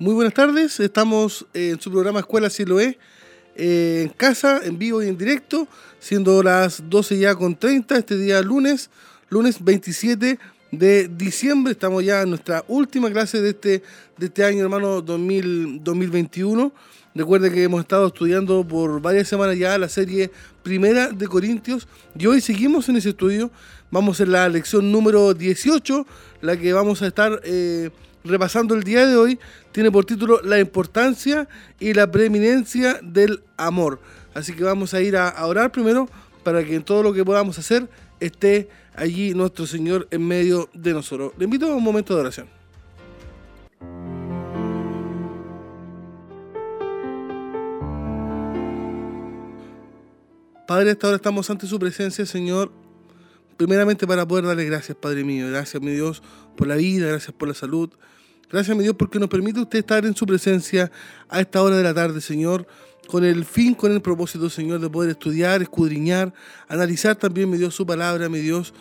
Muy 0.00 0.14
buenas 0.14 0.32
tardes, 0.32 0.80
estamos 0.80 1.44
en 1.52 1.78
su 1.78 1.90
programa 1.90 2.20
Escuela 2.20 2.48
Siloé, 2.48 2.98
eh, 3.54 4.04
en 4.06 4.08
casa, 4.08 4.58
en 4.64 4.78
vivo 4.78 5.02
y 5.02 5.08
en 5.08 5.18
directo, 5.18 5.68
siendo 5.98 6.42
las 6.42 6.88
12 6.88 7.18
ya 7.18 7.34
con 7.34 7.54
30, 7.54 7.98
este 7.98 8.16
día 8.16 8.40
lunes, 8.40 8.88
lunes 9.28 9.62
27 9.62 10.38
de 10.70 11.08
diciembre, 11.08 11.72
estamos 11.72 12.02
ya 12.02 12.22
en 12.22 12.30
nuestra 12.30 12.64
última 12.66 13.10
clase 13.10 13.42
de 13.42 13.50
este, 13.50 13.82
de 14.16 14.26
este 14.26 14.42
año, 14.42 14.62
hermano, 14.62 15.02
2000, 15.02 15.84
2021. 15.84 16.72
Recuerde 17.14 17.52
que 17.52 17.62
hemos 17.62 17.82
estado 17.82 18.06
estudiando 18.06 18.66
por 18.66 19.02
varias 19.02 19.28
semanas 19.28 19.58
ya 19.58 19.76
la 19.76 19.90
serie 19.90 20.30
primera 20.62 21.10
de 21.10 21.28
Corintios 21.28 21.86
y 22.18 22.24
hoy 22.24 22.40
seguimos 22.40 22.88
en 22.88 22.96
ese 22.96 23.10
estudio. 23.10 23.50
Vamos 23.90 24.18
en 24.20 24.32
la 24.32 24.48
lección 24.48 24.90
número 24.90 25.34
18, 25.34 26.06
la 26.40 26.56
que 26.56 26.72
vamos 26.72 27.02
a 27.02 27.06
estar... 27.06 27.38
Eh, 27.44 27.90
repasando 28.24 28.74
el 28.74 28.82
día 28.82 29.06
de 29.06 29.16
hoy, 29.16 29.38
tiene 29.72 29.90
por 29.90 30.04
título 30.04 30.40
La 30.42 30.58
importancia 30.58 31.48
y 31.78 31.94
la 31.94 32.10
preeminencia 32.10 33.00
del 33.02 33.42
amor. 33.56 34.00
Así 34.34 34.54
que 34.54 34.64
vamos 34.64 34.94
a 34.94 35.00
ir 35.00 35.16
a, 35.16 35.44
orar 35.46 35.72
primero 35.72 36.08
para 36.42 36.64
que 36.64 36.74
en 36.74 36.82
todo 36.82 37.02
lo 37.02 37.12
que 37.12 37.24
podamos 37.24 37.58
hacer 37.58 37.88
esté 38.20 38.68
allí 38.94 39.34
nuestro 39.34 39.66
Señor 39.66 40.06
en 40.10 40.26
medio 40.26 40.68
de 40.74 40.92
nosotros. 40.92 41.32
Le 41.38 41.44
invito 41.44 41.70
a 41.70 41.74
un 41.74 41.82
momento 41.82 42.14
de 42.14 42.20
oración. 42.20 42.60
Padre, 50.66 50.92
hasta 50.92 51.08
ahora 51.08 51.16
estamos 51.16 51.50
ante 51.50 51.66
su 51.66 51.80
presencia, 51.80 52.24
Señor, 52.24 52.70
primeramente 53.60 54.06
para 54.06 54.26
poder 54.26 54.46
darle 54.46 54.64
gracias, 54.64 54.96
Padre 54.96 55.22
mío. 55.22 55.46
Gracias, 55.50 55.82
mi 55.82 55.90
Dios, 55.90 56.22
por 56.56 56.66
la 56.66 56.76
vida, 56.76 57.08
gracias 57.08 57.34
por 57.36 57.46
la 57.46 57.52
salud. 57.52 57.90
Gracias, 58.50 58.74
mi 58.74 58.82
Dios, 58.82 58.96
porque 58.98 59.18
nos 59.18 59.28
permite 59.28 59.60
usted 59.60 59.80
estar 59.80 60.06
en 60.06 60.16
su 60.16 60.24
presencia 60.24 60.90
a 61.28 61.42
esta 61.42 61.62
hora 61.62 61.76
de 61.76 61.82
la 61.82 61.92
tarde, 61.92 62.22
Señor, 62.22 62.66
con 63.06 63.22
el 63.22 63.44
fin, 63.44 63.74
con 63.74 63.92
el 63.92 64.00
propósito, 64.00 64.48
Señor, 64.48 64.80
de 64.80 64.88
poder 64.88 65.10
estudiar, 65.10 65.60
escudriñar, 65.60 66.32
analizar 66.68 67.16
también, 67.16 67.50
mi 67.50 67.58
Dios, 67.58 67.74
su 67.74 67.84
palabra, 67.84 68.30
mi 68.30 68.38
Dios. 68.38 68.72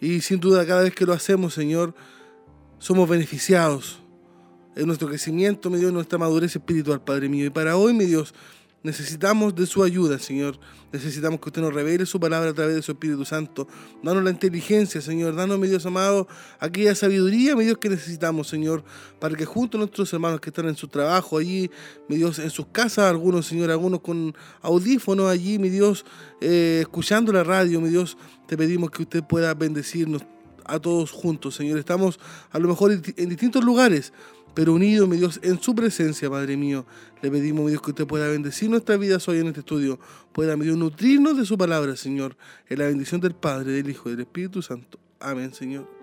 Y 0.00 0.20
sin 0.22 0.40
duda, 0.40 0.66
cada 0.66 0.82
vez 0.82 0.92
que 0.92 1.06
lo 1.06 1.12
hacemos, 1.12 1.54
Señor, 1.54 1.94
somos 2.80 3.08
beneficiados 3.08 4.00
en 4.74 4.88
nuestro 4.88 5.06
crecimiento, 5.06 5.70
mi 5.70 5.78
Dios, 5.78 5.90
en 5.90 5.94
nuestra 5.94 6.18
madurez 6.18 6.56
espiritual, 6.56 7.00
Padre 7.00 7.28
mío. 7.28 7.46
Y 7.46 7.50
para 7.50 7.76
hoy, 7.76 7.94
mi 7.94 8.06
Dios, 8.06 8.34
Necesitamos 8.86 9.52
de 9.52 9.66
su 9.66 9.82
ayuda, 9.82 10.16
Señor. 10.20 10.60
Necesitamos 10.92 11.40
que 11.40 11.48
usted 11.48 11.60
nos 11.60 11.74
revele 11.74 12.06
su 12.06 12.20
palabra 12.20 12.50
a 12.50 12.54
través 12.54 12.76
de 12.76 12.82
su 12.82 12.92
Espíritu 12.92 13.24
Santo. 13.24 13.66
Danos 14.00 14.22
la 14.22 14.30
inteligencia, 14.30 15.00
Señor. 15.00 15.34
Danos, 15.34 15.58
mi 15.58 15.66
Dios 15.66 15.84
amado, 15.86 16.28
aquella 16.60 16.94
sabiduría, 16.94 17.56
mi 17.56 17.64
Dios, 17.64 17.78
que 17.78 17.88
necesitamos, 17.88 18.46
Señor, 18.46 18.84
para 19.18 19.34
que 19.34 19.44
junto 19.44 19.76
a 19.76 19.80
nuestros 19.80 20.12
hermanos 20.12 20.40
que 20.40 20.50
están 20.50 20.68
en 20.68 20.76
su 20.76 20.86
trabajo 20.86 21.36
allí, 21.36 21.68
mi 22.08 22.14
Dios, 22.14 22.38
en 22.38 22.48
sus 22.50 22.66
casas, 22.66 23.10
algunos, 23.10 23.46
Señor, 23.46 23.72
algunos 23.72 24.02
con 24.02 24.36
audífonos 24.62 25.28
allí, 25.28 25.58
mi 25.58 25.68
Dios, 25.68 26.04
eh, 26.40 26.78
escuchando 26.82 27.32
la 27.32 27.42
radio, 27.42 27.80
mi 27.80 27.88
Dios, 27.88 28.16
te 28.46 28.56
pedimos 28.56 28.92
que 28.92 29.02
usted 29.02 29.24
pueda 29.24 29.52
bendecirnos 29.54 30.22
a 30.64 30.78
todos 30.78 31.10
juntos, 31.10 31.56
Señor. 31.56 31.80
Estamos 31.80 32.20
a 32.52 32.60
lo 32.60 32.68
mejor 32.68 32.92
en 32.92 33.28
distintos 33.28 33.64
lugares, 33.64 34.12
pero 34.56 34.72
unido, 34.72 35.06
mi 35.06 35.18
Dios, 35.18 35.38
en 35.42 35.60
su 35.60 35.74
presencia, 35.74 36.30
Padre 36.30 36.56
mío. 36.56 36.86
Le 37.20 37.30
pedimos, 37.30 37.66
mi 37.66 37.72
Dios, 37.72 37.82
que 37.82 37.90
usted 37.90 38.06
pueda 38.06 38.26
bendecir 38.26 38.70
nuestras 38.70 38.98
vidas 38.98 39.28
hoy 39.28 39.40
en 39.40 39.48
este 39.48 39.60
estudio, 39.60 40.00
pueda, 40.32 40.56
mi 40.56 40.64
Dios, 40.64 40.78
nutrirnos 40.78 41.36
de 41.36 41.44
su 41.44 41.58
palabra, 41.58 41.94
Señor, 41.94 42.38
en 42.66 42.78
la 42.78 42.86
bendición 42.86 43.20
del 43.20 43.34
Padre, 43.34 43.72
del 43.72 43.90
Hijo 43.90 44.08
y 44.08 44.12
del 44.12 44.22
Espíritu 44.22 44.62
Santo. 44.62 44.98
Amén, 45.20 45.52
Señor. 45.52 45.95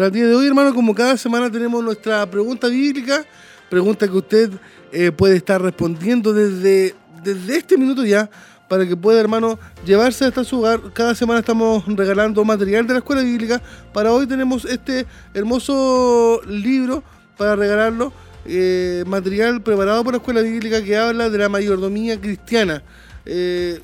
Para 0.00 0.06
el 0.06 0.14
día 0.14 0.28
de 0.28 0.34
hoy, 0.34 0.46
hermano, 0.46 0.72
como 0.72 0.94
cada 0.94 1.14
semana 1.18 1.50
tenemos 1.50 1.84
nuestra 1.84 2.24
pregunta 2.24 2.68
bíblica, 2.68 3.22
pregunta 3.68 4.08
que 4.08 4.16
usted 4.16 4.50
eh, 4.92 5.12
puede 5.12 5.36
estar 5.36 5.60
respondiendo 5.60 6.32
desde, 6.32 6.94
desde 7.22 7.58
este 7.58 7.76
minuto 7.76 8.02
ya, 8.06 8.30
para 8.66 8.88
que 8.88 8.96
pueda, 8.96 9.20
hermano, 9.20 9.58
llevarse 9.84 10.24
hasta 10.24 10.42
su 10.42 10.60
hogar. 10.60 10.80
Cada 10.94 11.14
semana 11.14 11.40
estamos 11.40 11.84
regalando 11.86 12.42
material 12.46 12.86
de 12.86 12.94
la 12.94 12.98
escuela 13.00 13.20
bíblica. 13.20 13.60
Para 13.92 14.10
hoy 14.10 14.26
tenemos 14.26 14.64
este 14.64 15.04
hermoso 15.34 16.40
libro 16.46 17.04
para 17.36 17.54
regalarlo, 17.54 18.10
eh, 18.46 19.04
material 19.06 19.60
preparado 19.60 20.02
por 20.02 20.14
la 20.14 20.16
escuela 20.16 20.40
bíblica 20.40 20.82
que 20.82 20.96
habla 20.96 21.28
de 21.28 21.36
la 21.36 21.50
mayordomía 21.50 22.18
cristiana. 22.18 22.82
Eh, 23.26 23.82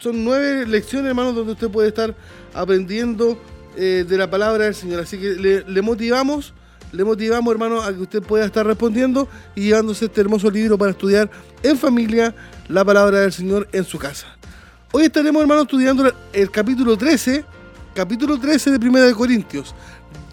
son 0.00 0.24
nueve 0.24 0.66
lecciones, 0.66 1.10
hermano, 1.10 1.32
donde 1.32 1.52
usted 1.52 1.68
puede 1.70 1.86
estar 1.86 2.16
aprendiendo 2.52 3.38
eh, 3.76 4.04
de 4.08 4.18
la 4.18 4.28
palabra 4.30 4.64
del 4.64 4.74
Señor. 4.74 5.00
Así 5.00 5.18
que 5.18 5.64
le, 5.66 5.82
motivamos, 5.82 6.54
le 6.92 7.04
motivamos, 7.04 7.52
hermano, 7.52 7.82
a 7.82 7.92
que 7.92 8.00
usted 8.00 8.22
pueda 8.22 8.44
estar 8.44 8.66
respondiendo 8.66 9.28
y 9.54 9.62
llevándose 9.62 10.06
este 10.06 10.20
hermoso 10.20 10.50
libro 10.50 10.76
para 10.76 10.90
estudiar 10.90 11.30
en 11.62 11.78
familia 11.78 12.34
la 12.68 12.84
palabra 12.84 13.20
del 13.20 13.32
Señor 13.32 13.68
en 13.72 13.84
su 13.84 13.98
casa. 13.98 14.26
Hoy 14.92 15.04
estaremos, 15.04 15.40
hermano, 15.40 15.62
estudiando 15.62 16.12
el 16.32 16.50
capítulo 16.50 16.96
13, 16.96 17.44
capítulo 17.94 18.38
13 18.38 18.72
de 18.72 18.78
Primera 18.78 19.06
de 19.06 19.14
Corintios. 19.14 19.74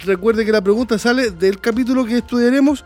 Recuerde 0.03 0.45
que 0.45 0.51
la 0.51 0.61
pregunta 0.61 0.97
sale 0.97 1.31
del 1.31 1.59
capítulo 1.59 2.05
que 2.05 2.17
estudiaremos 2.17 2.83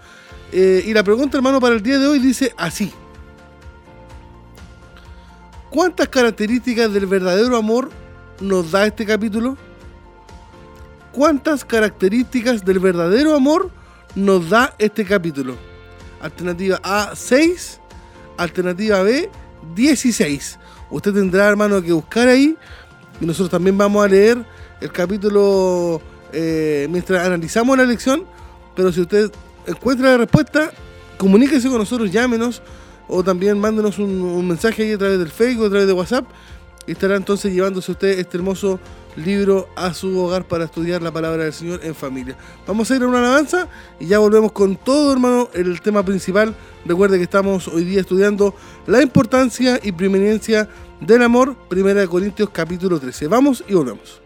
eh, 0.52 0.84
y 0.86 0.94
la 0.94 1.04
pregunta, 1.04 1.38
hermano, 1.38 1.60
para 1.60 1.74
el 1.74 1.82
día 1.82 1.98
de 1.98 2.06
hoy 2.06 2.20
dice 2.20 2.54
así. 2.58 2.94
¿Cuántas 5.72 6.08
características 6.10 6.94
del 6.94 7.08
verdadero 7.08 7.58
amor 7.58 7.90
nos 8.40 8.70
da 8.70 8.86
este 8.86 9.04
capítulo? 9.04 9.58
Cuántas 11.14 11.64
características 11.64 12.66
del 12.66 12.80
verdadero 12.80 13.36
amor 13.36 13.70
nos 14.16 14.50
da 14.50 14.76
este 14.78 15.06
capítulo. 15.06 15.56
Alternativa 16.20 16.80
A, 16.84 17.12
6. 17.16 17.80
Alternativa 18.38 19.02
B, 19.04 19.30
16. 19.76 20.60
Usted 20.90 21.14
tendrá, 21.14 21.48
hermano, 21.48 21.82
que 21.82 21.94
buscar 21.94 22.28
ahí. 22.28 22.58
Y 23.22 23.26
nosotros 23.26 23.52
también 23.52 23.78
vamos 23.78 24.04
a 24.04 24.08
leer 24.08 24.44
el 24.82 24.92
capítulo 24.92 26.02
eh, 26.32 26.88
mientras 26.90 27.26
analizamos 27.26 27.78
la 27.78 27.86
lección. 27.86 28.26
Pero 28.76 28.92
si 28.92 29.02
usted 29.02 29.32
encuentra 29.68 30.12
la 30.12 30.18
respuesta, 30.18 30.72
comuníquese 31.18 31.70
con 31.70 31.78
nosotros, 31.78 32.12
llámenos. 32.12 32.62
O 33.08 33.24
también 33.24 33.60
mándenos 33.60 34.00
un, 34.00 34.22
un 34.22 34.48
mensaje 34.48 34.84
ahí 34.84 34.94
a 34.94 34.98
través 34.98 35.20
del 35.20 35.30
Facebook, 35.30 35.68
a 35.68 35.70
través 35.70 35.88
de 35.88 35.94
WhatsApp. 35.94 36.26
Y 36.88 36.94
estará 36.94 37.16
entonces 37.16 37.54
llevándose 37.54 37.92
usted 37.92 38.20
este 38.20 38.38
hermoso 38.38 38.80
libro 39.16 39.70
a 39.76 39.94
su 39.94 40.18
hogar 40.20 40.46
para 40.48 40.66
estudiar 40.66 41.02
la 41.02 41.12
palabra 41.12 41.44
del 41.44 41.54
Señor 41.54 41.82
en 41.84 41.96
familia. 41.96 42.38
Vamos 42.66 42.90
a 42.90 42.96
ir 42.96 43.04
a 43.04 43.08
una 43.08 43.20
alabanza 43.20 43.68
y 44.00 44.08
ya 44.08 44.20
volvemos 44.20 44.52
con 44.52 44.76
todo, 44.76 45.12
hermano, 45.12 45.50
el 45.54 45.82
tema 45.82 46.04
principal. 46.04 46.56
Recuerde 46.86 47.18
que 47.18 47.24
estamos 47.24 47.68
hoy 47.68 47.84
día 47.84 48.02
estudiando 48.02 48.56
la 48.88 49.02
importancia 49.02 49.80
y 49.82 49.92
preeminencia 49.92 50.68
del 51.00 51.22
amor, 51.22 51.56
Primera 51.68 52.02
de 52.02 52.08
Corintios 52.08 52.50
capítulo 52.52 53.00
13. 53.00 53.28
Vamos 53.28 53.64
y 53.68 53.74
volvemos. 53.74 54.23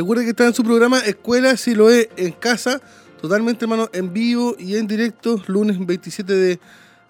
Recuerde 0.00 0.24
que 0.24 0.30
está 0.30 0.46
en 0.46 0.54
su 0.54 0.64
programa 0.64 1.00
Escuela 1.00 1.58
Si 1.58 1.74
lo 1.74 1.90
es 1.90 2.08
en 2.16 2.32
casa, 2.32 2.80
totalmente 3.20 3.66
hermano, 3.66 3.90
en 3.92 4.14
vivo 4.14 4.56
y 4.58 4.76
en 4.76 4.86
directo, 4.86 5.42
lunes 5.46 5.76
27 5.78 6.58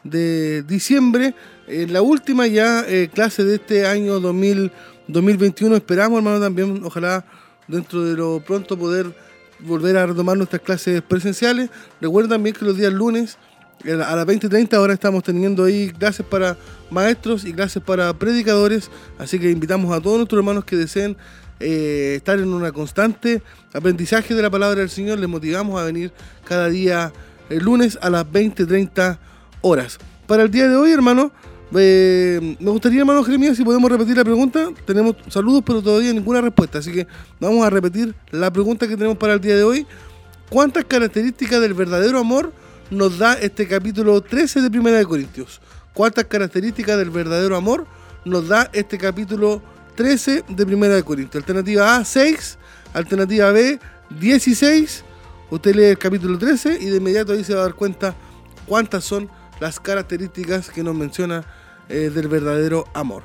de, 0.02 0.62
diciembre. 0.64 1.36
En 1.68 1.92
la 1.92 2.02
última 2.02 2.48
ya 2.48 2.84
eh, 2.88 3.08
clase 3.14 3.44
de 3.44 3.54
este 3.54 3.86
año 3.86 4.18
2021. 4.18 5.76
Esperamos, 5.76 6.18
hermano, 6.18 6.40
también, 6.40 6.82
ojalá 6.84 7.24
dentro 7.68 8.04
de 8.04 8.16
lo 8.16 8.42
pronto 8.44 8.76
poder 8.76 9.14
volver 9.60 9.96
a 9.96 10.06
retomar 10.06 10.36
nuestras 10.36 10.60
clases 10.60 11.00
presenciales. 11.00 11.70
Recuerden 12.00 12.30
también 12.30 12.56
que 12.56 12.64
los 12.64 12.76
días 12.76 12.92
lunes 12.92 13.38
a 13.84 14.16
las 14.16 14.26
20.30 14.26 14.74
ahora 14.74 14.94
estamos 14.94 15.22
teniendo 15.22 15.62
ahí 15.62 15.90
clases 15.90 16.26
para 16.26 16.56
maestros 16.90 17.44
y 17.44 17.52
clases 17.52 17.82
para 17.82 18.12
predicadores, 18.14 18.90
así 19.16 19.38
que 19.38 19.48
invitamos 19.50 19.96
a 19.96 20.00
todos 20.00 20.16
nuestros 20.16 20.38
hermanos 20.38 20.64
que 20.64 20.76
deseen 20.76 21.16
eh, 21.60 22.14
estar 22.16 22.38
en 22.38 22.52
una 22.52 22.72
constante 22.72 23.42
aprendizaje 23.72 24.34
de 24.34 24.42
la 24.42 24.50
palabra 24.50 24.80
del 24.80 24.90
Señor, 24.90 25.18
les 25.18 25.28
motivamos 25.28 25.80
a 25.80 25.84
venir 25.84 26.12
cada 26.44 26.68
día 26.68 27.12
el 27.48 27.62
lunes 27.62 27.98
a 28.02 28.10
las 28.10 28.24
20.30 28.26 29.18
horas. 29.60 29.98
Para 30.26 30.42
el 30.42 30.50
día 30.50 30.68
de 30.68 30.76
hoy, 30.76 30.90
hermano, 30.92 31.32
eh, 31.76 32.56
me 32.58 32.70
gustaría, 32.70 33.00
hermano 33.00 33.22
Jeremías, 33.22 33.56
si 33.56 33.64
podemos 33.64 33.90
repetir 33.90 34.16
la 34.16 34.24
pregunta. 34.24 34.70
Tenemos 34.86 35.16
saludos, 35.28 35.62
pero 35.64 35.82
todavía 35.82 36.12
ninguna 36.12 36.40
respuesta, 36.40 36.78
así 36.78 36.92
que 36.92 37.06
vamos 37.38 37.64
a 37.64 37.70
repetir 37.70 38.14
la 38.30 38.52
pregunta 38.52 38.88
que 38.88 38.96
tenemos 38.96 39.18
para 39.18 39.34
el 39.34 39.40
día 39.40 39.56
de 39.56 39.62
hoy. 39.62 39.86
¿Cuántas 40.48 40.84
características 40.84 41.60
del 41.60 41.74
verdadero 41.74 42.18
amor 42.18 42.52
nos 42.90 43.18
da 43.18 43.34
este 43.34 43.66
capítulo 43.66 44.20
13 44.20 44.62
de 44.62 44.70
Primera 44.70 44.98
de 44.98 45.06
Corintios. 45.06 45.60
¿Cuántas 45.94 46.24
características 46.24 46.98
del 46.98 47.10
verdadero 47.10 47.56
amor 47.56 47.86
nos 48.24 48.48
da 48.48 48.68
este 48.72 48.98
capítulo 48.98 49.58
13 49.58 49.79
de 50.02 50.66
Primera 50.66 50.94
de 50.94 51.02
Corintios? 51.02 51.42
Alternativa 51.42 51.96
A, 51.96 52.04
6. 52.04 52.58
Alternativa 52.94 53.50
B, 53.52 53.78
16. 54.18 55.04
Usted 55.50 55.74
lee 55.74 55.84
el 55.84 55.98
capítulo 55.98 56.38
13 56.38 56.78
y 56.80 56.86
de 56.86 56.96
inmediato 56.96 57.32
ahí 57.32 57.44
se 57.44 57.54
va 57.54 57.60
a 57.60 57.64
dar 57.64 57.74
cuenta 57.74 58.14
cuántas 58.66 59.04
son 59.04 59.28
las 59.60 59.78
características 59.78 60.70
que 60.70 60.82
nos 60.82 60.94
menciona 60.94 61.44
eh, 61.88 62.10
del 62.14 62.28
verdadero 62.28 62.86
amor. 62.94 63.24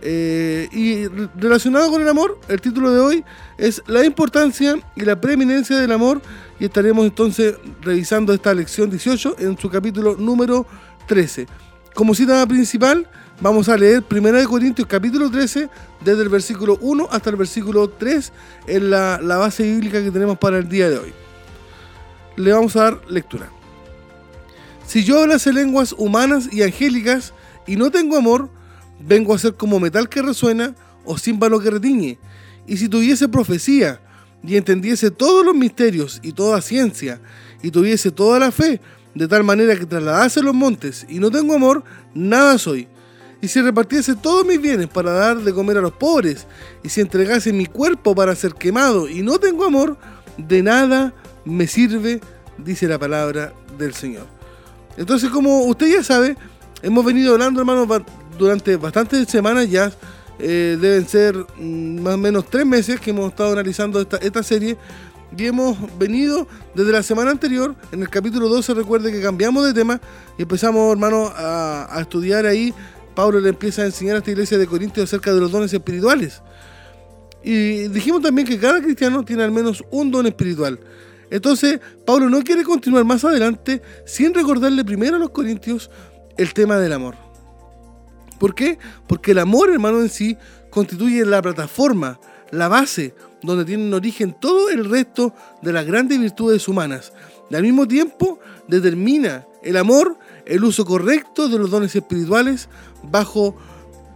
Eh, 0.00 0.68
y 0.72 1.08
relacionado 1.38 1.90
con 1.90 2.00
el 2.00 2.08
amor, 2.08 2.38
el 2.48 2.60
título 2.60 2.90
de 2.90 3.00
hoy 3.00 3.24
es 3.58 3.82
La 3.86 4.04
importancia 4.04 4.76
y 4.96 5.02
la 5.02 5.20
preeminencia 5.20 5.76
del 5.76 5.92
amor 5.92 6.22
y 6.58 6.64
estaremos 6.64 7.04
entonces 7.04 7.56
revisando 7.82 8.32
esta 8.32 8.54
lección 8.54 8.88
18 8.88 9.36
en 9.40 9.58
su 9.58 9.68
capítulo 9.68 10.16
número 10.16 10.66
13. 11.06 11.46
Como 11.94 12.14
cita 12.14 12.46
principal, 12.46 13.08
vamos 13.40 13.68
a 13.68 13.76
leer 13.76 14.04
1 14.10 14.48
Corintios 14.48 14.86
capítulo 14.88 15.30
13, 15.30 15.68
desde 16.04 16.22
el 16.22 16.28
versículo 16.28 16.78
1 16.80 17.08
hasta 17.10 17.30
el 17.30 17.36
versículo 17.36 17.88
3, 17.88 18.32
en 18.66 18.90
la, 18.90 19.20
la 19.22 19.36
base 19.36 19.62
bíblica 19.62 20.02
que 20.02 20.10
tenemos 20.10 20.38
para 20.38 20.58
el 20.58 20.68
día 20.68 20.88
de 20.88 20.98
hoy. 20.98 21.12
Le 22.36 22.52
vamos 22.52 22.76
a 22.76 22.84
dar 22.84 23.00
lectura. 23.08 23.48
Si 24.86 25.04
yo 25.04 25.22
hablase 25.22 25.52
lenguas 25.52 25.94
humanas 25.96 26.48
y 26.52 26.62
angélicas 26.62 27.32
y 27.66 27.76
no 27.76 27.90
tengo 27.90 28.16
amor, 28.16 28.50
vengo 29.00 29.34
a 29.34 29.38
ser 29.38 29.54
como 29.54 29.80
metal 29.80 30.08
que 30.08 30.22
resuena 30.22 30.74
o 31.04 31.18
címbalo 31.18 31.60
que 31.60 31.70
retiñe. 31.70 32.18
Y 32.66 32.76
si 32.76 32.88
tuviese 32.88 33.28
profecía 33.28 34.00
y 34.42 34.56
entendiese 34.56 35.10
todos 35.10 35.44
los 35.44 35.54
misterios 35.54 36.20
y 36.22 36.32
toda 36.32 36.60
ciencia, 36.60 37.20
y 37.62 37.70
tuviese 37.70 38.10
toda 38.10 38.38
la 38.38 38.52
fe, 38.52 38.80
de 39.14 39.26
tal 39.26 39.42
manera 39.42 39.76
que 39.76 39.86
trasladase 39.86 40.42
los 40.42 40.54
montes, 40.54 41.06
y 41.08 41.18
no 41.18 41.30
tengo 41.30 41.54
amor, 41.54 41.82
nada 42.14 42.58
soy. 42.58 42.88
Y 43.44 43.48
si 43.48 43.60
repartiese 43.60 44.14
todos 44.14 44.46
mis 44.46 44.58
bienes 44.58 44.88
para 44.88 45.12
dar 45.12 45.36
de 45.36 45.52
comer 45.52 45.76
a 45.76 45.82
los 45.82 45.92
pobres, 45.92 46.46
y 46.82 46.88
si 46.88 47.02
entregase 47.02 47.52
mi 47.52 47.66
cuerpo 47.66 48.14
para 48.14 48.34
ser 48.34 48.54
quemado, 48.54 49.06
y 49.06 49.22
no 49.22 49.38
tengo 49.38 49.66
amor, 49.66 49.98
de 50.38 50.62
nada 50.62 51.12
me 51.44 51.66
sirve, 51.66 52.22
dice 52.56 52.88
la 52.88 52.98
palabra 52.98 53.52
del 53.76 53.92
Señor. 53.92 54.24
Entonces, 54.96 55.28
como 55.28 55.64
usted 55.64 55.92
ya 55.92 56.02
sabe, 56.02 56.38
hemos 56.80 57.04
venido 57.04 57.34
hablando, 57.34 57.60
hermanos, 57.60 57.86
durante 58.38 58.78
bastantes 58.78 59.28
semanas 59.28 59.68
ya 59.68 59.92
eh, 60.38 60.78
deben 60.80 61.06
ser 61.06 61.36
mm, 61.36 62.00
más 62.00 62.14
o 62.14 62.18
menos 62.18 62.48
tres 62.48 62.64
meses 62.64 62.98
que 62.98 63.10
hemos 63.10 63.28
estado 63.28 63.52
analizando 63.52 64.00
esta, 64.00 64.42
serie 64.42 64.78
y 65.36 65.44
hemos 65.44 65.76
venido 65.98 66.46
desde 66.74 66.92
la 66.92 67.02
semana 67.02 67.30
anterior, 67.30 67.74
en 67.92 68.00
el 68.00 68.08
capítulo 68.08 68.48
12, 68.48 68.72
recuerde 68.72 69.12
que 69.12 69.20
cambiamos 69.20 69.66
de 69.66 69.74
tema 69.74 70.00
y 70.38 70.42
empezamos, 70.42 70.92
hermano, 70.92 71.30
a, 71.36 71.98
estudiar 72.00 72.46
ahí. 72.46 72.72
Pablo 73.14 73.40
le 73.40 73.50
empieza 73.50 73.82
a 73.82 73.86
enseñar 73.86 74.16
a 74.16 74.18
esta 74.18 74.30
iglesia 74.30 74.58
de 74.58 74.66
Corintios 74.66 75.04
acerca 75.04 75.32
de 75.32 75.40
los 75.40 75.50
dones 75.50 75.72
espirituales. 75.72 76.42
Y 77.42 77.88
dijimos 77.88 78.22
también 78.22 78.46
que 78.46 78.58
cada 78.58 78.80
cristiano 78.80 79.22
tiene 79.24 79.42
al 79.42 79.52
menos 79.52 79.84
un 79.90 80.10
don 80.10 80.26
espiritual. 80.26 80.80
Entonces, 81.30 81.80
Pablo 82.06 82.30
no 82.30 82.42
quiere 82.42 82.64
continuar 82.64 83.04
más 83.04 83.24
adelante 83.24 83.82
sin 84.06 84.32
recordarle 84.32 84.84
primero 84.84 85.16
a 85.16 85.18
los 85.18 85.30
corintios 85.30 85.90
el 86.36 86.54
tema 86.54 86.78
del 86.78 86.92
amor. 86.92 87.16
¿Por 88.38 88.54
qué? 88.54 88.78
Porque 89.06 89.32
el 89.32 89.38
amor, 89.38 89.70
hermano, 89.70 90.00
en 90.00 90.08
sí 90.08 90.36
constituye 90.70 91.24
la 91.24 91.40
plataforma, 91.42 92.18
la 92.50 92.68
base, 92.68 93.14
donde 93.42 93.64
tienen 93.64 93.92
origen 93.92 94.36
todo 94.40 94.70
el 94.70 94.88
resto 94.88 95.34
de 95.62 95.72
las 95.72 95.86
grandes 95.86 96.18
virtudes 96.18 96.66
humanas. 96.66 97.12
Y 97.50 97.54
al 97.54 97.62
mismo 97.62 97.86
tiempo 97.86 98.38
determina 98.66 99.46
el 99.62 99.76
amor 99.76 100.18
el 100.46 100.64
uso 100.64 100.84
correcto 100.84 101.48
de 101.48 101.58
los 101.58 101.70
dones 101.70 101.94
espirituales 101.94 102.68
bajo 103.02 103.56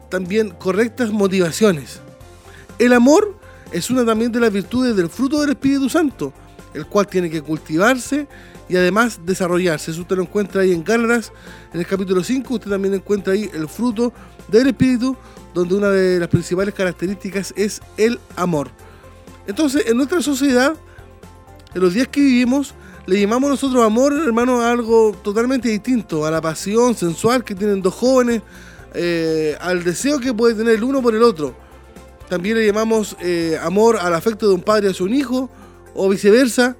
también 0.09 0.51
correctas 0.51 1.11
motivaciones. 1.11 2.01
El 2.79 2.93
amor 2.93 3.39
es 3.73 3.91
una 3.91 4.05
también 4.05 4.33
de 4.33 4.41
las 4.41 4.53
virtudes 4.53 4.97
del 4.97 5.09
fruto 5.09 5.41
del 5.41 5.51
Espíritu 5.51 5.89
Santo, 5.89 6.33
el 6.75 6.87
cual 6.87 7.07
tiene 7.07 7.29
que 7.29 7.43
cultivarse 7.43 8.27
y 8.69 8.77
además 8.77 9.21
desarrollarse. 9.25 9.91
Eso 9.91 10.03
usted 10.03 10.17
lo 10.17 10.23
encuentra 10.23 10.63
ahí 10.63 10.73
en 10.73 10.85
Gálatas, 10.85 11.33
en 11.73 11.81
el 11.81 11.87
capítulo 11.87 12.23
5, 12.23 12.55
usted 12.55 12.71
también 12.71 12.95
encuentra 12.95 13.33
ahí 13.33 13.51
el 13.53 13.69
fruto 13.69 14.13
del 14.49 14.69
Espíritu, 14.69 15.17
donde 15.55 15.75
una 15.75 15.89
de 15.89 16.21
las 16.21 16.29
principales 16.29 16.75
características 16.75 17.53
es 17.57 17.81
el 17.97 18.19
amor. 18.37 18.71
Entonces, 19.47 19.85
en 19.87 19.97
nuestra 19.97 20.21
sociedad, 20.21 20.75
en 21.75 21.81
los 21.81 21.95
días 21.95 22.09
que 22.09 22.21
vivimos, 22.21 22.75
le 23.09 23.19
llamamos 23.19 23.49
nosotros 23.49 23.83
amor, 23.83 24.13
hermano, 24.13 24.61
a 24.61 24.71
algo 24.71 25.17
totalmente 25.23 25.71
distinto, 25.71 26.27
a 26.27 26.31
la 26.31 26.43
pasión 26.43 26.95
sensual 26.95 27.43
que 27.43 27.55
tienen 27.55 27.81
dos 27.81 27.95
jóvenes, 27.95 28.43
eh, 28.93 29.57
al 29.63 29.83
deseo 29.83 30.21
que 30.21 30.35
puede 30.35 30.55
tener 30.55 30.75
el 30.75 30.85
uno 30.85 31.01
por 31.01 31.15
el 31.15 31.23
otro. 31.23 31.57
También 32.29 32.59
le 32.59 32.67
llamamos 32.67 33.17
eh, 33.23 33.59
amor 33.63 33.97
al 33.97 34.13
afecto 34.13 34.47
de 34.47 34.55
un 34.55 34.61
padre 34.61 34.91
hacia 34.91 35.07
un 35.07 35.15
hijo, 35.15 35.49
o 35.95 36.07
viceversa 36.11 36.77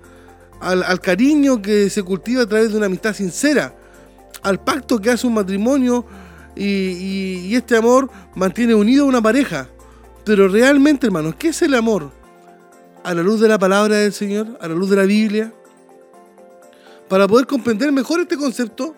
al, 0.61 1.01
cariño 1.01 1.63
que 1.63 1.89
se 1.89 2.03
cultiva 2.03 2.43
a 2.43 2.47
través 2.47 2.73
de 2.73 2.77
una 2.77 2.87
amistad 2.87 3.15
sincera, 3.15 3.75
al 4.43 4.61
pacto 4.63 5.01
que 5.01 5.09
hace 5.09 5.27
un 5.27 5.33
matrimonio 5.33 6.05
y, 6.55 7.55
este 7.55 7.75
amor 7.75 8.11
mantiene 8.35 8.75
unido 8.75 9.05
a 9.05 9.09
una 9.09 9.23
pareja. 9.23 9.67
Pero 10.27 10.47
realmente, 10.49 11.07
hermanos, 11.07 11.37
¿qué 11.39 11.49
es 11.49 11.63
el 11.63 11.75
amor? 11.75 12.11
A 13.03 13.15
la 13.15 13.23
luz 13.23 13.41
de 13.41 13.49
la 13.49 13.59
palabra 13.59 13.97
del 13.97 14.13
Señor, 14.13 14.59
a 14.61 14.69
la 14.69 14.75
luz 14.75 14.91
de 14.91 14.97
la 14.97 15.05
Biblia. 15.05 15.55
Para 17.09 17.27
poder 17.27 17.47
comprender 17.47 17.91
mejor 17.93 18.21
este 18.21 18.37
concepto, 18.37 18.95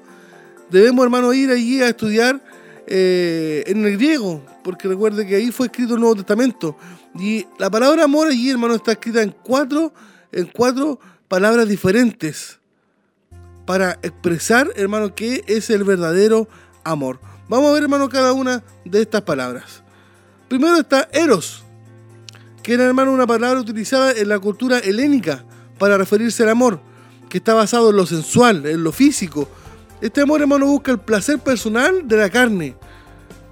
debemos, 0.71 1.05
hermanos, 1.05 1.35
ir 1.35 1.51
allí 1.51 1.81
a 1.81 1.89
estudiar 1.89 2.41
eh, 2.87 3.63
en 3.67 3.85
el 3.85 3.97
griego, 3.97 4.45
porque 4.65 4.89
recuerde 4.89 5.27
que 5.27 5.37
ahí 5.37 5.53
fue 5.53 5.67
escrito 5.67 5.95
el 5.95 6.01
Nuevo 6.01 6.17
Testamento. 6.17 6.77
Y 7.19 7.47
la 7.59 7.71
palabra 7.71 8.05
amor 8.05 8.29
allí, 8.29 8.51
hermano, 8.51 8.75
está 8.75 8.93
escrita 8.93 9.23
en 9.23 9.35
cuatro, 9.43 9.93
en 10.33 10.47
cuatro 10.47 10.99
palabras 11.29 11.69
diferentes 11.69 12.59
para 13.65 14.01
expresar, 14.03 14.73
hermano, 14.75 15.15
qué 15.15 15.45
es 15.47 15.71
el 15.71 15.85
verdadero 15.85 16.49
amor. 16.83 17.21
Vamos 17.49 17.71
a 17.71 17.75
ver, 17.75 17.85
hermano, 17.85 18.09
cada 18.09 18.33
una 18.33 18.65
de 18.85 19.01
estas 19.01 19.23
palabras. 19.23 19.85
Primero 20.49 20.77
está 20.77 21.09
eros, 21.13 21.63
que 22.63 22.75
era, 22.75 22.85
hermano, 22.85 23.13
una 23.13 23.29
palabra 23.29 23.61
utilizada 23.61 24.11
en 24.11 24.29
la 24.29 24.41
cultura 24.41 24.81
helénica 24.81 25.45
para 25.79 25.97
referirse 25.97 26.43
al 26.43 26.49
amor, 26.49 26.81
que 27.31 27.39
está 27.39 27.55
basado 27.55 27.91
en 27.91 27.97
lo 27.97 28.05
sensual, 28.05 28.67
en 28.67 28.83
lo 28.85 28.93
físico. 28.93 29.49
Este 30.03 30.21
amor, 30.21 30.43
hermano, 30.43 30.67
busca 30.67 30.91
el 30.91 30.99
placer 30.99 31.39
personal 31.39 32.07
de 32.07 32.17
la 32.17 32.29
carne, 32.29 32.77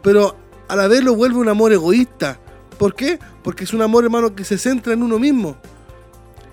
pero 0.02 0.36
a 0.68 0.76
la 0.76 0.88
vez 0.88 1.02
lo 1.02 1.14
vuelve 1.14 1.38
un 1.38 1.48
amor 1.48 1.72
egoísta. 1.72 2.38
¿Por 2.76 2.94
qué? 2.94 3.18
Porque 3.42 3.64
es 3.64 3.72
un 3.72 3.80
amor, 3.80 4.04
hermano, 4.04 4.34
que 4.34 4.44
se 4.44 4.58
centra 4.58 4.92
en 4.92 5.02
uno 5.02 5.18
mismo. 5.18 5.56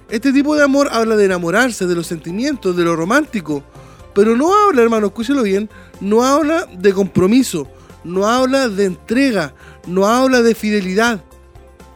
Este 0.08 0.32
tipo 0.32 0.56
de 0.56 0.64
amor 0.64 0.88
habla 0.92 1.16
de 1.16 1.26
enamorarse, 1.26 1.88
de 1.88 1.96
los 1.96 2.06
sentimientos, 2.06 2.78
de 2.78 2.84
lo 2.84 2.96
romántico. 2.96 3.64
Pero 4.14 4.38
no 4.38 4.54
habla, 4.54 4.84
hermano, 4.84 5.08
escúchelo 5.08 5.42
bien, 5.42 5.70
no 6.00 6.24
habla 6.24 6.68
de 6.78 6.94
compromiso, 6.94 7.68
no 8.04 8.28
habla 8.28 8.70
de 8.70 8.86
entrega, 8.86 9.56
no 9.88 10.08
habla 10.08 10.42
de 10.44 10.54
fidelidad. 10.54 11.24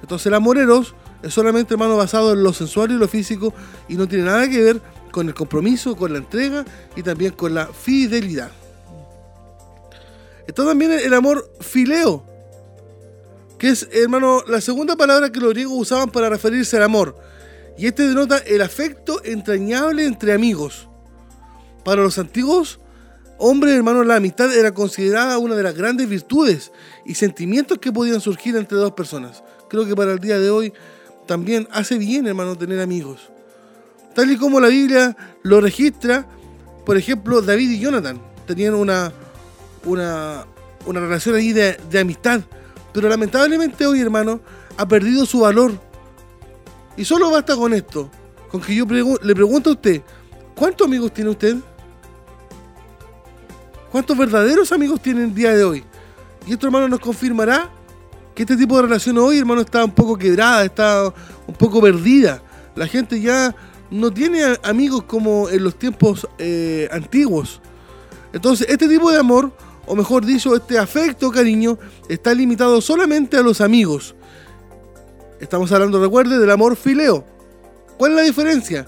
Entonces 0.01 0.25
el 0.25 0.33
amor 0.33 0.57
eros 0.57 0.95
es 1.21 1.33
solamente, 1.33 1.75
hermano, 1.75 1.98
basado 1.98 2.33
en 2.33 2.43
lo 2.43 2.51
sensual 2.51 2.91
y 2.91 2.95
lo 2.95 3.07
físico 3.07 3.53
y 3.88 3.95
no 3.95 4.07
tiene 4.07 4.25
nada 4.25 4.50
que 4.50 4.62
ver 4.62 4.81
con 5.10 5.28
el 5.28 5.34
compromiso, 5.34 5.96
con 5.96 6.13
la 6.13 6.20
entrega 6.20 6.66
y 6.96 7.04
también 7.04 7.34
con 7.34 7.54
la 7.54 7.68
fidelidad. 7.68 8.51
Está 10.48 10.66
también 10.66 10.92
el 10.92 11.13
amor 11.13 11.51
fileo, 11.60 12.24
que 13.60 13.70
es, 13.70 13.88
hermano, 13.92 14.42
la 14.48 14.62
segunda 14.62 14.96
palabra 14.96 15.32
que 15.32 15.39
los 15.39 15.51
griegos 15.51 15.78
usaban 15.78 16.10
para 16.10 16.30
referirse 16.30 16.78
al 16.78 16.84
amor. 16.84 17.16
Y 17.78 17.88
este 17.88 18.08
denota 18.08 18.38
el 18.39 18.62
afecto 18.62 19.22
entrañable 19.24 20.06
entre 20.06 20.34
amigos. 20.34 20.88
Para 21.84 22.01
los 22.01 22.18
antiguos 22.18 22.80
hombres, 23.38 23.75
hermanos, 23.75 24.06
la 24.06 24.16
amistad 24.16 24.54
era 24.54 24.74
considerada 24.74 25.38
una 25.38 25.56
de 25.56 25.63
las 25.63 25.75
grandes 25.75 26.08
virtudes 26.10 26.72
y 27.06 27.16
sentimientos 27.16 27.78
que 27.78 27.92
podían 27.92 28.22
surgir 28.22 28.56
entre 28.56 28.78
dos 28.78 28.92
personas. 28.94 29.44
Creo 29.70 29.86
que 29.86 29.96
para 29.96 30.13
el 30.13 30.20
día 30.20 30.39
de 30.39 30.50
hoy 30.50 30.74
también 31.25 31.68
hace 31.72 31.98
bien, 31.98 32.28
hermano, 32.28 32.58
tener 32.58 32.80
amigos. 32.80 33.30
Tal 34.19 34.31
y 34.31 34.35
como 34.35 34.59
la 34.59 34.67
Biblia 34.67 35.15
lo 35.43 35.61
registra, 35.61 36.27
por 36.85 36.97
ejemplo, 36.97 37.41
David 37.41 37.71
y 37.71 37.79
Jonathan 37.79 38.19
tenían 38.45 38.73
una, 38.73 39.13
una, 39.85 40.45
una 40.85 40.99
relación 40.99 41.35
ahí 41.35 41.53
de, 41.53 41.79
de 41.89 41.99
amistad 42.01 42.41
pero 42.91 43.07
lamentablemente 43.07 43.88
hoy, 43.88 44.01
hermano, 44.01 44.41
ha 44.75 44.85
perdido 44.85 45.25
su 45.25 45.39
valor. 45.39 45.71
Y 46.97 47.05
solo 47.05 47.31
basta 47.31 47.55
con 47.55 47.73
esto, 47.73 48.11
con 48.51 48.59
que 48.59 48.75
yo 48.75 48.85
le 48.85 49.35
pregunto 49.35 49.69
a 49.69 49.73
usted, 49.73 50.01
¿cuántos 50.53 50.85
amigos 50.85 51.13
tiene 51.13 51.29
usted? 51.29 51.55
¿Cuántos 53.89 54.17
verdaderos 54.17 54.69
amigos 54.73 55.01
tiene 55.01 55.23
el 55.23 55.33
día 55.33 55.55
de 55.55 55.63
hoy? 55.63 55.85
Y 56.45 56.51
esto, 56.51 56.67
hermano, 56.67 56.89
nos 56.89 56.99
confirmará 56.99 57.69
que 58.35 58.43
este 58.43 58.57
tipo 58.57 58.75
de 58.75 58.81
relación 58.81 59.17
hoy, 59.17 59.39
hermano, 59.39 59.61
está 59.61 59.85
un 59.85 59.91
poco 59.91 60.17
quebrada, 60.17 60.65
está 60.65 61.05
un 61.47 61.55
poco 61.55 61.79
perdida. 61.79 62.43
La 62.75 62.85
gente 62.85 63.21
ya 63.21 63.55
no 63.91 64.12
tiene 64.12 64.43
amigos 64.63 65.03
como 65.03 65.50
en 65.50 65.63
los 65.63 65.77
tiempos 65.77 66.27
eh, 66.38 66.88
antiguos. 66.91 67.62
Entonces, 68.34 68.67
este 68.69 68.88
tipo 68.88 69.12
de 69.12 69.19
amor 69.19 69.51
o 69.89 69.96
mejor 69.96 70.24
dicho, 70.24 70.55
este 70.55 70.77
afecto, 70.77 71.31
cariño, 71.31 71.79
está 72.08 72.31
limitado 72.31 72.79
solamente 72.79 73.38
a 73.38 73.41
los 73.41 73.60
amigos. 73.60 74.13
Estamos 75.39 75.72
hablando, 75.72 76.00
recuerde, 76.00 76.38
del 76.38 76.51
amor 76.51 76.75
fileo. 76.75 77.25
¿Cuál 77.98 78.12
es 78.12 78.17
la 78.17 78.24
diferencia? 78.24 78.86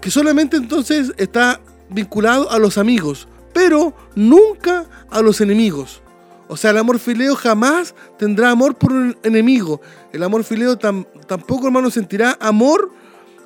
Que 0.00 0.10
solamente 0.10 0.56
entonces 0.56 1.12
está 1.16 1.60
vinculado 1.90 2.50
a 2.50 2.58
los 2.58 2.76
amigos, 2.76 3.28
pero 3.52 3.94
nunca 4.16 4.86
a 5.10 5.22
los 5.22 5.40
enemigos. 5.40 6.02
O 6.48 6.56
sea, 6.56 6.72
el 6.72 6.78
amor 6.78 6.98
fileo 6.98 7.36
jamás 7.36 7.94
tendrá 8.18 8.50
amor 8.50 8.74
por 8.74 8.92
un 8.92 9.16
enemigo. 9.22 9.80
El 10.12 10.24
amor 10.24 10.42
fileo 10.42 10.76
tampoco, 10.76 11.66
hermano, 11.66 11.88
sentirá 11.90 12.36
amor, 12.40 12.90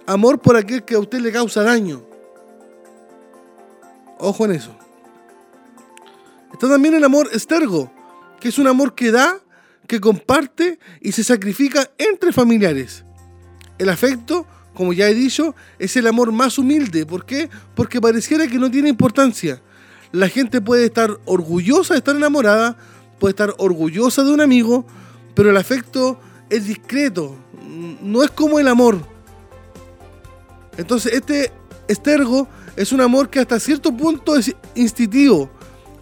amor 0.07 0.41
por 0.41 0.57
aquel 0.57 0.85
que 0.85 0.95
a 0.95 0.99
usted 0.99 1.21
le 1.21 1.33
causa 1.33 1.63
daño. 1.63 2.03
Ojo 4.19 4.45
en 4.45 4.53
eso. 4.53 4.77
Está 6.53 6.69
también 6.69 6.95
el 6.95 7.05
amor 7.05 7.29
estergo, 7.33 7.91
que 8.41 8.49
es 8.49 8.59
un 8.59 8.69
amor 8.69 8.95
que 8.95 9.11
da, 9.11 9.41
que 9.87 10.01
comparte 10.01 10.79
y 11.01 11.13
se 11.13 11.25
sacrifica 11.25 11.91
entre 11.99 12.33
familiares. 12.33 13.05
El 13.79 13.89
afecto, 13.89 14.47
como 14.75 14.93
ya 14.93 15.09
he 15.09 15.15
dicho, 15.15 15.55
es 15.79 15.97
el 15.97 16.07
amor 16.07 16.31
más 16.31 16.59
humilde. 16.59 17.05
¿Por 17.05 17.27
qué? 17.27 17.51
Porque 17.75 18.01
pareciera 18.01 18.47
que 18.47 18.59
no 18.59 18.71
tiene 18.71 18.89
importancia. 18.89 19.61
La 20.13 20.29
gente 20.29 20.61
puede 20.61 20.85
estar 20.85 21.19
orgullosa 21.25 21.95
de 21.95 21.99
estar 21.99 22.15
enamorada, 22.15 22.77
puede 23.19 23.33
estar 23.33 23.55
orgullosa 23.59 24.23
de 24.23 24.31
un 24.31 24.41
amigo, 24.41 24.87
pero 25.35 25.51
el 25.51 25.57
afecto 25.57 26.21
es 26.51 26.67
discreto, 26.67 27.37
no 28.03 28.23
es 28.23 28.31
como 28.31 28.59
el 28.59 28.69
amor. 28.69 29.12
Entonces 30.76 31.12
este 31.12 31.52
estergo 31.88 32.49
es 32.76 32.93
un 32.93 33.00
amor 33.00 33.29
que 33.31 33.41
hasta 33.41 33.61
cierto 33.61 33.95
punto 33.97 34.37
es 34.37 34.55
instintivo 34.75 35.50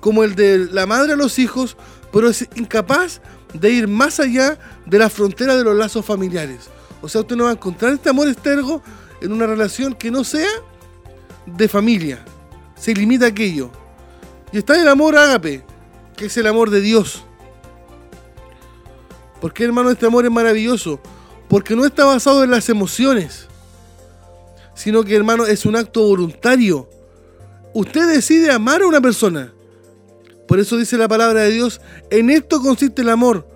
como 0.00 0.24
el 0.24 0.34
de 0.34 0.68
la 0.70 0.86
madre 0.86 1.12
a 1.12 1.16
los 1.16 1.38
hijos, 1.38 1.76
pero 2.12 2.28
es 2.28 2.48
incapaz 2.54 3.20
de 3.52 3.70
ir 3.70 3.88
más 3.88 4.20
allá 4.20 4.58
de 4.86 4.98
la 4.98 5.10
frontera 5.10 5.56
de 5.56 5.64
los 5.64 5.76
lazos 5.76 6.04
familiares. 6.04 6.68
O 7.02 7.08
sea, 7.08 7.20
usted 7.22 7.36
no 7.36 7.44
va 7.44 7.50
a 7.50 7.54
encontrar 7.54 7.92
este 7.92 8.10
amor 8.10 8.28
estergo 8.28 8.82
en 9.20 9.32
una 9.32 9.46
relación 9.46 9.94
que 9.94 10.10
no 10.10 10.24
sea 10.24 10.48
de 11.46 11.68
familia. 11.68 12.24
Se 12.76 12.94
limita 12.94 13.26
a 13.26 13.28
aquello. 13.28 13.70
Y 14.52 14.58
está 14.58 14.80
el 14.80 14.88
amor 14.88 15.16
ágape, 15.16 15.64
que 16.16 16.26
es 16.26 16.36
el 16.36 16.46
amor 16.46 16.70
de 16.70 16.80
Dios. 16.80 17.24
¿Por 19.40 19.52
qué, 19.52 19.64
hermano, 19.64 19.90
este 19.90 20.06
amor 20.06 20.24
es 20.24 20.30
maravilloso? 20.30 21.00
Porque 21.48 21.74
no 21.74 21.84
está 21.84 22.04
basado 22.04 22.44
en 22.44 22.50
las 22.50 22.68
emociones, 22.68 23.48
sino 24.80 25.04
que, 25.04 25.14
hermano, 25.14 25.46
es 25.46 25.66
un 25.66 25.76
acto 25.76 26.02
voluntario. 26.02 26.88
Usted 27.74 28.08
decide 28.08 28.50
amar 28.50 28.82
a 28.82 28.86
una 28.86 29.00
persona 29.00 29.52
por 30.50 30.58
eso 30.58 30.76
dice 30.76 30.98
la 30.98 31.06
palabra 31.06 31.42
de 31.42 31.52
Dios, 31.52 31.80
en 32.10 32.28
esto 32.28 32.60
consiste 32.60 33.02
el 33.02 33.10
amor. 33.10 33.46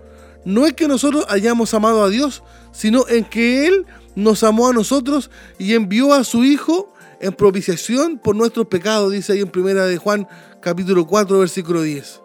No 0.45 0.65
es 0.65 0.75
que 0.75 0.87
nosotros 0.87 1.27
hayamos 1.29 1.75
amado 1.75 2.05
a 2.05 2.09
Dios, 2.09 2.45
sino 2.71 3.09
en 3.09 3.25
que 3.25 3.67
Él 3.67 3.85
nos 4.15 4.45
amó 4.45 4.69
a 4.69 4.73
nosotros 4.73 5.29
y 5.59 5.75
envió 5.75 6.15
a 6.15 6.23
su 6.23 6.45
Hijo 6.45 6.95
en 7.21 7.33
propiciación 7.33 8.21
por 8.21 8.37
nuestros 8.37 8.69
pecados, 8.69 9.11
dice 9.11 9.33
ahí 9.33 9.41
en 9.41 9.49
primera 9.49 9.87
de 9.87 9.97
Juan 9.99 10.29
capítulo 10.61 11.05
4 11.05 11.37
versículo 11.41 11.83
10. 11.83 12.21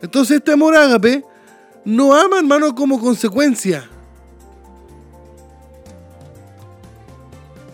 Entonces 0.00 0.38
este 0.38 0.52
amor 0.52 0.74
ágape 0.74 1.22
no 1.84 2.14
ama 2.14 2.38
hermano 2.38 2.74
como 2.74 2.98
consecuencia. 2.98 3.90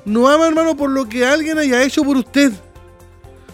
No 0.07 0.29
ama 0.29 0.47
hermano 0.47 0.75
por 0.75 0.89
lo 0.89 1.07
que 1.07 1.27
alguien 1.27 1.59
haya 1.59 1.83
hecho 1.83 2.03
por 2.03 2.17
usted, 2.17 2.53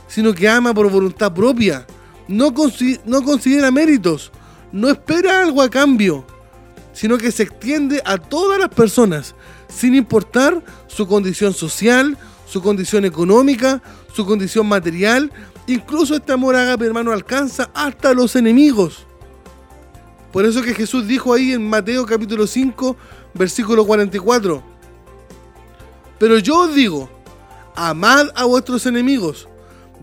sino 0.06 0.32
que 0.32 0.49
ama 0.49 0.73
por 0.73 0.88
voluntad 0.88 1.35
propia 1.35 1.85
no, 2.28 2.52
considera 2.54 3.71
méritos, 3.71 4.32
no 4.73 4.88
espera 4.88 5.42
algo 5.42 5.62
a 5.62 5.68
cambio, 5.68 6.25
sino 6.92 7.18
que 7.18 7.32
se 7.32 7.44
extiende 7.44 8.02
a 8.04 8.18
todas 8.18 8.59
las 8.59 8.68
personas, 8.68 9.35
sin 9.68 9.94
importar 9.94 10.62
su 10.87 11.06
condición 11.06 11.52
social, 11.54 12.16
su 12.47 12.62
condición 12.62 13.04
económica, 13.04 13.82
su 14.14 14.26
condición 14.26 14.66
material. 14.66 15.32
Incluso 15.66 16.16
este 16.16 16.32
amor 16.32 16.56
ágape, 16.56 16.87
hermano, 16.87 17.12
alcanza 17.12 17.71
hasta 17.75 18.12
los 18.14 18.37
enemigos. 18.37 19.06
Por 20.32 20.44
eso 20.44 20.62
que 20.62 20.75
Jesús 20.75 21.06
dijo 21.06 21.32
ahí 21.32 21.52
en 21.52 21.68
Mateo 21.68 22.06
capítulo 22.06 22.47
5, 22.47 22.97
versículo 23.35 23.87
44. 23.87 24.72
Pero 26.23 26.38
yo 26.38 26.57
os 26.57 26.75
digo, 26.76 27.11
amad 27.75 28.29
a 28.37 28.45
vuestros 28.45 28.87
enemigos, 28.87 29.49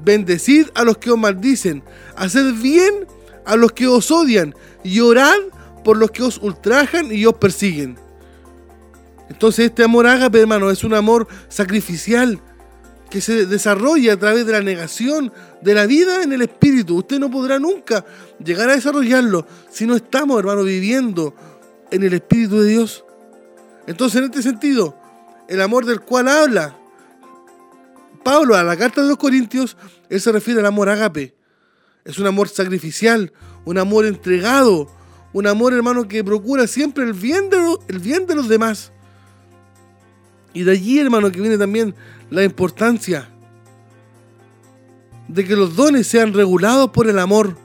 Bendecid 0.04 0.68
a 0.76 0.84
los 0.84 0.98
que 0.98 1.12
os 1.12 1.18
maldicen, 1.18 1.82
haced 2.18 2.56
bien 2.56 3.08
a 3.46 3.56
los 3.56 3.72
que 3.72 3.88
os 3.88 4.12
odian 4.12 4.54
y 4.84 5.00
orad 5.00 5.38
por 5.82 5.96
los 5.96 6.12
que 6.12 6.24
os 6.24 6.38
ultrajan 6.40 7.10
y 7.10 7.26
os 7.26 7.36
persiguen. 7.36 7.98
Entonces 9.30 9.68
este 9.68 9.86
amor 9.86 10.08
ágape, 10.08 10.42
hermano, 10.42 10.70
es 10.70 10.84
un 10.84 10.94
amor 10.94 11.26
sacrificial 11.48 12.42
que 13.10 13.22
se 13.22 13.46
desarrolla 13.46 14.12
a 14.12 14.18
través 14.18 14.46
de 14.46 14.52
la 14.52 14.62
negación 14.62 15.32
de 15.62 15.74
la 15.74 15.86
vida 15.86 16.22
en 16.22 16.34
el 16.34 16.42
espíritu. 16.42 16.98
Usted 16.98 17.18
no 17.18 17.32
podrá 17.32 17.60
nunca 17.60 18.04
llegar 18.44 18.70
a 18.70 18.76
desarrollarlo 18.76 19.48
si 19.72 19.88
no 19.88 19.96
estamos, 19.96 20.38
hermano, 20.38 20.64
viviendo 20.64 21.34
en 21.90 22.04
el 22.04 22.14
espíritu 22.14 22.60
de 22.60 22.72
Dios. 22.72 23.06
Entonces, 23.88 24.20
en 24.20 24.26
este 24.26 24.42
sentido, 24.42 24.99
el 25.50 25.62
amor 25.62 25.86
del 25.86 26.00
cual 26.00 26.28
habla 26.28 26.76
Pablo 28.24 28.56
a 28.56 28.64
la 28.64 28.78
carta 28.78 29.02
de 29.02 29.08
los 29.08 29.18
Corintios, 29.18 29.76
él 30.10 30.22
se 30.22 30.32
refiere 30.32 30.60
al 30.60 30.66
amor 30.68 30.90
agape. 30.90 31.34
Es 32.06 32.20
un 32.20 32.28
amor 32.28 32.48
sacrificial, 32.48 33.34
un 33.66 33.80
amor 33.80 34.06
entregado, 34.06 34.88
un 35.34 35.48
amor 35.48 35.74
hermano 35.74 36.08
que 36.08 36.24
procura 36.24 36.68
siempre 36.68 37.04
el 37.04 37.14
bien 37.14 37.50
de, 37.50 37.58
el 37.88 38.00
bien 38.00 38.28
de 38.28 38.36
los 38.36 38.48
demás. 38.48 38.92
Y 40.54 40.64
de 40.64 40.72
allí, 40.72 41.00
hermano, 41.00 41.32
que 41.32 41.42
viene 41.42 41.58
también 41.58 41.96
la 42.30 42.44
importancia 42.44 43.28
de 45.28 45.46
que 45.46 45.56
los 45.56 45.76
dones 45.76 46.06
sean 46.06 46.34
regulados 46.34 46.92
por 46.92 47.08
el 47.08 47.18
amor. 47.18 47.56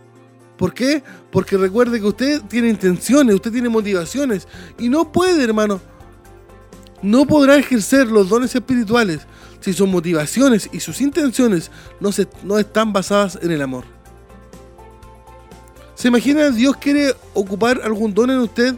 ¿Por 0.56 0.72
qué? 0.72 1.02
Porque 1.30 1.58
recuerde 1.58 2.00
que 2.00 2.06
usted 2.06 2.42
tiene 2.42 2.68
intenciones, 2.68 3.34
usted 3.34 3.52
tiene 3.52 3.68
motivaciones 3.68 4.48
y 4.78 4.88
no 4.88 5.12
puede, 5.12 5.42
hermano, 5.44 5.80
no 7.04 7.26
podrá 7.26 7.56
ejercer 7.56 8.06
los 8.06 8.30
dones 8.30 8.54
espirituales 8.54 9.20
si 9.60 9.74
sus 9.74 9.86
motivaciones 9.86 10.70
y 10.72 10.80
sus 10.80 11.02
intenciones 11.02 11.70
no, 12.00 12.10
se, 12.12 12.26
no 12.42 12.58
están 12.58 12.94
basadas 12.94 13.38
en 13.42 13.50
el 13.50 13.60
amor. 13.60 13.84
¿Se 15.94 16.08
imagina 16.08 16.50
Dios 16.50 16.76
quiere 16.78 17.14
ocupar 17.34 17.82
algún 17.84 18.14
don 18.14 18.30
en 18.30 18.38
usted 18.38 18.74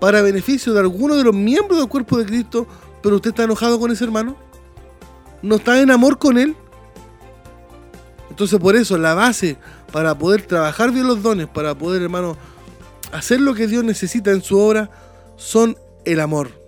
para 0.00 0.22
beneficio 0.22 0.72
de 0.72 0.80
alguno 0.80 1.16
de 1.16 1.24
los 1.24 1.34
miembros 1.34 1.78
del 1.78 1.88
cuerpo 1.88 2.16
de 2.16 2.24
Cristo, 2.24 2.66
pero 3.02 3.16
usted 3.16 3.30
está 3.30 3.44
enojado 3.44 3.78
con 3.78 3.90
ese 3.90 4.04
hermano? 4.04 4.36
¿No 5.42 5.56
está 5.56 5.78
en 5.78 5.90
amor 5.90 6.18
con 6.18 6.38
él? 6.38 6.56
Entonces 8.30 8.58
por 8.58 8.74
eso 8.74 8.96
la 8.96 9.12
base 9.12 9.58
para 9.92 10.16
poder 10.16 10.42
trabajar 10.46 10.92
bien 10.92 11.06
los 11.06 11.22
dones, 11.22 11.46
para 11.46 11.76
poder, 11.76 12.00
hermano, 12.00 12.38
hacer 13.12 13.38
lo 13.38 13.54
que 13.54 13.66
Dios 13.66 13.84
necesita 13.84 14.30
en 14.30 14.42
su 14.42 14.58
obra, 14.58 14.90
son 15.36 15.76
el 16.06 16.20
amor. 16.20 16.65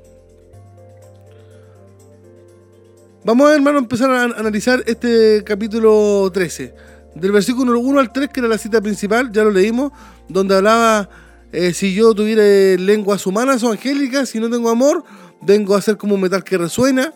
Vamos 3.29 3.51
a, 3.51 3.55
hermano, 3.55 3.77
empezar 3.77 4.11
a 4.11 4.23
analizar 4.23 4.83
este 4.87 5.45
capítulo 5.45 6.31
13. 6.33 6.75
Del 7.15 7.31
versículo 7.31 7.79
1 7.79 8.01
al 8.01 8.11
3, 8.11 8.31
que 8.31 8.41
era 8.41 8.49
la 8.49 8.57
cita 8.57 8.81
principal, 8.81 9.31
ya 9.31 9.45
lo 9.45 9.51
leímos, 9.51 9.93
donde 10.31 10.57
hablaba 10.57 11.11
eh, 11.53 11.75
si 11.75 11.93
yo 11.93 12.15
tuviera 12.15 12.43
lenguas 12.83 13.27
humanas 13.27 13.63
o 13.63 13.71
angélicas, 13.71 14.31
si 14.31 14.41
no 14.41 14.49
tengo 14.49 14.71
amor, 14.71 15.05
vengo 15.43 15.75
a 15.75 15.83
ser 15.83 15.99
como 15.99 16.15
un 16.15 16.23
metal 16.23 16.43
que 16.43 16.57
resuena, 16.57 17.13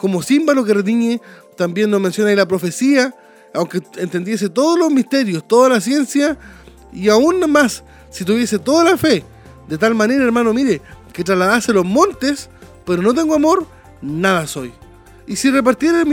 como 0.00 0.20
címbalo 0.20 0.64
que 0.64 0.74
retiñe. 0.74 1.20
También 1.56 1.90
nos 1.90 2.00
menciona 2.00 2.30
ahí 2.30 2.34
la 2.34 2.48
profecía, 2.48 3.14
aunque 3.54 3.82
entendiese 3.98 4.48
todos 4.48 4.76
los 4.76 4.90
misterios, 4.90 5.46
toda 5.46 5.68
la 5.68 5.80
ciencia, 5.80 6.36
y 6.92 7.08
aún 7.08 7.38
más, 7.48 7.84
si 8.10 8.24
tuviese 8.24 8.58
toda 8.58 8.82
la 8.82 8.96
fe, 8.96 9.22
de 9.68 9.78
tal 9.78 9.94
manera, 9.94 10.24
hermano, 10.24 10.52
mire, 10.52 10.82
que 11.12 11.22
trasladase 11.22 11.72
los 11.72 11.84
montes, 11.84 12.50
pero 12.84 13.00
no 13.00 13.14
tengo 13.14 13.36
amor, 13.36 13.64
nada 14.00 14.48
soy. 14.48 14.72
Y 15.26 15.36
si 15.36 15.50
repartiera 15.50 16.04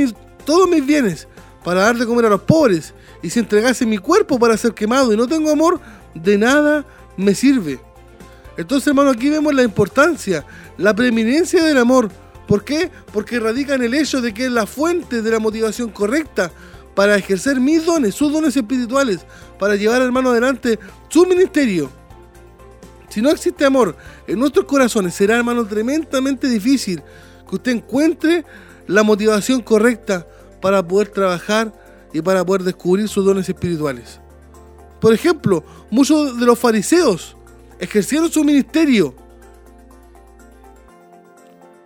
todos 0.45 0.69
mis 0.69 0.85
bienes 0.85 1.27
para 1.63 1.81
dar 1.81 1.97
de 1.97 2.05
comer 2.05 2.25
a 2.25 2.29
los 2.29 2.41
pobres, 2.41 2.93
y 3.21 3.29
si 3.29 3.39
entregase 3.39 3.85
mi 3.85 3.97
cuerpo 3.97 4.39
para 4.39 4.55
ser 4.57 4.73
quemado 4.73 5.13
y 5.13 5.17
no 5.17 5.27
tengo 5.27 5.51
amor, 5.51 5.79
de 6.13 6.37
nada 6.37 6.85
me 7.17 7.35
sirve. 7.35 7.79
Entonces, 8.57 8.87
hermano, 8.87 9.09
aquí 9.11 9.29
vemos 9.29 9.53
la 9.53 9.63
importancia, 9.63 10.45
la 10.77 10.93
preeminencia 10.93 11.63
del 11.63 11.77
amor. 11.77 12.09
¿Por 12.47 12.63
qué? 12.63 12.89
Porque 13.13 13.39
radica 13.39 13.75
en 13.75 13.83
el 13.83 13.93
hecho 13.93 14.21
de 14.21 14.33
que 14.33 14.45
es 14.45 14.51
la 14.51 14.65
fuente 14.65 15.21
de 15.21 15.31
la 15.31 15.39
motivación 15.39 15.89
correcta 15.91 16.51
para 16.95 17.15
ejercer 17.15 17.59
mis 17.59 17.85
dones, 17.85 18.15
sus 18.15 18.33
dones 18.33 18.57
espirituales, 18.57 19.25
para 19.57 19.75
llevar, 19.75 20.01
hermano, 20.01 20.31
adelante 20.31 20.79
su 21.07 21.25
ministerio. 21.25 21.89
Si 23.09 23.21
no 23.21 23.29
existe 23.29 23.65
amor 23.65 23.95
en 24.27 24.39
nuestros 24.39 24.65
corazones, 24.65 25.13
será, 25.13 25.37
hermano, 25.37 25.65
tremendamente 25.65 26.47
difícil 26.47 27.01
que 27.47 27.55
usted 27.55 27.71
encuentre 27.71 28.45
la 28.89 29.03
motivación 29.03 29.61
correcta 29.61 30.25
para 30.61 30.85
poder 30.85 31.09
trabajar 31.09 31.71
y 32.11 32.23
para 32.23 32.43
poder 32.43 32.63
descubrir 32.63 33.07
sus 33.07 33.23
dones 33.23 33.47
espirituales. 33.47 34.19
Por 34.99 35.13
ejemplo, 35.13 35.63
muchos 35.91 36.39
de 36.39 36.45
los 36.45 36.57
fariseos 36.57 37.37
ejercieron 37.79 38.31
su 38.31 38.43
ministerio, 38.43 39.13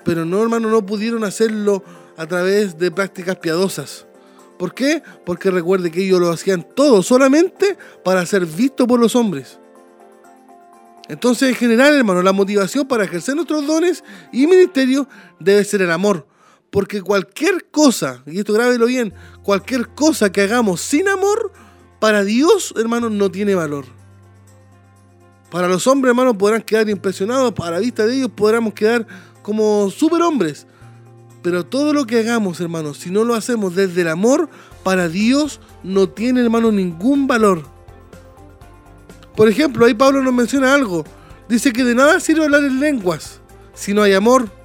pero 0.05 0.23
no, 0.23 0.41
hermano, 0.41 0.69
no 0.69 0.85
pudieron 0.85 1.25
hacerlo 1.25 1.83
a 2.15 2.25
través 2.25 2.77
de 2.77 2.89
prácticas 2.89 3.35
piadosas. 3.35 4.05
¿Por 4.57 4.73
qué? 4.73 5.03
Porque 5.25 5.51
recuerde 5.51 5.91
que 5.91 6.05
ellos 6.05 6.21
lo 6.21 6.31
hacían 6.31 6.65
todo 6.73 7.03
solamente 7.03 7.77
para 8.05 8.25
ser 8.25 8.45
visto 8.45 8.87
por 8.87 9.01
los 9.01 9.13
hombres. 9.17 9.59
Entonces, 11.09 11.49
en 11.49 11.55
general, 11.55 11.95
hermano, 11.95 12.21
la 12.21 12.31
motivación 12.31 12.87
para 12.87 13.03
ejercer 13.03 13.35
nuestros 13.35 13.67
dones 13.67 14.05
y 14.31 14.47
ministerio 14.47 15.05
debe 15.37 15.65
ser 15.65 15.81
el 15.81 15.91
amor. 15.91 16.27
Porque 16.73 17.03
cualquier 17.03 17.69
cosa, 17.69 18.23
y 18.25 18.39
esto 18.39 18.51
grábelo 18.51 18.87
bien, 18.87 19.13
cualquier 19.43 19.89
cosa 19.89 20.31
que 20.31 20.41
hagamos 20.41 20.81
sin 20.81 21.07
amor, 21.07 21.51
para 21.99 22.23
Dios, 22.23 22.73
hermano, 22.75 23.11
no 23.11 23.29
tiene 23.29 23.53
valor. 23.53 23.85
Para 25.51 25.67
los 25.67 25.85
hombres, 25.85 26.09
hermanos, 26.09 26.35
podrán 26.35 26.63
quedar 26.63 26.89
impresionados, 26.89 27.53
para 27.53 27.73
la 27.73 27.79
vista 27.79 28.07
de 28.07 28.15
ellos 28.15 28.31
podremos 28.35 28.73
quedar 28.73 29.05
como 29.43 29.91
superhombres. 29.91 30.65
Pero 31.43 31.63
todo 31.63 31.93
lo 31.93 32.07
que 32.07 32.17
hagamos, 32.17 32.59
hermanos, 32.59 32.97
si 32.97 33.11
no 33.11 33.23
lo 33.23 33.35
hacemos 33.35 33.75
desde 33.75 34.01
el 34.01 34.07
amor, 34.07 34.49
para 34.81 35.09
Dios 35.09 35.59
no 35.83 36.09
tiene, 36.09 36.41
hermano, 36.41 36.71
ningún 36.71 37.27
valor. 37.27 37.61
Por 39.35 39.47
ejemplo, 39.47 39.85
ahí 39.85 39.93
Pablo 39.93 40.23
nos 40.23 40.33
menciona 40.33 40.73
algo. 40.73 41.03
Dice 41.47 41.71
que 41.71 41.83
de 41.83 41.93
nada 41.93 42.19
sirve 42.19 42.45
hablar 42.45 42.63
en 42.63 42.79
lenguas 42.79 43.41
si 43.75 43.93
no 43.93 44.01
hay 44.01 44.13
amor. 44.13 44.62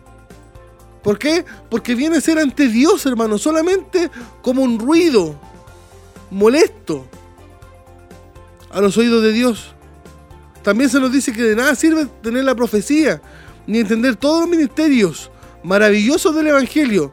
¿Por 1.02 1.18
qué? 1.18 1.44
Porque 1.70 1.94
viene 1.94 2.16
a 2.16 2.20
ser 2.20 2.38
ante 2.38 2.68
Dios, 2.68 3.06
hermano, 3.06 3.38
solamente 3.38 4.10
como 4.42 4.62
un 4.62 4.78
ruido 4.78 5.38
molesto 6.30 7.06
a 8.70 8.80
los 8.80 8.96
oídos 8.96 9.22
de 9.22 9.32
Dios. 9.32 9.74
También 10.62 10.90
se 10.90 11.00
nos 11.00 11.12
dice 11.12 11.32
que 11.32 11.42
de 11.42 11.56
nada 11.56 11.74
sirve 11.74 12.06
tener 12.22 12.44
la 12.44 12.54
profecía, 12.54 13.22
ni 13.66 13.78
entender 13.78 14.16
todos 14.16 14.40
los 14.40 14.50
ministerios 14.50 15.30
maravillosos 15.62 16.34
del 16.34 16.48
Evangelio, 16.48 17.12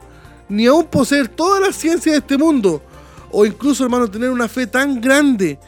ni 0.49 0.65
aún 0.65 0.85
poseer 0.85 1.27
toda 1.27 1.59
la 1.59 1.71
ciencia 1.71 2.11
de 2.11 2.19
este 2.19 2.37
mundo, 2.37 2.81
o 3.31 3.45
incluso, 3.45 3.83
hermano, 3.83 4.09
tener 4.09 4.29
una 4.29 4.47
fe 4.47 4.67
tan 4.67 4.99
grande, 5.01 5.59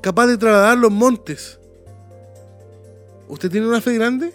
capaz 0.00 0.26
de 0.26 0.36
trasladar 0.36 0.78
los 0.78 0.90
montes. 0.90 1.58
¿Usted 3.28 3.50
tiene 3.50 3.66
una 3.66 3.80
fe 3.80 3.94
grande? 3.94 4.32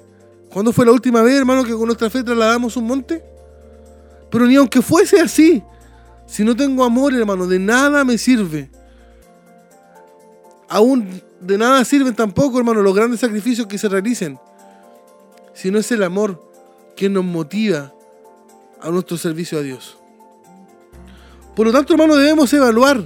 ¿Cuándo 0.52 0.74
fue 0.74 0.86
la 0.86 0.92
última 0.92 1.22
vez, 1.22 1.38
hermano, 1.38 1.64
que 1.64 1.74
con 1.74 1.86
nuestra 1.86 2.10
fe 2.10 2.24
trasladamos 2.24 2.76
un 2.78 2.86
monte? 2.86 3.24
Pero 4.30 4.46
ni 4.46 4.56
aunque 4.56 4.82
fuese 4.82 5.20
así, 5.20 5.64
si 6.26 6.44
no 6.44 6.56
tengo 6.56 6.84
amor, 6.84 7.14
hermano, 7.14 7.48
de 7.48 7.60
nada 7.60 8.04
me 8.04 8.18
sirve 8.18 8.70
aún 10.72 11.22
de 11.42 11.58
nada 11.58 11.84
sirven 11.84 12.16
tampoco, 12.16 12.58
hermano, 12.58 12.82
los 12.82 12.96
grandes 12.96 13.20
sacrificios 13.20 13.68
que 13.68 13.78
se 13.78 13.90
realicen, 13.90 14.40
si 15.54 15.70
no 15.70 15.78
es 15.78 15.92
el 15.92 16.02
amor 16.02 16.42
que 16.96 17.10
nos 17.10 17.26
motiva 17.26 17.94
a 18.82 18.90
nuestro 18.90 19.18
servicio 19.18 19.60
a 19.60 19.62
Dios. 19.62 19.98
Por 21.56 21.68
lo 21.68 21.74
tanto, 21.74 21.94
hermano, 21.94 22.16
debemos 22.16 22.54
evaluar, 22.54 23.06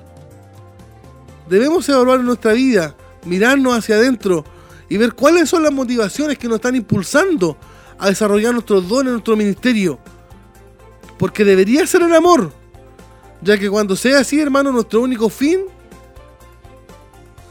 debemos 1.50 1.90
evaluar 1.90 2.20
nuestra 2.20 2.54
vida, 2.54 2.96
mirarnos 3.26 3.76
hacia 3.76 3.96
adentro 3.96 4.46
y 4.90 4.98
ver 4.98 5.14
cuáles 5.14 5.50
son 5.50 5.64
las 5.64 5.72
motivaciones 5.72 6.38
que 6.38 6.48
nos 6.48 6.56
están 6.56 6.76
impulsando 6.76 7.58
a 7.98 8.10
desarrollar 8.10 8.54
nuestros 8.54 8.88
dones, 8.88 9.14
nuestro 9.14 9.36
ministerio. 9.36 10.00
Porque 11.18 11.46
debería 11.46 11.88
ser 11.88 12.02
el 12.02 12.14
amor, 12.14 12.52
ya 13.42 13.58
que 13.58 13.70
cuando 13.70 13.96
sea 13.96 14.20
así, 14.20 14.40
hermano, 14.40 14.72
nuestro 14.72 15.02
único 15.02 15.30
fin 15.30 15.62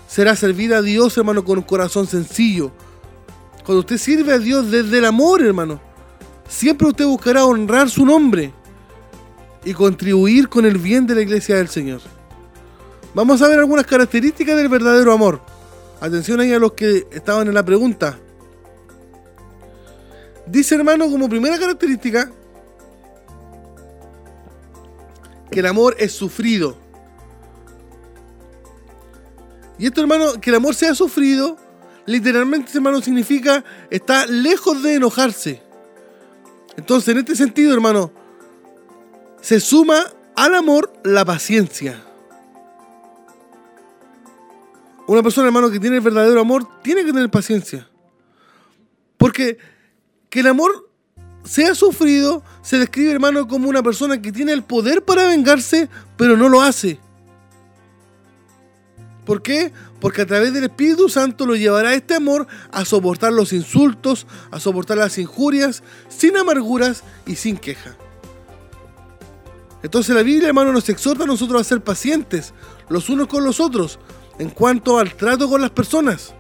será 0.07 0.37
servir 0.37 0.75
a 0.75 0.83
Dios, 0.83 1.17
hermano, 1.19 1.45
con 1.45 1.59
un 1.59 1.65
corazón 1.65 2.07
sencillo. 2.07 2.71
Cuando 3.65 3.81
usted 3.81 3.99
sirve 3.99 4.33
a 4.33 4.39
Dios 4.39 4.71
desde 4.71 4.99
el 4.99 5.07
amor, 5.07 5.43
hermano, 5.43 5.81
siempre 6.47 6.89
usted 6.89 7.07
buscará 7.07 7.45
honrar 7.45 7.89
su 7.89 8.05
nombre 8.05 8.53
y 9.65 9.73
contribuir 9.73 10.49
con 10.49 10.67
el 10.67 10.79
bien 10.79 11.07
de 11.07 11.15
la 11.15 11.23
iglesia 11.23 11.57
del 11.57 11.69
Señor. 11.69 12.01
Vamos 13.15 13.41
a 13.43 13.49
ver 13.49 13.59
algunas 13.59 13.87
características 13.87 14.57
del 14.57 14.69
verdadero 14.69 15.13
amor. 15.13 15.41
Atención 16.01 16.41
ahí 16.41 16.53
a 16.53 16.59
los 16.59 16.73
que 16.73 17.07
estaban 17.11 17.49
en 17.49 17.55
la 17.55 17.65
pregunta. 17.65 18.19
Dice 20.47 20.75
hermano 20.75 21.11
como 21.11 21.29
primera 21.29 21.59
característica 21.59 22.31
que 25.51 25.61
el 25.61 25.67
amor 25.67 25.97
es 25.99 26.13
sufrido. 26.13 26.77
Y 29.79 29.87
esto, 29.87 30.01
hermano, 30.01 30.41
que 30.41 30.51
el 30.51 30.57
amor 30.57 30.75
sea 30.75 30.95
sufrido, 30.95 31.57
literalmente, 32.07 32.71
hermano, 32.75 33.01
significa 33.01 33.65
está 33.91 34.27
lejos 34.27 34.83
de 34.83 34.95
enojarse. 34.95 35.63
Entonces, 36.77 37.09
en 37.09 37.19
este 37.19 37.37
sentido, 37.37 37.73
hermano, 37.73 38.13
se 39.41 39.61
suma 39.61 40.13
al 40.37 40.55
amor 40.55 40.93
la 41.03 41.25
paciencia. 41.25 42.03
Una 45.07 45.23
persona, 45.23 45.49
hermano, 45.49 45.71
que 45.71 45.81
tiene 45.81 45.97
el 45.97 46.03
verdadero 46.03 46.41
amor, 46.41 46.67
tiene 46.83 47.05
que 47.05 47.13
tener 47.13 47.31
paciencia. 47.31 47.89
Porque 49.19 49.59
que 50.31 50.41
el 50.41 50.47
amor 50.47 50.91
sea 51.45 51.75
sufrido, 51.75 52.43
se 52.63 52.79
describe, 52.79 53.13
hermano, 53.13 53.47
como 53.47 53.69
una 53.69 53.83
persona 53.83 54.21
que 54.21 54.33
tiene 54.33 54.53
el 54.53 54.63
poder 54.63 55.05
para 55.05 55.27
vengarse, 55.27 55.89
pero 56.17 56.37
no 56.37 56.49
lo 56.49 56.63
hace. 56.63 56.99
¿Por 59.27 59.43
qué? 59.43 59.73
Porque 60.01 60.23
a 60.23 60.27
través 60.27 60.53
del 60.53 60.65
Espíritu 60.65 61.09
Santo 61.09 61.47
lo 61.47 61.55
llevará 61.55 61.95
este 61.95 62.15
amor 62.15 62.47
a 62.71 62.85
soportar 62.85 63.33
los 63.33 63.53
insultos, 63.53 64.27
a 64.51 64.61
soportar 64.61 64.99
las 64.99 65.19
injurias, 65.19 65.83
sin 66.09 66.37
amarguras 66.37 67.05
y 67.27 67.37
sin 67.37 67.57
queja. 67.57 67.97
Entonces 69.83 70.15
la 70.15 70.23
Biblia, 70.23 70.49
hermano, 70.49 70.73
nos 70.73 70.89
exhorta 70.89 71.25
a 71.25 71.27
nosotros 71.27 71.61
a 71.61 71.65
ser 71.65 71.83
pacientes 71.83 72.55
los 72.89 73.09
unos 73.09 73.29
con 73.29 73.45
los 73.45 73.61
otros 73.61 73.99
en 74.39 74.51
cuanto 74.51 74.99
al 74.99 75.15
trato 75.15 75.49
con 75.49 75.61
las 75.61 75.71
personas. 75.71 76.35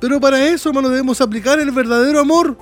Pero 0.00 0.20
para 0.20 0.46
eso, 0.46 0.68
hermano, 0.68 0.88
debemos 0.88 1.20
aplicar 1.20 1.58
el 1.60 1.70
verdadero 1.70 2.20
amor, 2.20 2.56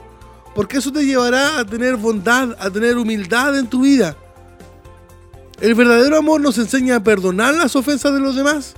porque 0.55 0.79
eso 0.79 0.93
te 0.93 1.05
llevará 1.05 1.59
a 1.59 1.65
tener 1.65 1.97
bondad, 1.97 2.57
a 2.59 2.71
tener 2.71 2.97
humildad 2.97 3.59
en 3.59 3.67
tu 3.67 3.83
vida. 3.83 4.17
El 5.61 5.75
verdadero 5.75 6.17
amor 6.17 6.41
nos 6.41 6.59
enseña 6.59 6.97
a 6.97 7.03
perdonar 7.03 7.55
las 7.55 7.75
ofensas 7.77 8.13
de 8.13 8.21
los 8.21 8.37
demás 8.37 8.75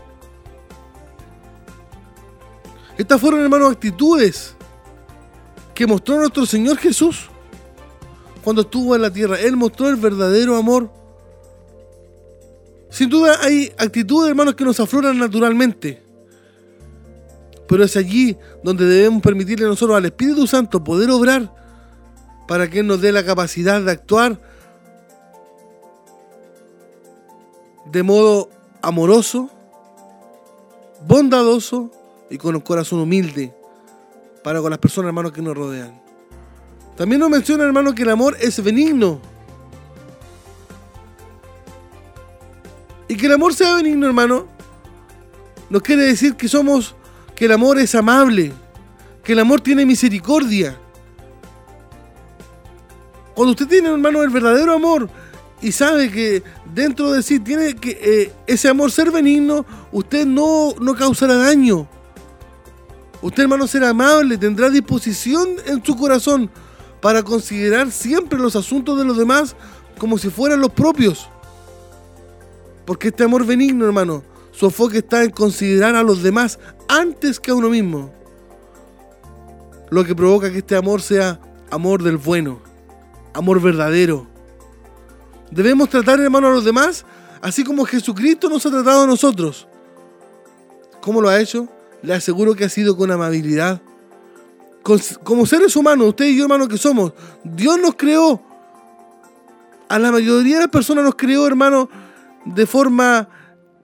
estas 2.96 3.20
fueron, 3.20 3.40
hermanos, 3.40 3.72
actitudes 3.72 4.54
que 5.74 5.86
mostró 5.86 6.18
nuestro 6.18 6.46
Señor 6.46 6.76
Jesús 6.78 7.28
cuando 8.44 8.62
estuvo 8.62 8.94
en 8.94 9.02
la 9.02 9.12
tierra. 9.12 9.40
Él 9.40 9.56
mostró 9.56 9.88
el 9.88 9.96
verdadero 9.96 10.56
amor. 10.56 10.90
Sin 12.94 13.10
duda 13.10 13.40
hay 13.42 13.72
actitudes, 13.76 14.30
hermanos, 14.30 14.54
que 14.54 14.64
nos 14.64 14.78
afloran 14.78 15.18
naturalmente. 15.18 16.00
Pero 17.66 17.82
es 17.82 17.96
allí 17.96 18.36
donde 18.62 18.84
debemos 18.84 19.20
permitirle 19.20 19.66
nosotros 19.66 19.96
al 19.96 20.04
Espíritu 20.04 20.46
Santo 20.46 20.84
poder 20.84 21.10
obrar 21.10 21.52
para 22.46 22.70
que 22.70 22.78
Él 22.78 22.86
nos 22.86 23.00
dé 23.00 23.10
la 23.10 23.24
capacidad 23.24 23.82
de 23.82 23.90
actuar 23.90 24.40
de 27.90 28.02
modo 28.04 28.48
amoroso, 28.80 29.50
bondadoso 31.04 31.90
y 32.30 32.38
con 32.38 32.54
un 32.54 32.60
corazón 32.60 33.00
humilde 33.00 33.52
para 34.44 34.60
con 34.60 34.70
las 34.70 34.78
personas, 34.78 35.08
hermanos, 35.08 35.32
que 35.32 35.42
nos 35.42 35.56
rodean. 35.56 36.00
También 36.96 37.18
nos 37.18 37.30
menciona, 37.30 37.64
hermano, 37.64 37.92
que 37.92 38.04
el 38.04 38.10
amor 38.10 38.36
es 38.40 38.62
benigno. 38.62 39.33
Y 43.08 43.16
que 43.16 43.26
el 43.26 43.32
amor 43.32 43.54
sea 43.54 43.76
benigno, 43.76 44.06
hermano, 44.06 44.46
no 45.70 45.80
quiere 45.80 46.04
decir 46.04 46.34
que 46.36 46.48
somos, 46.48 46.94
que 47.34 47.46
el 47.46 47.52
amor 47.52 47.78
es 47.78 47.94
amable, 47.94 48.52
que 49.22 49.32
el 49.32 49.38
amor 49.40 49.60
tiene 49.60 49.84
misericordia. 49.84 50.78
Cuando 53.34 53.50
usted 53.50 53.66
tiene, 53.66 53.88
hermano, 53.88 54.22
el 54.22 54.30
verdadero 54.30 54.72
amor 54.72 55.10
y 55.60 55.72
sabe 55.72 56.10
que 56.10 56.42
dentro 56.74 57.12
de 57.12 57.22
sí 57.22 57.40
tiene 57.40 57.74
que 57.74 57.98
eh, 58.00 58.32
ese 58.46 58.68
amor 58.68 58.92
ser 58.92 59.10
benigno, 59.10 59.64
usted 59.92 60.26
no, 60.26 60.74
no 60.80 60.94
causará 60.94 61.36
daño. 61.36 61.88
Usted, 63.22 63.44
hermano, 63.44 63.66
será 63.66 63.90
amable, 63.90 64.36
tendrá 64.36 64.68
disposición 64.68 65.56
en 65.66 65.82
su 65.82 65.96
corazón 65.96 66.50
para 67.00 67.22
considerar 67.22 67.90
siempre 67.90 68.38
los 68.38 68.56
asuntos 68.56 68.98
de 68.98 69.04
los 69.04 69.16
demás 69.16 69.56
como 69.98 70.18
si 70.18 70.28
fueran 70.28 70.60
los 70.60 70.72
propios. 70.72 71.28
Porque 72.84 73.08
este 73.08 73.24
amor 73.24 73.46
benigno, 73.46 73.86
hermano, 73.86 74.22
su 74.52 74.66
enfoque 74.66 74.98
está 74.98 75.24
en 75.24 75.30
considerar 75.30 75.94
a 75.96 76.02
los 76.02 76.22
demás 76.22 76.58
antes 76.88 77.40
que 77.40 77.50
a 77.50 77.54
uno 77.54 77.70
mismo. 77.70 78.12
Lo 79.90 80.04
que 80.04 80.14
provoca 80.14 80.50
que 80.50 80.58
este 80.58 80.76
amor 80.76 81.02
sea 81.02 81.40
amor 81.70 82.02
del 82.02 82.16
bueno, 82.16 82.60
amor 83.32 83.60
verdadero. 83.60 84.26
Debemos 85.50 85.88
tratar, 85.88 86.20
hermano, 86.20 86.48
a 86.48 86.52
los 86.52 86.64
demás 86.64 87.04
así 87.44 87.62
como 87.62 87.84
Jesucristo 87.84 88.48
nos 88.48 88.64
ha 88.64 88.70
tratado 88.70 89.02
a 89.02 89.06
nosotros. 89.06 89.68
¿Cómo 91.02 91.20
lo 91.20 91.28
ha 91.28 91.38
hecho? 91.38 91.68
Le 92.02 92.14
aseguro 92.14 92.54
que 92.54 92.64
ha 92.64 92.70
sido 92.70 92.96
con 92.96 93.10
amabilidad. 93.10 93.82
como 95.22 95.44
seres 95.44 95.76
humanos, 95.76 96.08
usted 96.08 96.24
y 96.24 96.38
yo, 96.38 96.44
hermano, 96.44 96.66
que 96.68 96.78
somos, 96.78 97.12
Dios 97.44 97.78
nos 97.78 97.96
creó. 97.96 98.40
A 99.90 99.98
la 99.98 100.10
mayoría 100.10 100.54
de 100.56 100.62
las 100.62 100.70
personas 100.70 101.04
nos 101.04 101.14
creó, 101.16 101.46
hermano, 101.46 101.90
de 102.44 102.66
forma 102.66 103.28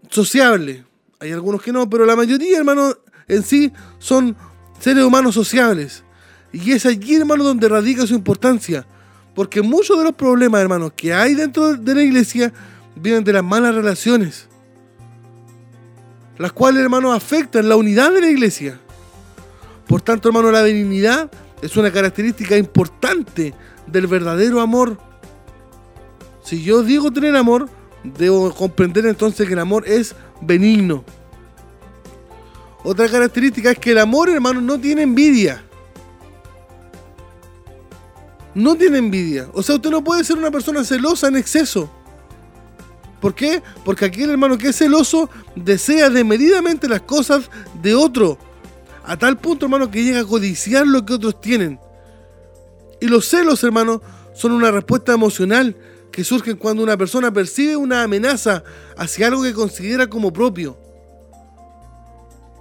sociable. 0.09 0.85
Hay 1.19 1.33
algunos 1.33 1.63
que 1.63 1.73
no, 1.73 1.89
pero 1.89 2.07
la 2.07 2.17
mayoría, 2.17 2.59
hermano, 2.59 2.95
en 3.29 3.43
sí 3.43 3.73
son 3.99 4.37
seres 4.79 5.05
humanos 5.05 5.35
sociables. 5.35 6.05
Y 6.53 6.73
es 6.73 6.87
allí, 6.87 7.15
hermano, 7.15 7.45
donde 7.45 7.69
radica 7.69 8.07
su 8.07 8.15
importancia. 8.15 8.87
Porque 9.35 9.63
muchos 9.63 9.97
de 9.99 10.05
los 10.05 10.15
problemas, 10.15 10.61
hermanos, 10.61 10.93
que 10.97 11.15
hay 11.15 11.35
dentro 11.35 11.75
de 11.75 11.95
la 11.95 12.03
iglesia 12.03 12.53
vienen 12.97 13.25
de 13.25 13.33
las 13.33 13.45
malas 13.45 13.75
relaciones. 13.75 14.49
Las 16.39 16.53
cuales, 16.53 16.83
hermanos, 16.83 17.15
afectan 17.15 17.69
la 17.69 17.77
unidad 17.77 18.13
de 18.13 18.21
la 18.21 18.29
iglesia. 18.29 18.81
Por 19.87 20.01
tanto, 20.01 20.29
hermano, 20.29 20.51
la 20.51 20.63
benignidad 20.63 21.31
es 21.63 21.77
una 21.77 21.93
característica 21.93 22.57
importante 22.57 23.55
del 23.87 24.07
verdadero 24.07 24.61
amor. 24.61 24.99
Si 26.43 26.63
yo 26.63 26.83
digo 26.83 27.13
tener 27.13 27.37
amor, 27.37 27.69
debo 28.05 28.53
comprender 28.55 29.07
entonces 29.07 29.47
que 29.47 29.53
el 29.53 29.59
amor 29.59 29.85
es 29.87 30.15
benigno. 30.41 31.05
Otra 32.83 33.09
característica 33.09 33.73
es 33.73 33.79
que 33.79 33.93
el 33.93 33.99
amor, 33.99 34.31
hermano, 34.31 34.61
no 34.61 34.81
tiene 34.81 35.03
envidia. 35.03 35.63
No 38.55 38.75
tiene 38.75 38.99
envidia. 38.99 39.49
O 39.53 39.63
sea, 39.63 39.77
usted 39.77 39.91
no 39.91 40.03
puede 40.03 40.25
ser 40.25 40.39
una 40.39 40.51
persona 40.51 40.83
celosa 40.83 41.29
en 41.29 41.37
exceso. 41.37 41.91
¿Por 43.21 43.35
qué? 43.35 43.63
Porque 43.85 44.07
aquel 44.07 44.31
hermano 44.31 44.57
que 44.57 44.69
es 44.69 44.77
celoso 44.77 45.29
desea 45.55 46.09
desmedidamente 46.09 46.89
las 46.89 47.03
cosas 47.03 47.51
de 47.83 47.95
otro. 47.95 48.39
A 49.05 49.17
tal 49.19 49.37
punto, 49.37 49.67
hermano, 49.67 49.91
que 49.91 50.03
llega 50.03 50.21
a 50.21 50.25
codiciar 50.25 50.87
lo 50.87 51.05
que 51.05 51.15
otros 51.15 51.41
tienen. 51.41 51.79
Y 52.99 53.09
los 53.09 53.29
celos, 53.29 53.63
hermano, 53.63 54.01
son 54.35 54.53
una 54.53 54.71
respuesta 54.71 55.13
emocional 55.13 55.77
que 56.13 56.25
surgen 56.25 56.57
cuando 56.57 56.83
una 56.83 56.97
persona 56.97 57.33
percibe 57.33 57.77
una 57.77 58.03
amenaza 58.03 58.63
hacia 58.97 59.29
algo 59.29 59.43
que 59.43 59.55
considera 59.55 60.09
como 60.09 60.33
propio. 60.33 60.79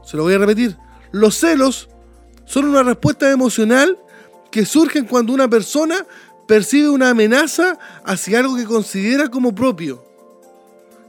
Se 0.04 0.18
lo 0.18 0.24
voy 0.24 0.34
a 0.34 0.38
repetir. 0.40 0.78
Los 1.12 1.36
celos 1.36 1.90
son 2.46 2.66
una 2.66 2.84
respuesta 2.84 3.32
emocional 3.32 3.98
que 4.52 4.66
surgen 4.66 5.06
cuando 5.06 5.34
una 5.34 5.48
persona 5.48 6.06
percibe 6.48 6.90
una 6.90 7.12
amenaza 7.12 7.78
hacia 8.04 8.40
algo 8.40 8.56
que 8.56 8.66
considera 8.66 9.30
como 9.30 9.54
propio. 9.54 10.04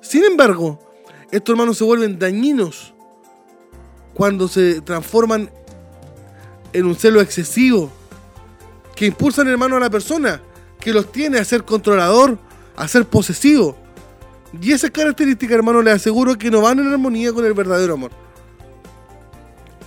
Sin 0.00 0.24
embargo, 0.24 0.78
estos 1.30 1.52
hermanos 1.54 1.78
se 1.78 1.84
vuelven 1.84 2.18
dañinos 2.18 2.92
cuando 4.14 4.48
se 4.48 4.80
transforman 4.82 5.50
en 6.72 6.84
un 6.84 6.94
celo 6.94 7.20
excesivo 7.20 7.90
que 8.94 9.06
impulsan 9.06 9.48
hermano 9.48 9.76
a 9.76 9.80
la 9.80 9.88
persona 9.88 10.42
que 10.80 10.92
los 10.92 11.12
tiene 11.12 11.38
a 11.38 11.44
ser 11.44 11.64
controlador, 11.64 12.38
a 12.76 12.88
ser 12.88 13.04
posesivo. 13.04 13.76
Y 14.60 14.72
esas 14.72 14.90
características, 14.90 15.56
hermano, 15.56 15.82
les 15.82 15.94
aseguro 15.94 16.36
que 16.36 16.50
no 16.50 16.62
van 16.62 16.80
en 16.80 16.92
armonía 16.92 17.32
con 17.32 17.44
el 17.44 17.52
verdadero 17.52 17.94
amor. 17.94 18.10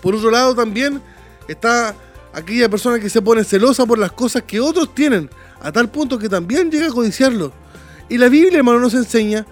Por 0.02 0.16
otro 0.16 0.32
lado, 0.32 0.56
también 0.56 1.02
está 1.48 1.96
aquella 2.34 2.70
persona 2.70 3.00
que 3.00 3.10
se 3.10 3.22
pone 3.22 3.44
celosa 3.44 3.86
por 3.86 3.98
las 3.98 4.12
cosas 4.12 4.44
que 4.44 4.60
otros 4.60 4.94
tienen, 4.94 5.30
a 5.62 5.72
tal 5.72 5.90
punto 5.90 6.18
que 6.18 6.30
también 6.30 6.72
llega 6.72 6.88
a 6.88 6.92
codiciarlo. 6.92 7.52
Y 8.08 8.18
la 8.18 8.30
Biblia, 8.30 8.58
hermano, 8.60 8.80
nos 8.80 8.94
enseña 8.94 9.46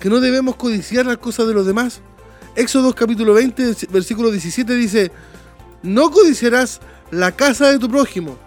que 0.00 0.08
no 0.08 0.20
debemos 0.20 0.56
codiciar 0.56 1.06
las 1.06 1.18
cosas 1.18 1.46
de 1.46 1.54
los 1.54 1.66
demás. 1.66 2.00
Éxodo 2.56 2.94
capítulo 2.94 3.34
20, 3.34 3.76
versículo 3.90 4.30
17 4.30 4.74
dice, 4.74 5.12
no 5.82 6.10
codiciarás 6.10 6.80
la 7.10 7.32
casa 7.32 7.70
de 7.70 7.78
tu 7.78 7.88
prójimo 7.88 8.38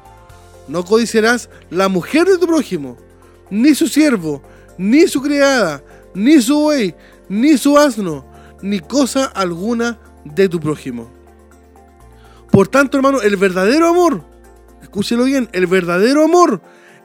no 0.68 0.84
codiciarás 0.84 1.50
la 1.70 1.90
mujer 1.90 2.28
de 2.28 2.38
tu 2.38 2.48
prójimo, 2.48 2.98
ni 3.50 3.76
su 3.76 3.88
siervo, 3.88 4.42
ni 4.78 5.08
su 5.08 5.22
criada, 5.22 5.84
ni 6.14 6.42
su 6.42 6.60
buey, 6.60 6.96
ni 7.30 7.58
su 7.58 7.78
asno, 7.78 8.26
ni 8.62 8.80
cosa 8.80 9.26
alguna 9.26 10.00
de 10.24 10.50
tu 10.50 10.60
prójimo. 10.60 11.12
Por 12.52 12.68
tanto, 12.68 12.98
hermano, 12.98 13.22
el 13.22 13.36
verdadero 13.38 13.88
amor, 13.88 14.24
escúchelo 14.82 15.26
bien, 15.26 15.50
el 15.52 15.68
verdadero 15.68 16.24
amor 16.24 16.62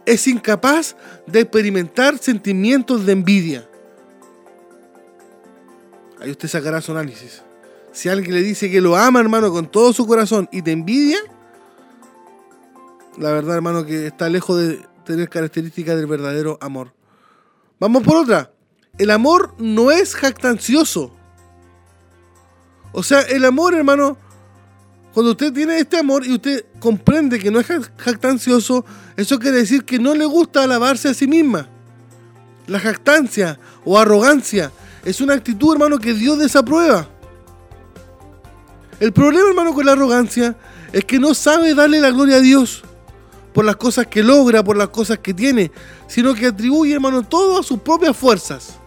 es 0.06 0.26
incapaz 0.26 0.96
de 1.26 1.40
experimentar 1.40 2.18
sentimientos 2.18 3.04
de 3.04 3.12
envidia. 3.12 3.68
Ahí 6.20 6.30
usted 6.30 6.48
sacará 6.48 6.80
su 6.80 6.92
análisis. 6.92 7.42
Si 7.92 8.08
alguien 8.08 8.34
le 8.34 8.42
dice 8.42 8.70
que 8.70 8.80
lo 8.80 8.96
ama, 8.96 9.20
hermano, 9.20 9.50
con 9.50 9.70
todo 9.70 9.92
su 9.92 10.06
corazón 10.06 10.48
y 10.52 10.62
te 10.62 10.70
envidia, 10.70 11.18
la 13.18 13.32
verdad, 13.32 13.56
hermano, 13.56 13.84
que 13.84 14.06
está 14.06 14.28
lejos 14.28 14.58
de 14.58 14.86
tener 15.04 15.28
características 15.28 15.96
del 15.96 16.06
verdadero 16.06 16.58
amor. 16.60 16.92
Vamos 17.78 18.02
por 18.02 18.16
otra. 18.16 18.52
El 18.98 19.10
amor 19.10 19.54
no 19.58 19.90
es 19.90 20.14
jactancioso. 20.14 21.12
O 22.92 23.02
sea, 23.02 23.20
el 23.22 23.44
amor, 23.44 23.74
hermano, 23.74 24.16
cuando 25.12 25.32
usted 25.32 25.52
tiene 25.52 25.78
este 25.78 25.98
amor 25.98 26.26
y 26.26 26.34
usted 26.34 26.64
comprende 26.78 27.38
que 27.38 27.50
no 27.50 27.60
es 27.60 27.66
jactancioso, 27.96 28.84
eso 29.16 29.38
quiere 29.38 29.58
decir 29.58 29.84
que 29.84 29.98
no 29.98 30.14
le 30.14 30.26
gusta 30.26 30.62
alabarse 30.62 31.08
a 31.08 31.14
sí 31.14 31.26
misma. 31.26 31.68
La 32.66 32.78
jactancia 32.78 33.58
o 33.84 33.98
arrogancia 33.98 34.70
es 35.04 35.20
una 35.20 35.34
actitud, 35.34 35.72
hermano, 35.72 35.98
que 35.98 36.14
Dios 36.14 36.38
desaprueba. 36.38 37.08
El 39.00 39.12
problema, 39.12 39.48
hermano, 39.48 39.72
con 39.72 39.86
la 39.86 39.92
arrogancia 39.92 40.56
es 40.92 41.04
que 41.04 41.18
no 41.18 41.34
sabe 41.34 41.74
darle 41.74 42.00
la 42.00 42.10
gloria 42.10 42.36
a 42.36 42.40
Dios 42.40 42.84
por 43.52 43.64
las 43.64 43.76
cosas 43.76 44.06
que 44.06 44.22
logra, 44.22 44.62
por 44.62 44.76
las 44.76 44.88
cosas 44.88 45.18
que 45.18 45.34
tiene, 45.34 45.70
sino 46.06 46.34
que 46.34 46.46
atribuye, 46.46 46.94
hermano, 46.94 47.22
todo 47.22 47.58
a 47.58 47.62
sus 47.62 47.80
propias 47.80 48.16
fuerzas. 48.16 48.78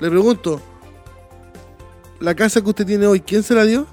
Le 0.00 0.10
pregunto, 0.10 0.60
¿la 2.20 2.34
casa 2.34 2.60
que 2.60 2.68
usted 2.68 2.86
tiene 2.86 3.06
hoy, 3.06 3.20
quién 3.20 3.42
se 3.42 3.54
la 3.54 3.64
dio? 3.64 3.86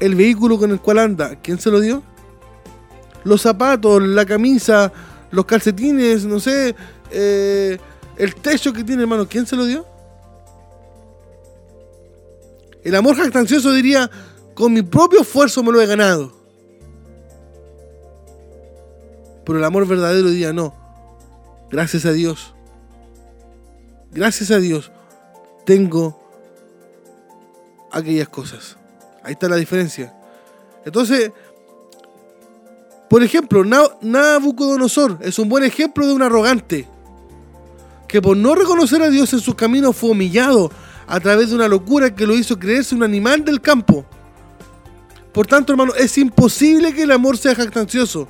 ¿El 0.00 0.14
vehículo 0.14 0.58
con 0.58 0.70
el 0.70 0.80
cual 0.80 0.98
anda, 0.98 1.36
quién 1.36 1.60
se 1.60 1.70
lo 1.70 1.80
dio? 1.80 2.02
Los 3.22 3.42
zapatos, 3.42 4.02
la 4.02 4.24
camisa, 4.24 4.92
los 5.30 5.44
calcetines, 5.44 6.24
no 6.24 6.40
sé, 6.40 6.74
eh, 7.10 7.78
el 8.16 8.34
techo 8.34 8.72
que 8.72 8.84
tiene, 8.84 9.02
hermano, 9.02 9.28
¿quién 9.28 9.46
se 9.46 9.56
lo 9.56 9.64
dio? 9.64 9.86
El 12.82 12.94
amor 12.94 13.16
jactancioso 13.16 13.72
diría, 13.72 14.10
con 14.54 14.72
mi 14.72 14.82
propio 14.82 15.22
esfuerzo 15.22 15.62
me 15.62 15.72
lo 15.72 15.80
he 15.80 15.86
ganado. 15.86 16.43
Pero 19.44 19.58
el 19.58 19.64
amor 19.64 19.86
verdadero 19.86 20.30
diría 20.30 20.52
no. 20.52 20.74
Gracias 21.70 22.04
a 22.06 22.12
Dios. 22.12 22.54
Gracias 24.12 24.50
a 24.50 24.58
Dios 24.58 24.92
tengo 25.64 26.20
aquellas 27.90 28.28
cosas. 28.28 28.76
Ahí 29.22 29.32
está 29.32 29.48
la 29.48 29.56
diferencia. 29.56 30.14
Entonces, 30.84 31.32
por 33.08 33.22
ejemplo, 33.22 33.64
Nabucodonosor 33.64 35.18
es 35.22 35.38
un 35.38 35.48
buen 35.48 35.64
ejemplo 35.64 36.06
de 36.06 36.12
un 36.12 36.22
arrogante 36.22 36.88
que 38.08 38.20
por 38.22 38.36
no 38.36 38.54
reconocer 38.54 39.02
a 39.02 39.08
Dios 39.08 39.32
en 39.32 39.40
sus 39.40 39.54
caminos 39.54 39.96
fue 39.96 40.10
humillado 40.10 40.70
a 41.06 41.20
través 41.20 41.50
de 41.50 41.56
una 41.56 41.68
locura 41.68 42.14
que 42.14 42.26
lo 42.26 42.34
hizo 42.34 42.58
creerse 42.58 42.94
un 42.94 43.02
animal 43.02 43.44
del 43.44 43.60
campo, 43.60 44.04
Por 45.32 45.48
tanto, 45.48 45.72
hermano, 45.72 45.92
es 45.96 46.16
imposible 46.16 46.94
que 46.94 47.02
el 47.02 47.10
amor 47.10 47.36
sea 47.36 47.56
jactancioso, 47.56 48.28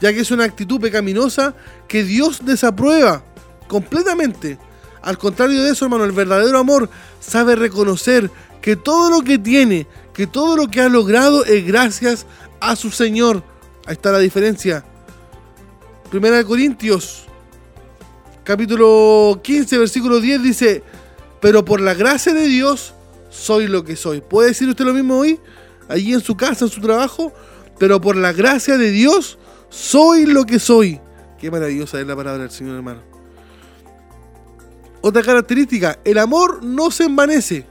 ya 0.00 0.12
que 0.12 0.20
es 0.20 0.30
una 0.30 0.44
actitud 0.44 0.80
pecaminosa 0.80 1.54
que 1.88 2.04
Dios 2.04 2.44
desaprueba 2.44 3.24
completamente. 3.68 4.58
Al 5.02 5.18
contrario 5.18 5.62
de 5.62 5.70
eso, 5.70 5.84
hermano, 5.86 6.04
el 6.04 6.12
verdadero 6.12 6.58
amor 6.58 6.90
sabe 7.20 7.56
reconocer 7.56 8.30
que 8.60 8.76
todo 8.76 9.10
lo 9.10 9.22
que 9.22 9.38
tiene, 9.38 9.86
que 10.12 10.26
todo 10.26 10.56
lo 10.56 10.68
que 10.68 10.80
ha 10.80 10.88
logrado 10.88 11.44
es 11.44 11.66
gracias 11.66 12.26
a 12.60 12.76
su 12.76 12.90
Señor. 12.90 13.42
Ahí 13.86 13.94
está 13.94 14.12
la 14.12 14.18
diferencia. 14.18 14.84
Primera 16.10 16.36
de 16.36 16.44
Corintios, 16.44 17.24
capítulo 18.44 19.40
15, 19.42 19.78
versículo 19.78 20.20
10 20.20 20.42
dice, 20.42 20.82
pero 21.40 21.64
por 21.64 21.80
la 21.80 21.94
gracia 21.94 22.34
de 22.34 22.46
Dios 22.46 22.94
soy 23.30 23.68
lo 23.68 23.84
que 23.84 23.96
soy. 23.96 24.20
¿Puede 24.20 24.48
decir 24.48 24.68
usted 24.68 24.84
lo 24.84 24.92
mismo 24.92 25.18
hoy? 25.18 25.40
Allí 25.88 26.12
en 26.12 26.20
su 26.20 26.36
casa, 26.36 26.66
en 26.66 26.70
su 26.70 26.80
trabajo. 26.80 27.32
Pero 27.78 28.00
por 28.00 28.16
la 28.16 28.32
gracia 28.32 28.76
de 28.76 28.90
Dios 28.90 29.38
soy 29.70 30.26
lo 30.26 30.44
que 30.44 30.58
soy. 30.58 31.00
Qué 31.38 31.50
maravillosa 31.50 31.98
es 32.00 32.06
la 32.06 32.14
palabra 32.14 32.42
del 32.42 32.50
Señor, 32.50 32.76
hermano. 32.76 33.00
Otra 35.00 35.22
característica, 35.22 35.98
el 36.04 36.18
amor 36.18 36.62
no 36.62 36.90
se 36.90 37.04
envanece. 37.04 37.66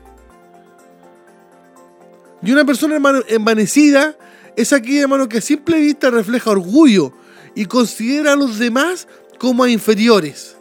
Y 2.42 2.52
una 2.52 2.66
persona 2.66 3.00
envanecida 3.28 4.16
es 4.56 4.74
aquella, 4.74 5.02
hermano, 5.02 5.30
que 5.30 5.38
a 5.38 5.42
simple 5.42 5.80
vista 5.80 6.10
refleja 6.10 6.50
orgullo 6.50 7.14
y 7.54 7.66
considera 7.66 8.34
a 8.34 8.36
los 8.36 8.58
demás 8.58 9.08
como 9.38 9.68
inferiores. 9.68 10.56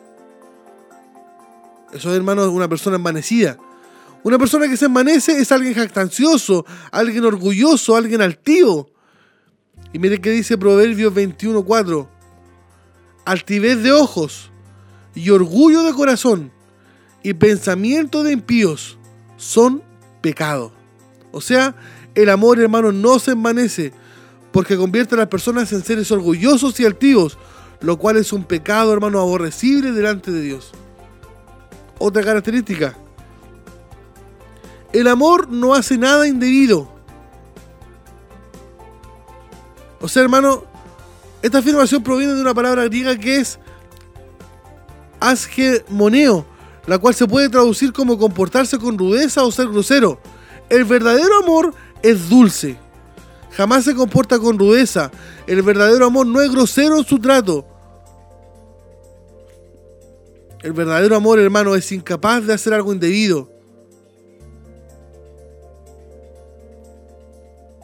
Eso 1.93 2.11
es, 2.11 2.17
hermano, 2.17 2.51
una 2.51 2.69
persona 2.69 2.97
envanecida. 2.97 3.57
Una 4.23 4.39
persona 4.39 4.69
que 4.69 4.77
se 4.77 4.87
envanece 4.87 5.39
es 5.41 5.51
alguien 5.53 5.75
jactancioso, 5.75 6.67
alguien 6.91 7.25
orgulloso, 7.25 7.97
alguien 7.97 8.21
altivo. 8.21 8.91
Y 9.93 9.99
mire 9.99 10.21
qué 10.21 10.31
dice 10.31 10.59
Proverbios 10.59 11.15
21:4. 11.15 12.09
Altivez 13.25 13.83
de 13.83 13.93
ojos 13.93 14.51
y 15.15 15.31
orgullo 15.31 15.83
de 15.83 15.93
corazón 15.93 16.53
y 17.23 17.35
pensamiento 17.35 18.23
de 18.23 18.33
impíos 18.33 18.99
son 19.37 19.83
pecado. 20.21 20.73
O 21.33 21.41
sea, 21.41 21.75
el 22.15 22.31
amor, 22.31 22.59
hermano, 22.59 22.93
no 22.93 23.19
se 23.19 23.33
envanece 23.33 23.93
porque 24.53 24.77
convierte 24.77 25.15
a 25.15 25.19
las 25.19 25.29
personas 25.29 25.73
en 25.73 25.85
seres 25.85 26.11
orgullosos 26.11 26.79
y 26.81 26.85
altivos, 26.85 27.39
lo 27.81 27.99
cual 27.99 28.17
es 28.17 28.33
un 28.33 28.45
pecado, 28.45 28.93
hermano, 28.93 29.21
aborrecible 29.21 29.93
delante 29.93 30.31
de 30.31 30.41
Dios. 30.41 30.73
Otra 31.99 32.23
característica. 32.23 32.97
El 34.93 35.07
amor 35.07 35.51
no 35.51 35.75
hace 35.75 35.99
nada 35.99 36.27
indebido. 36.27 36.98
O 40.01 40.09
sea, 40.09 40.23
hermano, 40.23 40.65
esta 41.43 41.59
afirmación 41.59 42.03
proviene 42.03 42.35
de 42.35 42.41
una 42.41 42.55
palabra 42.55 42.85
griega 42.85 43.17
que 43.17 43.39
es 43.39 43.59
asgemoneo, 45.21 46.47
la 46.87 46.99
cual 46.99 47.15
se 47.15 47.27
puede 47.27 47.49
traducir 47.49 47.93
como 47.93 48.19
comportarse 48.19 48.79
con 48.79 48.99
rudeza 48.99 49.45
o 49.45 49.51
ser 49.51 49.69
grosero. 49.69 50.21
El 50.69 50.85
verdadero 50.85 51.39
amor 51.43 51.75
es 52.03 52.29
dulce. 52.29 52.77
Jamás 53.53 53.85
se 53.85 53.95
comporta 53.95 54.39
con 54.39 54.59
rudeza. 54.59 55.11
El 55.47 55.63
verdadero 55.63 56.07
amor 56.07 56.27
no 56.27 56.41
es 56.41 56.51
grosero 56.51 56.99
en 56.99 57.05
su 57.05 57.19
trato. 57.19 57.67
El 60.63 60.73
verdadero 60.73 61.17
amor, 61.17 61.39
hermano, 61.39 61.75
es 61.75 61.91
incapaz 61.93 62.45
de 62.47 62.55
hacer 62.55 62.75
algo 62.75 62.93
indebido. 62.93 63.49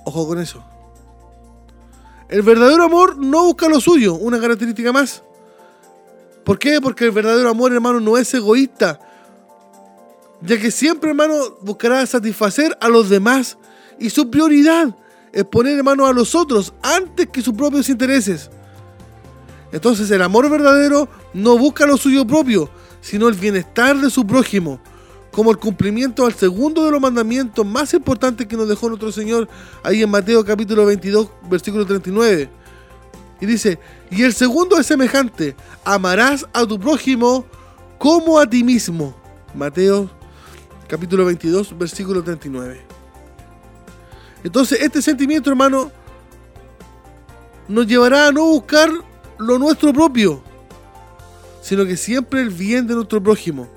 Ojo 0.04 0.26
con 0.26 0.40
eso. 0.40 0.62
El 2.28 2.42
verdadero 2.42 2.84
amor 2.84 3.16
no 3.16 3.44
busca 3.44 3.68
lo 3.68 3.80
suyo, 3.80 4.14
una 4.14 4.40
característica 4.40 4.92
más. 4.92 5.22
¿Por 6.44 6.58
qué? 6.58 6.80
Porque 6.80 7.04
el 7.04 7.10
verdadero 7.10 7.48
amor, 7.48 7.72
hermano, 7.72 8.00
no 8.00 8.16
es 8.18 8.32
egoísta. 8.34 8.98
Ya 10.40 10.58
que 10.60 10.70
siempre, 10.70 11.10
hermano, 11.10 11.56
buscará 11.62 12.04
satisfacer 12.06 12.76
a 12.80 12.88
los 12.88 13.08
demás. 13.08 13.56
Y 13.98 14.10
su 14.10 14.30
prioridad 14.30 14.94
es 15.32 15.44
poner, 15.44 15.78
hermano, 15.78 16.06
a 16.06 16.12
los 16.12 16.34
otros 16.34 16.72
antes 16.82 17.28
que 17.28 17.42
sus 17.42 17.54
propios 17.54 17.88
intereses. 17.88 18.50
Entonces 19.72 20.10
el 20.10 20.22
amor 20.22 20.48
verdadero 20.48 21.08
no 21.32 21.58
busca 21.58 21.86
lo 21.86 21.96
suyo 21.96 22.26
propio, 22.26 22.70
sino 23.00 23.28
el 23.28 23.34
bienestar 23.34 23.96
de 23.96 24.08
su 24.08 24.24
prójimo, 24.26 24.80
como 25.34 25.50
el 25.50 25.58
cumplimiento 25.58 26.24
al 26.26 26.32
segundo 26.32 26.84
de 26.84 26.92
los 26.92 27.00
mandamientos 27.00 27.66
más 27.66 27.92
importantes 27.92 28.46
que 28.46 28.56
nos 28.56 28.68
dejó 28.68 28.88
nuestro 28.88 29.10
Señor 29.10 29.48
ahí 29.82 30.00
en 30.00 30.08
Mateo 30.08 30.44
capítulo 30.44 30.86
22, 30.86 31.28
versículo 31.50 31.84
39. 31.84 32.48
Y 33.40 33.46
dice, 33.46 33.80
y 34.12 34.22
el 34.22 34.32
segundo 34.32 34.78
es 34.78 34.86
semejante, 34.86 35.56
amarás 35.84 36.46
a 36.52 36.64
tu 36.64 36.78
prójimo 36.78 37.44
como 37.98 38.38
a 38.38 38.48
ti 38.48 38.62
mismo. 38.62 39.12
Mateo 39.54 40.08
capítulo 40.86 41.24
22, 41.24 41.76
versículo 41.76 42.22
39. 42.22 42.80
Entonces 44.44 44.78
este 44.82 45.02
sentimiento, 45.02 45.50
hermano, 45.50 45.90
nos 47.66 47.88
llevará 47.88 48.28
a 48.28 48.32
no 48.32 48.44
buscar 48.44 48.88
lo 49.38 49.58
nuestro 49.58 49.92
propio, 49.92 50.44
sino 51.60 51.84
que 51.84 51.96
siempre 51.96 52.40
el 52.40 52.50
bien 52.50 52.86
de 52.86 52.94
nuestro 52.94 53.20
prójimo. 53.20 53.68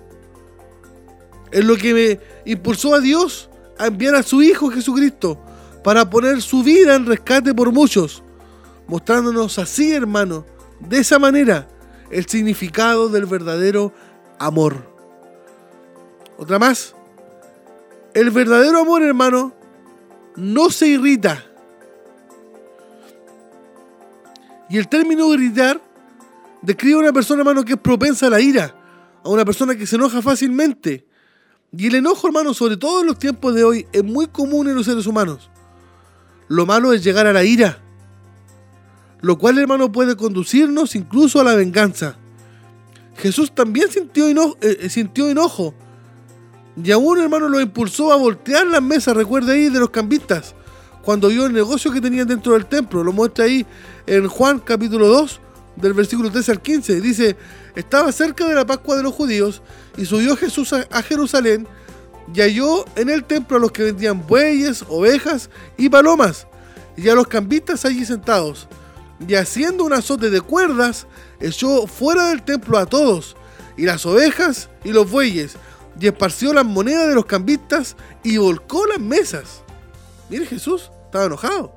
Es 1.51 1.63
lo 1.63 1.75
que 1.77 1.93
me 1.93 2.19
impulsó 2.45 2.95
a 2.95 2.99
Dios 2.99 3.49
a 3.77 3.87
enviar 3.87 4.15
a 4.15 4.23
su 4.23 4.41
Hijo 4.41 4.69
Jesucristo 4.69 5.39
para 5.83 6.09
poner 6.09 6.41
su 6.41 6.63
vida 6.63 6.95
en 6.95 7.05
rescate 7.05 7.53
por 7.53 7.71
muchos, 7.71 8.23
mostrándonos 8.87 9.57
así, 9.59 9.93
hermano, 9.93 10.45
de 10.79 10.99
esa 10.99 11.19
manera, 11.19 11.67
el 12.11 12.25
significado 12.25 13.09
del 13.09 13.25
verdadero 13.25 13.93
amor. 14.39 14.75
Otra 16.37 16.59
más. 16.59 16.93
El 18.13 18.31
verdadero 18.31 18.79
amor, 18.79 19.01
hermano, 19.01 19.53
no 20.35 20.69
se 20.69 20.87
irrita. 20.87 21.43
Y 24.69 24.77
el 24.77 24.87
término 24.87 25.33
irritar 25.33 25.81
describe 26.61 26.95
a 26.95 26.99
una 26.99 27.13
persona, 27.13 27.41
hermano, 27.41 27.63
que 27.63 27.73
es 27.73 27.79
propensa 27.79 28.27
a 28.27 28.29
la 28.29 28.41
ira, 28.41 28.75
a 29.23 29.29
una 29.29 29.45
persona 29.45 29.75
que 29.75 29.87
se 29.87 29.95
enoja 29.95 30.21
fácilmente. 30.21 31.06
Y 31.75 31.87
el 31.87 31.95
enojo, 31.95 32.27
hermano, 32.27 32.53
sobre 32.53 32.77
todo 32.77 33.01
en 33.01 33.07
los 33.07 33.19
tiempos 33.19 33.53
de 33.53 33.63
hoy, 33.63 33.87
es 33.91 34.03
muy 34.03 34.27
común 34.27 34.69
en 34.69 34.75
los 34.75 34.85
seres 34.85 35.05
humanos. 35.05 35.49
Lo 36.47 36.65
malo 36.65 36.93
es 36.93 37.03
llegar 37.03 37.27
a 37.27 37.33
la 37.33 37.43
ira, 37.43 37.79
lo 39.21 39.37
cual, 39.37 39.57
hermano, 39.57 39.91
puede 39.91 40.15
conducirnos 40.15 40.95
incluso 40.95 41.41
a 41.41 41.43
la 41.43 41.55
venganza. 41.55 42.17
Jesús 43.17 43.53
también 43.53 43.91
sintió 43.91 44.27
enojo, 44.27 44.57
eh, 44.61 44.77
eh, 44.81 44.89
sintió 44.89 45.27
enojo 45.27 45.73
y 46.81 46.91
aún, 46.91 47.19
hermano, 47.19 47.49
lo 47.49 47.59
impulsó 47.59 48.13
a 48.13 48.15
voltear 48.15 48.67
las 48.67 48.81
mesas, 48.81 49.15
recuerda 49.15 49.53
ahí, 49.53 49.69
de 49.69 49.79
los 49.79 49.89
cambistas, 49.89 50.53
cuando 51.01 51.29
vio 51.29 51.47
el 51.47 51.53
negocio 51.53 51.91
que 51.91 51.99
tenían 51.99 52.27
dentro 52.27 52.53
del 52.53 52.67
templo. 52.67 53.03
Lo 53.03 53.11
muestra 53.11 53.45
ahí 53.45 53.65
en 54.05 54.27
Juan 54.27 54.59
capítulo 54.59 55.07
2, 55.07 55.41
del 55.77 55.93
versículo 55.93 56.31
13 56.31 56.51
al 56.51 56.61
15. 56.61 57.01
Dice, 57.01 57.37
estaba 57.75 58.11
cerca 58.11 58.47
de 58.47 58.55
la 58.55 58.65
Pascua 58.65 58.97
de 58.97 59.03
los 59.03 59.13
judíos 59.13 59.61
y 59.97 60.05
subió 60.05 60.35
Jesús 60.35 60.73
a 60.73 61.01
Jerusalén 61.01 61.67
y 62.33 62.41
halló 62.41 62.85
en 62.95 63.09
el 63.09 63.23
templo 63.23 63.57
a 63.57 63.59
los 63.59 63.71
que 63.71 63.83
vendían 63.83 64.25
bueyes, 64.27 64.83
ovejas 64.89 65.49
y 65.77 65.89
palomas, 65.89 66.47
y 66.95 67.07
a 67.09 67.15
los 67.15 67.27
cambistas 67.27 67.85
allí 67.85 68.05
sentados. 68.05 68.67
Y 69.27 69.35
haciendo 69.35 69.83
un 69.83 69.93
azote 69.93 70.29
de 70.29 70.41
cuerdas, 70.41 71.07
echó 71.39 71.87
fuera 71.87 72.29
del 72.29 72.43
templo 72.43 72.77
a 72.77 72.85
todos, 72.85 73.35
y 73.77 73.83
las 73.83 74.05
ovejas 74.05 74.69
y 74.83 74.91
los 74.91 75.09
bueyes, 75.09 75.55
y 75.99 76.07
esparció 76.07 76.53
las 76.53 76.65
monedas 76.65 77.07
de 77.07 77.15
los 77.15 77.25
cambistas 77.25 77.95
y 78.23 78.37
volcó 78.37 78.85
las 78.85 78.99
mesas. 78.99 79.63
Mire 80.29 80.45
Jesús, 80.45 80.91
estaba 81.05 81.25
enojado. 81.25 81.73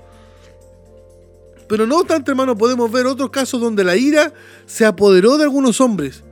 Pero 1.71 1.87
no 1.87 1.99
obstante, 1.99 2.33
hermano, 2.33 2.59
podemos 2.59 2.91
ver 2.91 3.07
otros 3.07 3.31
casos 3.31 3.61
donde 3.61 3.85
la 3.85 3.95
ira 3.95 4.33
se 4.67 4.85
apoderó 4.85 5.39
de 5.39 5.45
algunos 5.45 5.81
hombres. 5.81 6.25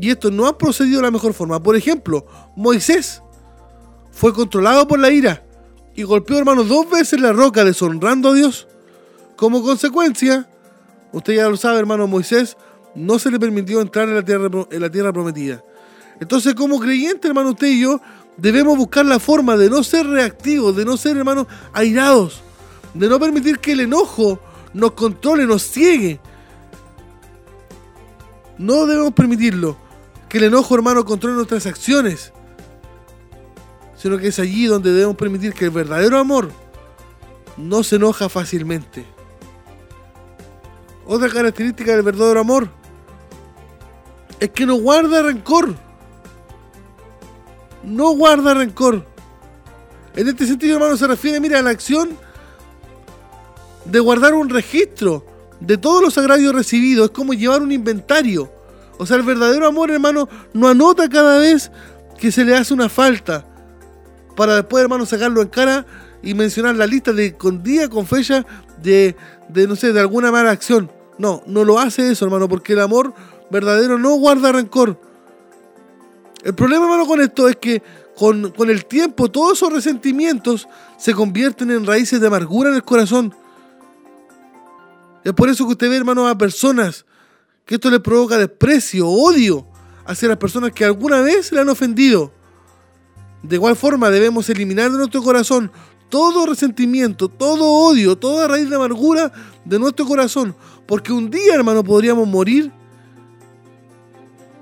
Y 0.00 0.10
esto 0.10 0.32
no 0.32 0.44
ha 0.48 0.58
procedido 0.58 0.96
de 0.96 1.04
la 1.04 1.12
mejor 1.12 1.34
forma. 1.34 1.62
Por 1.62 1.76
ejemplo, 1.76 2.26
Moisés 2.56 3.22
fue 4.10 4.32
controlado 4.32 4.88
por 4.88 4.98
la 4.98 5.12
ira 5.12 5.46
y 5.94 6.02
golpeó, 6.02 6.36
hermano, 6.36 6.64
dos 6.64 6.90
veces 6.90 7.20
la 7.20 7.32
roca 7.32 7.64
deshonrando 7.64 8.30
a 8.30 8.34
Dios. 8.34 8.66
Como 9.36 9.62
consecuencia, 9.62 10.48
usted 11.12 11.34
ya 11.34 11.48
lo 11.48 11.56
sabe, 11.56 11.78
hermano 11.78 12.08
Moisés, 12.08 12.56
no 12.96 13.20
se 13.20 13.30
le 13.30 13.38
permitió 13.38 13.80
entrar 13.80 14.08
en 14.08 14.16
la 14.16 14.24
tierra, 14.24 14.50
en 14.68 14.80
la 14.80 14.90
tierra 14.90 15.12
prometida. 15.12 15.62
Entonces, 16.18 16.56
como 16.56 16.80
creyente, 16.80 17.28
hermano, 17.28 17.50
usted 17.50 17.68
y 17.68 17.82
yo 17.82 18.00
debemos 18.36 18.76
buscar 18.76 19.06
la 19.06 19.20
forma 19.20 19.56
de 19.56 19.70
no 19.70 19.84
ser 19.84 20.08
reactivos, 20.08 20.74
de 20.74 20.84
no 20.84 20.96
ser, 20.96 21.16
hermanos, 21.16 21.46
airados, 21.72 22.42
de 22.94 23.08
no 23.08 23.20
permitir 23.20 23.60
que 23.60 23.70
el 23.70 23.78
enojo 23.78 24.40
nos 24.76 24.92
controle, 24.92 25.46
nos 25.46 25.62
ciegue. 25.62 26.20
No 28.58 28.84
debemos 28.86 29.14
permitirlo, 29.14 29.76
que 30.28 30.36
el 30.36 30.44
enojo, 30.44 30.74
hermano, 30.74 31.04
controle 31.04 31.34
nuestras 31.34 31.66
acciones, 31.66 32.32
sino 33.96 34.18
que 34.18 34.28
es 34.28 34.38
allí 34.38 34.66
donde 34.66 34.92
debemos 34.92 35.16
permitir 35.16 35.54
que 35.54 35.64
el 35.64 35.70
verdadero 35.70 36.18
amor 36.18 36.50
no 37.56 37.82
se 37.82 37.96
enoja 37.96 38.28
fácilmente. 38.28 39.06
Otra 41.06 41.30
característica 41.30 41.92
del 41.92 42.02
verdadero 42.02 42.40
amor 42.40 42.68
es 44.38 44.50
que 44.50 44.66
no 44.66 44.74
guarda 44.76 45.22
rencor. 45.22 45.74
No 47.82 48.10
guarda 48.10 48.52
rencor. 48.52 49.06
En 50.14 50.28
este 50.28 50.46
sentido, 50.46 50.74
hermano, 50.74 50.98
se 50.98 51.06
refiere, 51.06 51.40
mira, 51.40 51.60
a 51.60 51.62
la 51.62 51.70
acción 51.70 52.25
de 53.90 54.00
guardar 54.00 54.34
un 54.34 54.48
registro 54.48 55.24
de 55.60 55.78
todos 55.78 56.02
los 56.02 56.18
agravios 56.18 56.54
recibidos. 56.54 57.06
Es 57.06 57.10
como 57.10 57.32
llevar 57.32 57.62
un 57.62 57.72
inventario. 57.72 58.50
O 58.98 59.06
sea, 59.06 59.16
el 59.16 59.22
verdadero 59.22 59.66
amor, 59.66 59.90
hermano, 59.90 60.28
no 60.52 60.68
anota 60.68 61.08
cada 61.08 61.38
vez 61.38 61.70
que 62.18 62.32
se 62.32 62.44
le 62.44 62.56
hace 62.56 62.72
una 62.72 62.88
falta. 62.88 63.46
Para 64.36 64.56
después, 64.56 64.82
hermano, 64.82 65.06
sacarlo 65.06 65.42
en 65.42 65.48
cara 65.48 65.86
y 66.22 66.34
mencionar 66.34 66.76
la 66.76 66.86
lista 66.86 67.12
de 67.12 67.36
con 67.36 67.62
día, 67.62 67.88
con 67.88 68.06
fecha 68.06 68.44
de, 68.82 69.16
de, 69.48 69.66
no 69.66 69.76
sé, 69.76 69.92
de 69.92 70.00
alguna 70.00 70.30
mala 70.32 70.50
acción. 70.50 70.90
No, 71.18 71.42
no 71.46 71.64
lo 71.64 71.78
hace 71.78 72.10
eso, 72.10 72.24
hermano, 72.24 72.48
porque 72.48 72.74
el 72.74 72.80
amor 72.80 73.14
verdadero 73.50 73.98
no 73.98 74.14
guarda 74.16 74.52
rencor. 74.52 75.00
El 76.42 76.54
problema, 76.54 76.84
hermano, 76.84 77.06
con 77.06 77.20
esto 77.20 77.48
es 77.48 77.56
que 77.56 77.82
con, 78.16 78.50
con, 78.52 78.70
el 78.70 78.86
tiempo 78.86 79.30
todos 79.30 79.58
esos 79.58 79.72
resentimientos 79.72 80.68
se 80.96 81.12
convierten 81.12 81.70
en 81.70 81.86
raíces 81.86 82.20
de 82.20 82.26
amargura 82.26 82.70
en 82.70 82.76
el 82.76 82.82
corazón. 82.82 83.34
Es 85.26 85.32
por 85.32 85.48
eso 85.48 85.66
que 85.66 85.72
usted 85.72 85.90
ve, 85.90 85.96
hermano, 85.96 86.28
a 86.28 86.38
personas 86.38 87.04
que 87.64 87.74
esto 87.74 87.90
le 87.90 87.98
provoca 87.98 88.38
desprecio, 88.38 89.08
odio 89.08 89.66
hacia 90.04 90.28
las 90.28 90.36
personas 90.36 90.70
que 90.70 90.84
alguna 90.84 91.20
vez 91.20 91.50
le 91.50 91.60
han 91.60 91.68
ofendido. 91.68 92.30
De 93.42 93.56
igual 93.56 93.74
forma 93.74 94.08
debemos 94.08 94.48
eliminar 94.50 94.88
de 94.92 94.98
nuestro 94.98 95.24
corazón 95.24 95.72
todo 96.08 96.46
resentimiento, 96.46 97.26
todo 97.26 97.64
odio, 97.64 98.16
toda 98.16 98.46
raíz 98.46 98.70
de 98.70 98.76
amargura 98.76 99.32
de 99.64 99.80
nuestro 99.80 100.06
corazón. 100.06 100.54
Porque 100.86 101.12
un 101.12 101.28
día, 101.28 101.56
hermano, 101.56 101.82
podríamos 101.82 102.28
morir. 102.28 102.70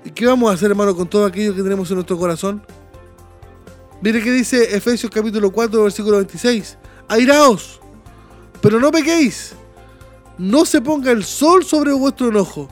¿Y 0.03 0.09
qué 0.09 0.25
vamos 0.25 0.49
a 0.49 0.55
hacer, 0.55 0.71
hermano, 0.71 0.95
con 0.95 1.07
todo 1.07 1.25
aquello 1.25 1.53
que 1.53 1.61
tenemos 1.61 1.91
en 1.91 1.97
nuestro 1.97 2.17
corazón? 2.17 2.65
Mire 4.01 4.19
que 4.19 4.31
dice 4.31 4.75
Efesios 4.75 5.11
capítulo 5.11 5.51
4, 5.51 5.83
versículo 5.83 6.17
26. 6.17 6.79
Airaos, 7.07 7.79
pero 8.61 8.79
no 8.79 8.91
pequéis. 8.91 9.53
No 10.37 10.65
se 10.65 10.81
ponga 10.81 11.11
el 11.11 11.23
sol 11.23 11.63
sobre 11.63 11.93
vuestro 11.93 12.29
enojo. 12.29 12.69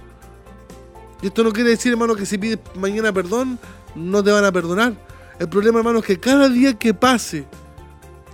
Y 1.21 1.27
esto 1.27 1.44
no 1.44 1.54
quiere 1.54 1.69
decir, 1.69 1.92
hermano, 1.92 2.15
que 2.15 2.25
si 2.25 2.37
pides 2.37 2.60
mañana 2.75 3.13
perdón, 3.13 3.58
no 3.96 4.23
te 4.23 4.31
van 4.31 4.44
a 4.44 4.52
perdonar. 4.52 4.94
El 5.40 5.48
problema, 5.48 5.79
hermano, 5.79 6.00
es 6.00 6.06
que 6.06 6.19
cada 6.19 6.50
día 6.50 6.73
que 6.73 6.94
pase, 6.94 7.46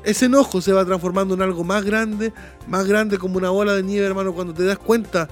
ese 0.03 0.26
enojo 0.26 0.62
se 0.62 0.74
va 0.74 0.84
transformando 0.86 1.36
en 1.36 1.41
algo 1.41 1.64
más 1.64 1.84
grande, 1.84 2.34
más 2.68 2.88
grande 2.88 3.18
como 3.18 3.38
una 3.38 3.49
bola 3.49 3.74
de 3.74 3.84
nieve, 3.84 4.08
hermano. 4.08 4.34
Cuando 4.34 4.53
te 4.53 4.64
das 4.64 4.80
cuenta, 4.80 5.28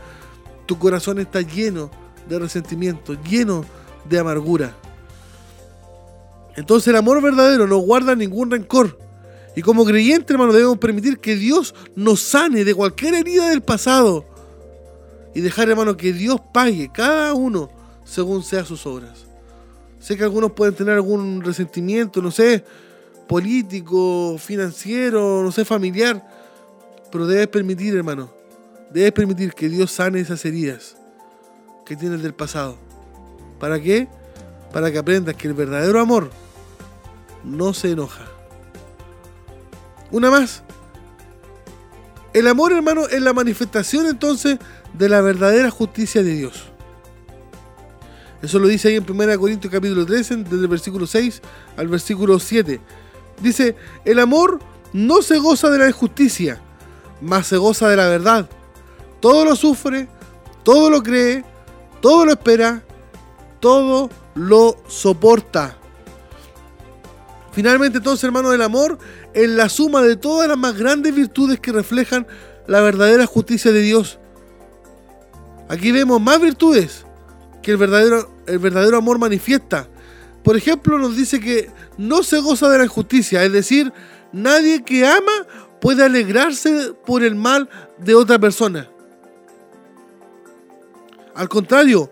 tu 0.65 0.77
corazón 0.77 1.19
está 1.19 1.41
lleno 1.41 1.89
de 2.29 2.37
resentimiento, 2.39 3.15
lleno 3.23 3.65
de 4.07 4.19
amargura. 4.19 4.75
Entonces 6.55 6.87
el 6.89 6.95
amor 6.95 7.21
verdadero 7.21 7.67
no 7.67 7.77
guarda 7.77 8.15
ningún 8.15 8.51
rencor. 8.51 8.97
Y 9.57 9.63
como 9.63 9.85
creyente, 9.85 10.33
hermano, 10.33 10.53
debemos 10.53 10.77
permitir 10.77 11.17
que 11.17 11.35
Dios 11.35 11.73
nos 11.95 12.21
sane 12.21 12.63
de 12.63 12.75
cualquier 12.75 13.15
herida 13.15 13.49
del 13.49 13.63
pasado. 13.63 14.23
Y 15.33 15.41
dejar, 15.41 15.67
hermano, 15.67 15.97
que 15.97 16.13
Dios 16.13 16.39
pague 16.53 16.91
cada 16.93 17.33
uno 17.33 17.67
según 18.03 18.43
sea 18.43 18.63
sus 18.63 18.85
obras. 18.85 19.25
Sé 19.97 20.15
que 20.15 20.23
algunos 20.23 20.51
pueden 20.51 20.75
tener 20.75 20.93
algún 20.93 21.41
resentimiento, 21.41 22.21
no 22.21 22.29
sé, 22.29 22.63
político, 23.27 24.37
financiero, 24.37 25.41
no 25.41 25.51
sé, 25.51 25.65
familiar. 25.65 26.23
Pero 27.11 27.25
debes 27.25 27.47
permitir, 27.47 27.95
hermano, 27.95 28.29
debes 28.91 29.11
permitir 29.11 29.53
que 29.53 29.69
Dios 29.69 29.91
sane 29.91 30.19
esas 30.19 30.45
heridas 30.45 30.95
que 31.83 31.95
tienes 31.95 32.21
del 32.21 32.35
pasado. 32.35 32.77
¿Para 33.59 33.81
qué? 33.81 34.07
Para 34.71 34.91
que 34.91 34.99
aprendas 34.99 35.33
que 35.33 35.47
el 35.47 35.55
verdadero 35.55 35.99
amor 35.99 36.29
no 37.43 37.73
se 37.73 37.89
enoja. 37.89 38.26
Una 40.11 40.31
más. 40.31 40.63
El 42.33 42.47
amor, 42.47 42.71
hermano, 42.71 43.07
es 43.07 43.21
la 43.21 43.33
manifestación 43.33 44.05
entonces 44.05 44.59
de 44.93 45.09
la 45.09 45.21
verdadera 45.21 45.71
justicia 45.71 46.23
de 46.23 46.33
Dios. 46.33 46.65
Eso 48.41 48.59
lo 48.59 48.67
dice 48.67 48.89
ahí 48.89 48.95
en 48.95 49.09
1 49.09 49.39
Corintios 49.39 49.73
capítulo 49.73 50.05
13, 50.05 50.37
desde 50.37 50.57
el 50.57 50.67
versículo 50.67 51.07
6 51.07 51.41
al 51.75 51.87
versículo 51.87 52.39
7. 52.39 52.79
Dice, 53.41 53.75
el 54.05 54.19
amor 54.19 54.59
no 54.93 55.21
se 55.21 55.37
goza 55.39 55.69
de 55.69 55.79
la 55.79 55.87
injusticia, 55.87 56.61
mas 57.21 57.47
se 57.47 57.57
goza 57.57 57.89
de 57.89 57.97
la 57.97 58.07
verdad. 58.07 58.47
Todo 59.19 59.43
lo 59.43 59.55
sufre, 59.55 60.07
todo 60.63 60.89
lo 60.89 61.01
cree, 61.01 61.43
todo 62.01 62.25
lo 62.25 62.31
espera, 62.31 62.83
todo 63.59 64.09
lo 64.35 64.77
soporta. 64.87 65.77
Finalmente, 67.57 67.97
entonces, 67.97 68.23
hermano, 68.23 68.53
el 68.53 68.61
amor 68.61 68.99
es 69.33 69.49
la 69.49 69.67
suma 69.67 70.03
de 70.03 70.15
todas 70.15 70.47
las 70.47 70.59
más 70.59 70.77
grandes 70.77 71.15
virtudes 71.15 71.59
que 71.59 71.71
reflejan 71.71 72.27
la 72.67 72.81
verdadera 72.81 73.25
justicia 73.25 73.71
de 73.71 73.81
Dios. 73.81 74.19
Aquí 75.67 75.91
vemos 75.91 76.21
más 76.21 76.39
virtudes 76.39 77.03
que 77.63 77.71
el 77.71 77.77
verdadero, 77.77 78.31
el 78.45 78.59
verdadero 78.59 78.97
amor 78.97 79.17
manifiesta. 79.17 79.87
Por 80.43 80.55
ejemplo, 80.55 80.99
nos 80.99 81.15
dice 81.15 81.39
que 81.39 81.71
no 81.97 82.21
se 82.21 82.37
goza 82.41 82.69
de 82.69 82.77
la 82.77 82.83
injusticia, 82.83 83.43
es 83.43 83.51
decir, 83.51 83.91
nadie 84.31 84.83
que 84.83 85.07
ama 85.07 85.47
puede 85.81 86.03
alegrarse 86.03 86.93
por 87.07 87.23
el 87.23 87.33
mal 87.33 87.67
de 87.97 88.13
otra 88.13 88.37
persona. 88.37 88.87
Al 91.33 91.49
contrario, 91.49 92.11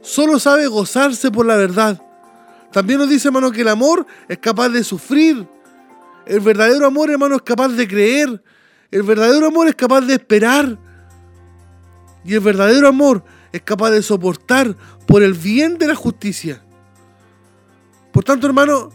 solo 0.00 0.38
sabe 0.38 0.68
gozarse 0.68 1.30
por 1.30 1.44
la 1.44 1.56
verdad. 1.56 2.00
También 2.76 2.98
nos 2.98 3.08
dice, 3.08 3.28
hermano, 3.28 3.50
que 3.52 3.62
el 3.62 3.68
amor 3.68 4.04
es 4.28 4.36
capaz 4.36 4.68
de 4.68 4.84
sufrir. 4.84 5.48
El 6.26 6.40
verdadero 6.40 6.84
amor, 6.84 7.10
hermano, 7.10 7.36
es 7.36 7.40
capaz 7.40 7.68
de 7.70 7.88
creer. 7.88 8.42
El 8.90 9.02
verdadero 9.02 9.46
amor 9.46 9.66
es 9.66 9.74
capaz 9.74 10.02
de 10.02 10.12
esperar. 10.12 10.78
Y 12.22 12.34
el 12.34 12.40
verdadero 12.40 12.86
amor 12.86 13.24
es 13.50 13.62
capaz 13.62 13.92
de 13.92 14.02
soportar 14.02 14.76
por 15.06 15.22
el 15.22 15.32
bien 15.32 15.78
de 15.78 15.86
la 15.86 15.94
justicia. 15.94 16.62
Por 18.12 18.24
tanto, 18.24 18.46
hermano, 18.46 18.90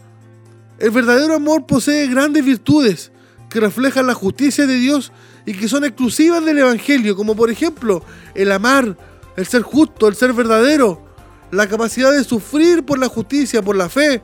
el 0.78 0.92
verdadero 0.92 1.34
amor 1.34 1.66
posee 1.66 2.06
grandes 2.06 2.44
virtudes 2.44 3.10
que 3.50 3.58
reflejan 3.58 4.06
la 4.06 4.14
justicia 4.14 4.64
de 4.64 4.76
Dios 4.76 5.10
y 5.44 5.54
que 5.54 5.66
son 5.66 5.82
exclusivas 5.82 6.44
del 6.44 6.58
Evangelio, 6.58 7.16
como 7.16 7.34
por 7.34 7.50
ejemplo 7.50 8.04
el 8.36 8.52
amar, 8.52 8.96
el 9.36 9.44
ser 9.44 9.62
justo, 9.62 10.06
el 10.06 10.14
ser 10.14 10.32
verdadero, 10.34 11.11
la 11.52 11.68
capacidad 11.68 12.10
de 12.10 12.24
sufrir 12.24 12.82
por 12.82 12.98
la 12.98 13.08
justicia, 13.08 13.60
por 13.60 13.76
la 13.76 13.90
fe, 13.90 14.22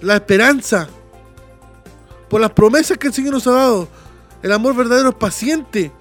la 0.00 0.16
esperanza, 0.16 0.88
por 2.28 2.40
las 2.40 2.50
promesas 2.50 2.98
que 2.98 3.06
el 3.06 3.12
Señor 3.12 3.34
nos 3.34 3.46
ha 3.46 3.52
dado. 3.52 3.88
El 4.42 4.52
amor 4.52 4.74
verdadero 4.74 5.10
es 5.10 5.14
paciente. 5.14 5.92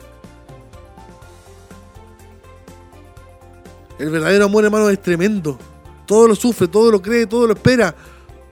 El 3.99 4.09
verdadero 4.09 4.45
amor, 4.45 4.65
hermano, 4.65 4.89
es 4.89 4.99
tremendo. 4.99 5.59
Todo 6.07 6.29
lo 6.29 6.35
sufre, 6.35 6.67
todo 6.67 6.91
lo 6.91 6.99
cree, 6.99 7.27
todo 7.27 7.45
lo 7.45 7.53
espera. 7.53 7.95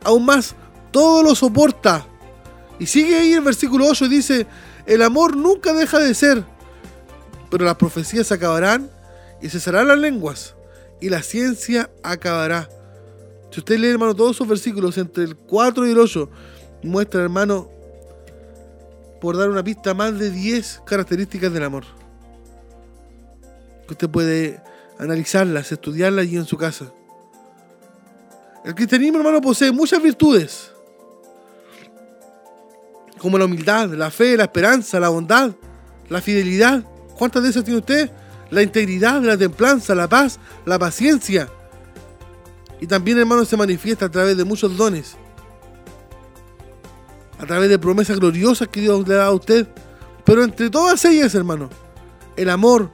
Aún 0.03 0.25
más, 0.25 0.55
todo 0.91 1.23
lo 1.23 1.33
soporta. 1.33 2.05
Y 2.77 2.85
sigue 2.85 3.17
ahí 3.17 3.33
el 3.33 3.41
versículo 3.41 3.87
8 3.87 4.05
y 4.05 4.09
dice, 4.09 4.47
el 4.85 5.01
amor 5.01 5.35
nunca 5.35 5.73
deja 5.73 5.97
de 5.97 6.13
ser, 6.13 6.43
pero 7.49 7.65
las 7.65 7.75
profecías 7.75 8.27
se 8.27 8.35
acabarán 8.35 8.91
y 9.41 9.49
cesarán 9.49 9.87
las 9.87 9.97
lenguas 9.97 10.55
y 11.03 11.09
la 11.09 11.21
ciencia 11.21 11.89
acabará. 12.01 12.69
Si 13.51 13.59
usted 13.59 13.77
lee, 13.77 13.89
hermano, 13.89 14.15
todos 14.15 14.37
sus 14.37 14.47
versículos 14.47 14.97
entre 14.97 15.25
el 15.25 15.35
4 15.35 15.85
y 15.85 15.91
el 15.91 15.99
8, 15.99 16.29
muestra, 16.83 17.21
hermano, 17.21 17.69
por 19.19 19.35
dar 19.35 19.49
una 19.49 19.61
pista, 19.61 19.93
más 19.93 20.17
de 20.17 20.29
10 20.29 20.83
características 20.85 21.51
del 21.51 21.65
amor. 21.65 21.83
Que 23.85 23.95
usted 23.95 24.09
puede 24.09 24.63
analizarlas, 24.97 25.73
estudiarlas 25.73 26.23
allí 26.23 26.37
en 26.37 26.45
su 26.45 26.55
casa. 26.55 26.85
El 28.63 28.73
cristianismo, 28.73 29.17
hermano, 29.17 29.41
posee 29.41 29.73
muchas 29.73 30.01
virtudes, 30.01 30.71
como 33.17 33.37
la 33.37 33.43
humildad, 33.43 33.89
la 33.89 34.09
fe, 34.09 34.37
la 34.37 34.43
esperanza, 34.43 35.01
la 35.01 35.09
bondad, 35.09 35.51
la 36.07 36.21
fidelidad. 36.21 36.81
¿Cuántas 37.17 37.43
de 37.43 37.49
esas 37.49 37.65
tiene 37.65 37.81
usted? 37.81 38.09
La 38.53 38.61
integridad, 38.61 39.21
la 39.23 39.35
templanza, 39.35 39.95
la 39.95 40.07
paz, 40.07 40.39
la 40.65 40.77
paciencia. 40.77 41.49
Y 42.79 42.85
también, 42.85 43.17
hermano, 43.17 43.45
se 43.45 43.57
manifiesta 43.57 44.05
a 44.05 44.11
través 44.11 44.37
de 44.37 44.43
muchos 44.43 44.77
dones. 44.77 45.15
A 47.39 47.45
través 47.47 47.69
de 47.69 47.79
promesas 47.79 48.19
gloriosas 48.19 48.67
que 48.67 48.81
Dios 48.81 49.07
le 49.07 49.15
da 49.15 49.25
a 49.25 49.31
usted. 49.31 49.67
Pero 50.23 50.43
entre 50.43 50.69
todas 50.69 51.03
ellas, 51.05 51.33
hermano, 51.33 51.69
el 52.35 52.49
amor 52.49 52.91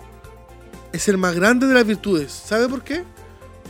es 0.93 1.09
el 1.09 1.17
más 1.17 1.35
grande 1.35 1.67
de 1.67 1.73
las 1.73 1.85
virtudes. 1.85 2.31
¿Sabe 2.31 2.69
por 2.69 2.81
qué? 2.81 3.03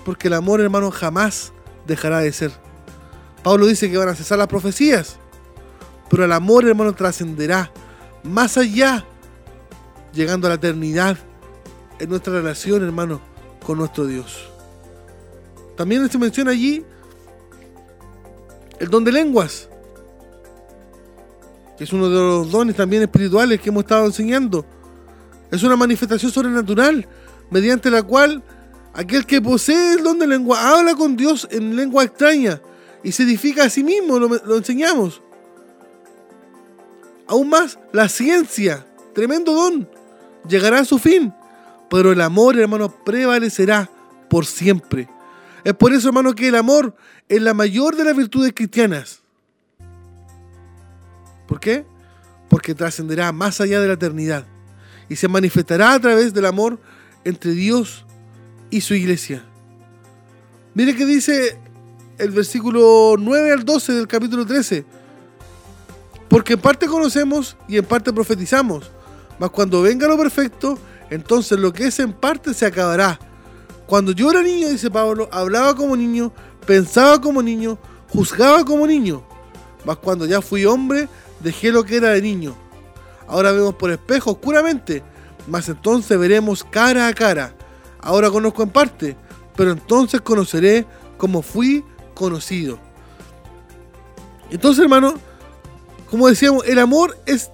Porque 0.05 0.27
el 0.27 0.35
amor, 0.35 0.61
hermano, 0.61 0.91
jamás 0.91 1.53
dejará 1.87 2.19
de 2.19 2.31
ser. 2.31 2.51
Pablo 3.41 3.65
dice 3.65 3.89
que 3.89 3.97
van 3.97 4.09
a 4.09 4.15
cesar 4.15 4.37
las 4.37 4.47
profecías. 4.47 5.17
Pero 6.07 6.23
el 6.23 6.31
amor, 6.33 6.67
hermano, 6.67 6.93
trascenderá 6.93 7.71
más 8.21 8.57
allá, 8.57 9.05
llegando 10.13 10.45
a 10.45 10.49
la 10.49 10.55
eternidad 10.55 11.17
en 11.99 12.09
nuestra 12.09 12.33
relación, 12.33 12.83
hermano, 12.83 13.21
con 13.65 13.77
nuestro 13.77 14.05
Dios. 14.05 14.49
También 15.75 16.09
se 16.09 16.17
menciona 16.17 16.51
allí 16.51 16.83
el 18.79 18.89
don 18.89 19.03
de 19.03 19.11
lenguas, 19.11 19.69
que 21.77 21.83
es 21.83 21.93
uno 21.93 22.09
de 22.09 22.15
los 22.15 22.51
dones 22.51 22.75
también 22.75 23.03
espirituales 23.03 23.61
que 23.61 23.69
hemos 23.69 23.83
estado 23.83 24.05
enseñando. 24.05 24.65
Es 25.51 25.63
una 25.63 25.75
manifestación 25.75 26.31
sobrenatural 26.31 27.07
mediante 27.49 27.89
la 27.89 28.03
cual 28.03 28.43
aquel 28.93 29.25
que 29.25 29.41
posee 29.41 29.93
el 29.93 30.03
don 30.03 30.19
de 30.19 30.27
lengua 30.27 30.77
habla 30.77 30.95
con 30.95 31.15
Dios 31.15 31.47
en 31.51 31.75
lengua 31.75 32.03
extraña 32.03 32.61
y 33.03 33.11
se 33.11 33.23
edifica 33.23 33.63
a 33.63 33.69
sí 33.69 33.83
mismo, 33.83 34.19
lo, 34.19 34.57
enseñamos. 34.57 35.21
Aún 37.27 37.49
más, 37.49 37.79
la 37.93 38.09
ciencia, 38.09 38.85
tremendo 39.13 39.53
don, 39.53 39.89
llegará 40.47 40.79
a 40.79 40.85
su 40.85 40.99
fin, 40.99 41.33
pero 41.89 42.11
el 42.11 42.21
amor, 42.21 42.57
hermano, 42.57 42.89
prevalecerá 42.89 43.89
por 44.29 44.45
siempre. 44.45 45.09
Es 45.63 45.73
por 45.73 45.93
eso, 45.93 46.09
hermano, 46.09 46.33
que 46.35 46.47
el 46.47 46.55
amor 46.55 46.95
es 47.27 47.41
la 47.41 47.53
mayor 47.53 47.95
de 47.95 48.05
las 48.05 48.15
virtudes 48.15 48.53
cristianas. 48.53 49.21
¿Por 51.47 51.59
qué? 51.59 51.85
Porque 52.47 52.75
trascenderá 52.75 53.31
más 53.31 53.59
allá 53.59 53.79
de 53.79 53.87
la 53.87 53.93
eternidad 53.93 54.45
y 55.09 55.15
se 55.15 55.27
manifestará 55.27 55.93
a 55.93 55.99
través 55.99 56.33
del 56.33 56.45
amor 56.45 56.79
entre 57.23 57.51
Dios 57.51 58.05
y 58.69 58.81
su 58.81 58.93
iglesia. 58.93 59.43
Mire 60.75 60.95
que 60.95 61.05
dice 61.05 61.59
el 62.19 62.31
versículo 62.31 63.15
9 63.17 63.51
al 63.51 63.65
12 63.65 63.93
del 63.93 64.07
capítulo 64.07 64.45
13. 64.45 64.85
Porque 66.27 66.53
en 66.53 66.59
parte 66.59 66.85
conocemos 66.85 67.57
y 67.67 67.77
en 67.77 67.85
parte 67.85 68.13
profetizamos, 68.13 68.91
mas 69.39 69.49
cuando 69.49 69.81
venga 69.81 70.07
lo 70.07 70.17
perfecto, 70.17 70.77
entonces 71.09 71.59
lo 71.59 71.73
que 71.73 71.87
es 71.87 71.99
en 71.99 72.13
parte 72.13 72.53
se 72.53 72.65
acabará. 72.65 73.19
Cuando 73.87 74.11
yo 74.11 74.29
era 74.29 74.43
niño, 74.43 74.69
dice 74.69 74.91
Pablo, 74.91 75.27
hablaba 75.31 75.75
como 75.75 75.95
niño, 75.95 76.31
pensaba 76.65 77.19
como 77.19 77.41
niño, 77.41 77.79
juzgaba 78.09 78.63
como 78.63 78.85
niño. 78.85 79.23
Mas 79.85 79.97
cuando 79.97 80.25
ya 80.25 80.41
fui 80.41 80.65
hombre, 80.65 81.09
dejé 81.39 81.71
lo 81.71 81.83
que 81.83 81.97
era 81.97 82.09
de 82.09 82.21
niño. 82.21 82.55
Ahora 83.27 83.51
vemos 83.51 83.75
por 83.75 83.91
espejo 83.91 84.31
oscuramente, 84.31 85.03
mas 85.47 85.69
entonces 85.69 86.17
veremos 86.19 86.63
cara 86.63 87.07
a 87.07 87.13
cara. 87.13 87.55
Ahora 88.01 88.29
conozco 88.29 88.63
en 88.63 88.69
parte, 88.69 89.17
pero 89.55 89.71
entonces 89.71 90.21
conoceré 90.21 90.85
como 91.17 91.41
fui 91.41 91.83
conocido. 92.13 92.79
Entonces, 94.51 94.83
hermano, 94.83 95.15
como 96.09 96.27
decíamos, 96.27 96.65
el 96.65 96.79
amor 96.79 97.17
es 97.25 97.51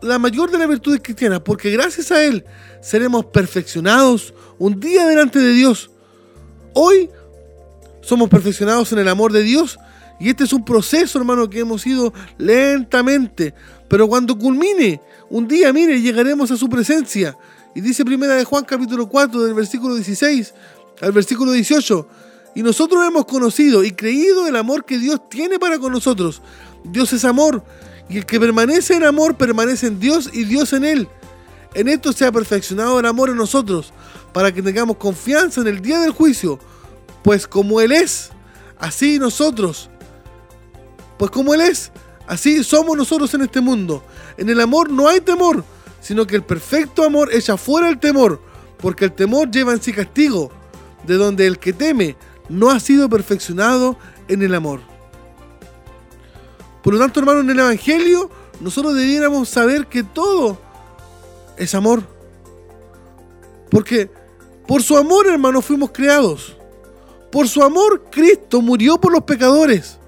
la 0.00 0.18
mayor 0.18 0.50
de 0.50 0.58
las 0.58 0.68
virtudes 0.68 1.00
cristianas, 1.02 1.40
porque 1.40 1.70
gracias 1.70 2.10
a 2.10 2.22
él 2.24 2.44
seremos 2.82 3.24
perfeccionados 3.26 4.34
un 4.58 4.78
día 4.78 5.06
delante 5.06 5.38
de 5.38 5.52
Dios. 5.52 5.90
Hoy 6.74 7.08
somos 8.02 8.28
perfeccionados 8.28 8.92
en 8.92 8.98
el 8.98 9.08
amor 9.08 9.32
de 9.32 9.42
Dios 9.42 9.78
y 10.20 10.28
este 10.28 10.44
es 10.44 10.52
un 10.52 10.64
proceso, 10.64 11.18
hermano, 11.18 11.48
que 11.48 11.60
hemos 11.60 11.86
ido 11.86 12.12
lentamente, 12.36 13.54
pero 13.88 14.06
cuando 14.06 14.36
culmine, 14.36 15.00
un 15.30 15.48
día, 15.48 15.72
mire, 15.72 16.00
llegaremos 16.00 16.50
a 16.50 16.56
su 16.56 16.68
presencia. 16.68 17.36
Y 17.74 17.80
dice 17.80 18.04
primera 18.04 18.34
de 18.34 18.44
Juan 18.44 18.64
capítulo 18.64 19.08
4 19.08 19.42
del 19.42 19.54
versículo 19.54 19.94
16 19.94 20.52
al 21.00 21.12
versículo 21.12 21.52
18, 21.52 22.06
y 22.54 22.62
nosotros 22.62 23.04
hemos 23.06 23.24
conocido 23.24 23.82
y 23.82 23.92
creído 23.92 24.46
el 24.46 24.56
amor 24.56 24.84
que 24.84 24.98
Dios 24.98 25.28
tiene 25.28 25.58
para 25.58 25.78
con 25.78 25.92
nosotros. 25.92 26.42
Dios 26.84 27.12
es 27.12 27.24
amor. 27.24 27.64
Y 28.08 28.18
el 28.18 28.26
que 28.26 28.38
permanece 28.38 28.94
en 28.94 29.04
amor 29.04 29.36
permanece 29.36 29.86
en 29.86 29.98
Dios 29.98 30.28
y 30.32 30.44
Dios 30.44 30.72
en 30.72 30.84
él. 30.84 31.08
En 31.74 31.88
esto 31.88 32.12
se 32.12 32.26
ha 32.26 32.32
perfeccionado 32.32 33.00
el 33.00 33.06
amor 33.06 33.30
en 33.30 33.36
nosotros, 33.36 33.92
para 34.32 34.52
que 34.52 34.62
tengamos 34.62 34.96
confianza 34.96 35.60
en 35.60 35.68
el 35.68 35.80
día 35.80 36.00
del 36.00 36.10
juicio. 36.12 36.58
Pues 37.22 37.46
como 37.46 37.80
Él 37.80 37.92
es, 37.92 38.30
así 38.78 39.18
nosotros. 39.18 39.88
Pues 41.18 41.30
como 41.30 41.54
Él 41.54 41.62
es, 41.62 41.92
así 42.26 42.62
somos 42.64 42.96
nosotros 42.96 43.32
en 43.34 43.42
este 43.42 43.60
mundo. 43.60 44.04
En 44.36 44.48
el 44.48 44.60
amor 44.60 44.90
no 44.90 45.08
hay 45.08 45.20
temor, 45.20 45.64
sino 46.00 46.26
que 46.26 46.36
el 46.36 46.42
perfecto 46.42 47.04
amor 47.04 47.30
echa 47.32 47.56
fuera 47.56 47.88
el 47.88 47.98
temor, 47.98 48.40
porque 48.78 49.04
el 49.06 49.12
temor 49.12 49.50
lleva 49.50 49.72
en 49.72 49.80
sí 49.80 49.92
castigo, 49.92 50.50
de 51.06 51.14
donde 51.14 51.46
el 51.46 51.58
que 51.58 51.72
teme 51.72 52.16
no 52.48 52.70
ha 52.70 52.80
sido 52.80 53.08
perfeccionado 53.08 53.96
en 54.28 54.42
el 54.42 54.54
amor. 54.54 54.80
Por 56.82 56.94
lo 56.94 57.00
tanto, 57.00 57.20
hermano, 57.20 57.40
en 57.40 57.50
el 57.50 57.60
Evangelio 57.60 58.30
nosotros 58.60 58.94
debiéramos 58.94 59.48
saber 59.48 59.86
que 59.86 60.02
todo 60.02 60.58
es 61.62 61.74
amor. 61.74 62.02
Porque 63.70 64.10
por 64.66 64.82
su 64.82 64.96
amor, 64.96 65.26
hermano, 65.26 65.62
fuimos 65.62 65.90
creados. 65.90 66.56
Por 67.30 67.48
su 67.48 67.62
amor, 67.62 68.04
Cristo 68.10 68.60
murió 68.60 69.00
por 69.00 69.12
los 69.12 69.22
pecadores. 69.22 69.98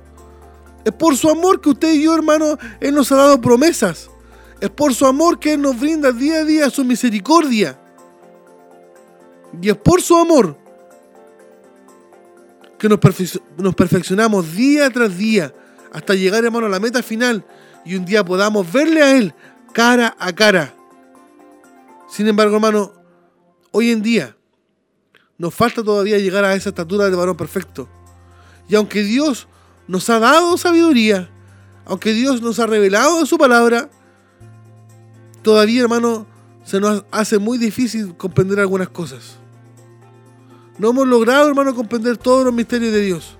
Es 0.84 0.92
por 0.92 1.16
su 1.16 1.30
amor 1.30 1.60
que 1.60 1.70
usted 1.70 1.94
y 1.94 2.02
yo, 2.02 2.14
hermano, 2.14 2.58
Él 2.80 2.94
nos 2.94 3.10
ha 3.10 3.16
dado 3.16 3.40
promesas. 3.40 4.10
Es 4.60 4.70
por 4.70 4.94
su 4.94 5.06
amor 5.06 5.38
que 5.38 5.54
Él 5.54 5.62
nos 5.62 5.78
brinda 5.78 6.12
día 6.12 6.40
a 6.40 6.44
día 6.44 6.70
su 6.70 6.84
misericordia. 6.84 7.78
Y 9.60 9.70
es 9.70 9.76
por 9.76 10.02
su 10.02 10.16
amor 10.16 10.58
que 12.78 12.88
nos, 12.88 13.74
perfeccionamos 13.74 14.54
día 14.54 14.90
tras 14.90 15.16
día 15.16 15.52
hasta 15.92 16.14
llegar, 16.14 16.44
hermano, 16.44 16.66
a 16.66 16.68
la 16.68 16.80
meta 16.80 17.02
final 17.02 17.44
y 17.84 17.94
un 17.94 18.04
día 18.04 18.24
podamos 18.24 18.70
verle 18.70 19.02
a 19.02 19.16
Él 19.16 19.34
cara 19.72 20.14
a 20.18 20.32
cara. 20.32 20.74
Sin 22.08 22.28
embargo, 22.28 22.56
hermano, 22.56 22.92
hoy 23.70 23.90
en 23.90 24.02
día 24.02 24.36
nos 25.38 25.54
falta 25.54 25.82
todavía 25.82 26.18
llegar 26.18 26.44
a 26.44 26.54
esa 26.54 26.68
estatura 26.68 27.04
del 27.04 27.16
varón 27.16 27.36
perfecto. 27.36 27.88
Y 28.68 28.76
aunque 28.76 29.02
Dios 29.02 29.48
nos 29.88 30.08
ha 30.10 30.18
dado 30.18 30.56
sabiduría, 30.56 31.30
aunque 31.86 32.12
Dios 32.12 32.40
nos 32.40 32.58
ha 32.58 32.66
revelado 32.66 33.24
su 33.26 33.36
palabra, 33.36 33.90
todavía, 35.42 35.82
hermano, 35.82 36.26
se 36.64 36.80
nos 36.80 37.04
hace 37.10 37.38
muy 37.38 37.58
difícil 37.58 38.16
comprender 38.16 38.60
algunas 38.60 38.88
cosas. 38.88 39.36
No 40.78 40.90
hemos 40.90 41.06
logrado, 41.06 41.48
hermano, 41.48 41.74
comprender 41.74 42.16
todos 42.16 42.44
los 42.44 42.54
misterios 42.54 42.92
de 42.92 43.00
Dios. 43.00 43.38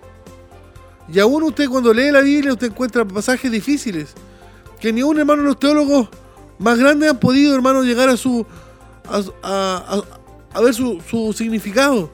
Y 1.13 1.19
aún 1.19 1.43
usted 1.43 1.69
cuando 1.69 1.93
lee 1.93 2.11
la 2.11 2.21
Biblia, 2.21 2.53
usted 2.53 2.69
encuentra 2.69 3.05
pasajes 3.05 3.51
difíciles 3.51 4.15
que 4.81 4.93
ni 4.93 5.03
un 5.03 5.19
hermano 5.19 5.43
de 5.43 5.49
los 5.49 5.59
teólogos 5.59 6.09
más 6.59 6.79
grandes 6.79 7.11
han 7.11 7.19
podido, 7.19 7.55
hermano, 7.55 7.83
llegar 7.83 8.09
a 8.09 8.17
su 8.17 8.47
a, 9.11 10.61
ver 10.61 10.75
su, 10.75 11.35
significado, 11.37 12.11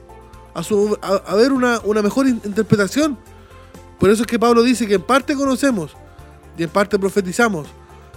a, 0.53 0.63
su, 0.63 0.97
a, 1.01 1.35
ver 1.35 1.51
una, 1.51 1.79
una 1.83 2.01
mejor 2.01 2.27
interpretación. 2.27 3.17
Por 3.99 4.09
eso 4.09 4.23
es 4.23 4.27
que 4.27 4.39
Pablo 4.39 4.63
dice 4.63 4.87
que 4.87 4.95
en 4.95 5.01
parte 5.03 5.35
conocemos 5.35 5.95
y 6.57 6.63
en 6.63 6.69
parte 6.69 6.97
profetizamos. 6.97 7.67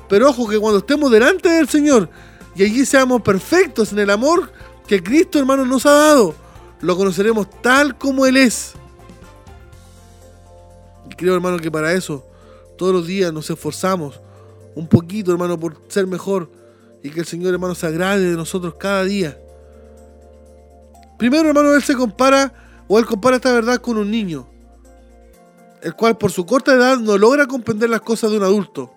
Pero 0.08 0.28
ojo 0.28 0.48
que 0.48 0.58
cuando 0.58 0.78
estemos 0.78 1.10
delante 1.10 1.48
del 1.48 1.68
Señor 1.68 2.08
y 2.54 2.64
allí 2.64 2.84
seamos 2.86 3.22
perfectos 3.22 3.92
en 3.92 3.98
el 3.98 4.10
amor 4.10 4.50
que 4.86 5.02
Cristo, 5.02 5.38
hermano, 5.38 5.64
nos 5.64 5.86
ha 5.86 5.92
dado, 5.92 6.34
lo 6.80 6.96
conoceremos 6.96 7.48
tal 7.62 7.96
como 7.96 8.26
Él 8.26 8.36
es. 8.36 8.74
Y 11.10 11.14
creo, 11.14 11.34
hermano, 11.34 11.58
que 11.58 11.70
para 11.70 11.92
eso 11.92 12.24
todos 12.76 12.92
los 12.92 13.06
días 13.06 13.32
nos 13.32 13.48
esforzamos 13.48 14.20
un 14.74 14.88
poquito, 14.88 15.32
hermano, 15.32 15.58
por 15.58 15.80
ser 15.88 16.06
mejor 16.06 16.50
y 17.02 17.10
que 17.10 17.20
el 17.20 17.26
Señor, 17.26 17.52
hermano, 17.52 17.74
se 17.74 17.86
agrade 17.86 18.30
de 18.30 18.36
nosotros 18.36 18.74
cada 18.78 19.04
día. 19.04 19.38
Primero, 21.18 21.48
hermano, 21.48 21.74
Él 21.74 21.82
se 21.82 21.94
compara, 21.94 22.52
o 22.88 22.98
Él 22.98 23.06
compara 23.06 23.36
esta 23.36 23.52
verdad 23.52 23.76
con 23.76 23.98
un 23.98 24.10
niño, 24.10 24.48
el 25.82 25.94
cual 25.94 26.16
por 26.16 26.32
su 26.32 26.46
corta 26.46 26.72
edad 26.72 26.98
no 26.98 27.18
logra 27.18 27.46
comprender 27.46 27.90
las 27.90 28.00
cosas 28.00 28.30
de 28.30 28.38
un 28.38 28.42
adulto, 28.42 28.90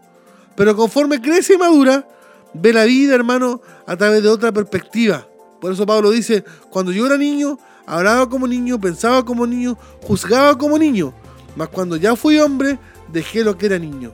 pero 0.56 0.76
conforme 0.76 1.22
crece 1.22 1.56
y 1.56 1.58
madura, 1.58 2.08
ve 2.54 2.74
la 2.74 2.86
vida, 2.86 3.14
hermano, 3.14 3.62
a 3.86 3.96
través 3.98 4.24
de 4.24 4.30
otra 4.30 4.52
perspectiva. 4.52 5.28
Por 5.60 5.74
eso 5.74 5.86
Pablo 5.86 6.10
dice, 6.12 6.44
cuando 6.70 6.92
yo 6.92 7.06
era 7.06 7.18
niño, 7.18 7.60
hablaba 7.86 8.30
como 8.30 8.48
niño, 8.48 8.80
pensaba 8.80 9.24
como 9.26 9.46
niño, 9.46 9.78
juzgaba 10.02 10.58
como 10.58 10.78
niño, 10.78 11.14
mas 11.56 11.68
cuando 11.70 11.98
ya 11.98 12.16
fui 12.16 12.40
hombre, 12.40 12.80
dejé 13.12 13.44
lo 13.44 13.58
que 13.58 13.66
era 13.66 13.78
niño. 13.78 14.14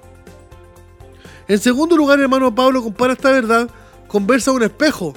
En 1.48 1.60
segundo 1.60 1.98
lugar, 1.98 2.20
hermano 2.20 2.54
Pablo 2.54 2.82
compara 2.82 3.14
esta 3.14 3.32
verdad 3.32 3.70
con 4.08 4.26
verse 4.26 4.50
a 4.50 4.54
un 4.54 4.64
espejo. 4.64 5.14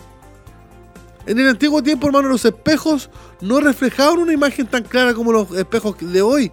En 1.27 1.39
el 1.39 1.49
antiguo 1.49 1.83
tiempo, 1.83 2.07
hermano, 2.07 2.29
los 2.29 2.45
espejos 2.45 3.11
no 3.41 3.61
reflejaban 3.61 4.19
una 4.19 4.33
imagen 4.33 4.67
tan 4.67 4.85
clara 4.85 5.13
como 5.13 5.33
los 5.33 5.51
espejos 5.53 5.97
de 6.01 6.23
hoy. 6.23 6.53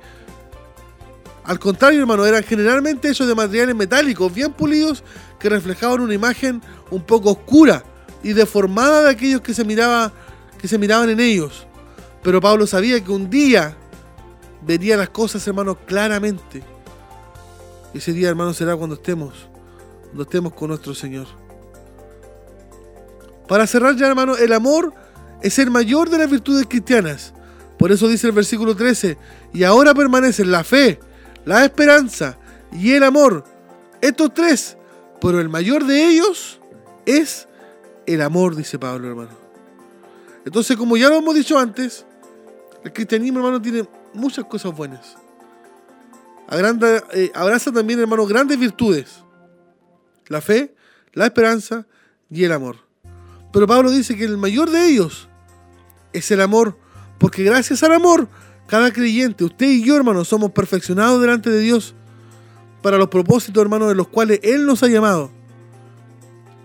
Al 1.44 1.60
contrario, 1.60 2.00
hermano, 2.00 2.26
eran 2.26 2.44
generalmente 2.44 3.10
hechos 3.10 3.28
de 3.28 3.36
materiales 3.36 3.76
metálicos 3.76 4.34
bien 4.34 4.54
pulidos 4.54 5.04
que 5.40 5.50
reflejaban 5.50 6.02
una 6.02 6.14
imagen 6.14 6.62
un 6.90 7.04
poco 7.04 7.32
oscura 7.32 7.84
y 8.24 8.34
deformada 8.34 9.04
de 9.04 9.10
aquellos 9.10 9.42
que 9.42 9.54
se, 9.54 9.66
miraba, 9.66 10.12
que 10.58 10.68
se 10.68 10.78
miraban 10.78 11.10
en 11.10 11.20
ellos. 11.20 11.68
Pero 12.24 12.40
Pablo 12.40 12.66
sabía 12.66 13.04
que 13.04 13.12
un 13.12 13.30
día 13.30 13.76
vería 14.62 14.96
las 14.96 15.10
cosas, 15.10 15.46
hermanos, 15.48 15.78
claramente. 15.86 16.64
Ese 17.94 18.14
día, 18.14 18.30
hermano, 18.30 18.54
será 18.54 18.76
cuando 18.76 18.96
estemos, 18.96 19.50
cuando 20.14 20.24
estemos 20.26 20.54
con 20.54 20.68
nuestro 20.68 20.94
Señor. 20.94 21.26
Para 23.48 23.66
cerrar 23.66 23.96
ya, 23.96 24.06
hermano, 24.08 24.38
el 24.38 24.54
amor 24.54 24.94
es 25.42 25.58
el 25.58 25.72
mayor 25.72 26.08
de 26.12 26.20
las 26.20 26.30
virtudes 26.30 26.68
cristianas. 26.70 27.34
Por 27.80 27.92
eso 27.92 28.08
dice 28.08 28.28
el 28.28 28.34
versículo 28.34 28.76
13, 28.76 29.18
y 29.54 29.64
ahora 29.64 29.96
permanecen 29.96 30.52
la 30.52 30.64
fe, 30.64 31.00
la 31.46 31.66
esperanza 31.66 32.38
y 32.72 32.92
el 32.92 33.02
amor. 33.02 33.44
Estos 34.02 34.36
tres, 34.36 34.78
pero 35.20 35.40
el 35.40 35.50
mayor 35.50 35.84
de 35.84 36.08
ellos 36.08 36.60
es 37.08 37.48
el 38.06 38.22
amor, 38.22 38.56
dice 38.56 38.78
Pablo, 38.78 39.08
hermano. 39.08 39.32
Entonces, 40.46 40.78
como 40.78 40.96
ya 40.96 41.10
lo 41.10 41.16
hemos 41.16 41.34
dicho 41.34 41.58
antes, 41.58 42.06
el 42.84 42.94
cristianismo, 42.94 43.40
hermano, 43.40 43.60
tiene 43.60 43.84
muchas 44.14 44.46
cosas 44.46 44.76
buenas. 44.76 45.16
Eh, 47.14 47.32
abraza 47.34 47.72
también, 47.72 48.00
hermano, 48.00 48.28
grandes 48.28 48.60
virtudes. 48.60 49.23
La 50.28 50.42
fe, 50.42 50.76
la 51.14 51.26
esperanza 51.26 51.86
y 52.30 52.44
el 52.44 52.52
amor. 52.52 52.78
Pero 53.52 53.68
Pablo 53.68 53.92
dice 53.92 54.18
que 54.18 54.26
el 54.26 54.38
mayor 54.38 54.72
de 54.72 54.88
ellos 54.88 55.30
es 56.12 56.32
el 56.32 56.42
amor, 56.42 56.78
porque 57.20 57.44
gracias 57.44 57.84
al 57.84 57.94
amor, 57.94 58.28
cada 58.68 58.92
creyente, 58.92 59.44
usted 59.44 59.70
y 59.70 59.84
yo, 59.84 59.96
hermano, 59.96 60.26
somos 60.26 60.52
perfeccionados 60.52 61.22
delante 61.22 61.50
de 61.50 61.60
Dios 61.60 61.94
para 62.82 62.98
los 62.98 63.10
propósitos, 63.10 63.62
hermano, 63.62 63.88
de 63.88 63.96
los 63.96 64.08
cuales 64.08 64.40
Él 64.44 64.66
nos 64.66 64.82
ha 64.84 64.88
llamado. 64.88 65.32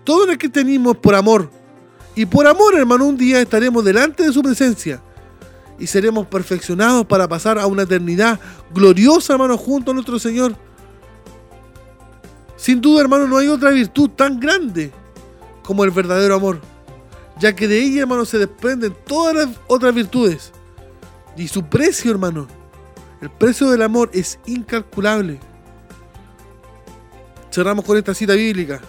Todo 0.05 0.31
el 0.31 0.39
cristianismo 0.39 0.93
es 0.93 0.97
por 0.97 1.15
amor. 1.15 1.51
Y 2.15 2.27
por 2.27 2.47
amor, 2.47 2.75
hermano, 2.77 3.07
un 3.07 3.17
día 3.17 3.41
estaremos 3.41 3.85
delante 3.85 4.25
de 4.25 4.33
su 4.33 4.43
presencia 4.43 5.03
y 5.79 5.87
seremos 5.87 6.27
perfeccionados 6.27 7.07
para 7.07 7.29
pasar 7.29 7.59
a 7.59 7.67
una 7.67 7.83
eternidad 7.83 8.41
gloriosa, 8.75 9.35
hermano, 9.35 9.57
junto 9.57 9.91
a 9.91 9.95
nuestro 9.95 10.19
Señor. 10.19 10.57
Sin 12.59 12.83
duda, 12.83 13.01
hermano, 13.01 13.27
no 13.27 13.39
hay 13.39 13.49
otra 13.49 13.71
virtud 13.71 14.11
tan 14.11 14.39
grande 14.39 14.93
como 15.63 15.85
el 15.85 15.91
verdadero 15.91 16.35
amor, 16.35 16.61
ya 17.39 17.55
que 17.55 17.67
de 17.67 17.81
ella, 17.81 18.03
hermano, 18.03 18.25
se 18.25 18.37
desprenden 18.39 18.95
todas 19.07 19.35
las 19.35 19.49
otras 19.69 19.95
virtudes. 19.95 20.53
Y 21.37 21.47
su 21.49 21.65
precio, 21.65 22.11
hermano, 22.11 22.49
el 23.23 23.31
precio 23.31 23.71
del 23.71 23.81
amor 23.83 24.11
es 24.13 24.39
incalculable. 24.45 25.39
Cerramos 27.51 27.85
con 27.85 27.97
esta 27.97 28.13
cita 28.13 28.35
bíblica. 28.35 28.81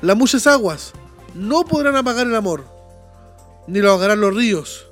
Las 0.00 0.16
muchas 0.16 0.46
aguas 0.46 0.92
no 1.34 1.64
podrán 1.64 1.94
apagar 1.94 2.26
el 2.26 2.34
amor 2.34 2.64
ni 3.68 3.80
lo 3.80 3.90
ahogarán 3.90 4.20
los 4.20 4.34
ríos. 4.34 4.86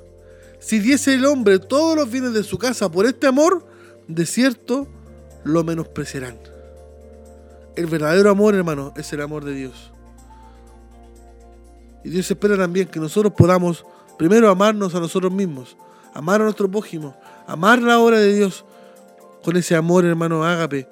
Si 0.59 0.79
diese 0.79 1.15
el 1.15 1.25
hombre 1.25 1.59
todos 1.59 1.95
los 1.95 2.09
bienes 2.09 2.33
de 2.33 2.43
su 2.43 2.57
casa 2.57 2.89
por 2.89 3.05
este 3.05 3.27
amor, 3.27 3.65
de 4.07 4.25
cierto 4.25 4.87
lo 5.47 5.63
menospreciarán. 5.63 6.37
El 7.75 7.85
verdadero 7.85 8.29
amor, 8.29 8.55
hermano, 8.55 8.93
es 8.95 9.11
el 9.13 9.21
amor 9.21 9.45
de 9.45 9.53
Dios. 9.53 9.91
Y 12.03 12.09
Dios 12.09 12.29
espera 12.29 12.57
también 12.57 12.87
que 12.87 12.99
nosotros 12.99 13.33
podamos 13.33 13.85
primero 14.17 14.49
amarnos 14.49 14.95
a 14.95 14.99
nosotros 14.99 15.31
mismos, 15.31 15.77
amar 16.13 16.41
a 16.41 16.45
nuestro 16.45 16.69
prójimo, 16.69 17.15
amar 17.45 17.81
la 17.81 17.99
obra 17.99 18.19
de 18.19 18.33
Dios 18.33 18.65
con 19.43 19.55
ese 19.57 19.75
amor, 19.75 20.05
hermano, 20.05 20.43
ágape. 20.43 20.87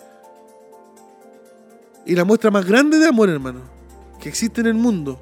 Y 2.05 2.15
la 2.15 2.23
muestra 2.23 2.51
más 2.51 2.65
grande 2.65 2.99
de 2.99 3.07
amor, 3.07 3.29
hermano, 3.29 3.61
que 4.19 4.29
existe 4.29 4.61
en 4.61 4.67
el 4.67 4.75
mundo, 4.75 5.19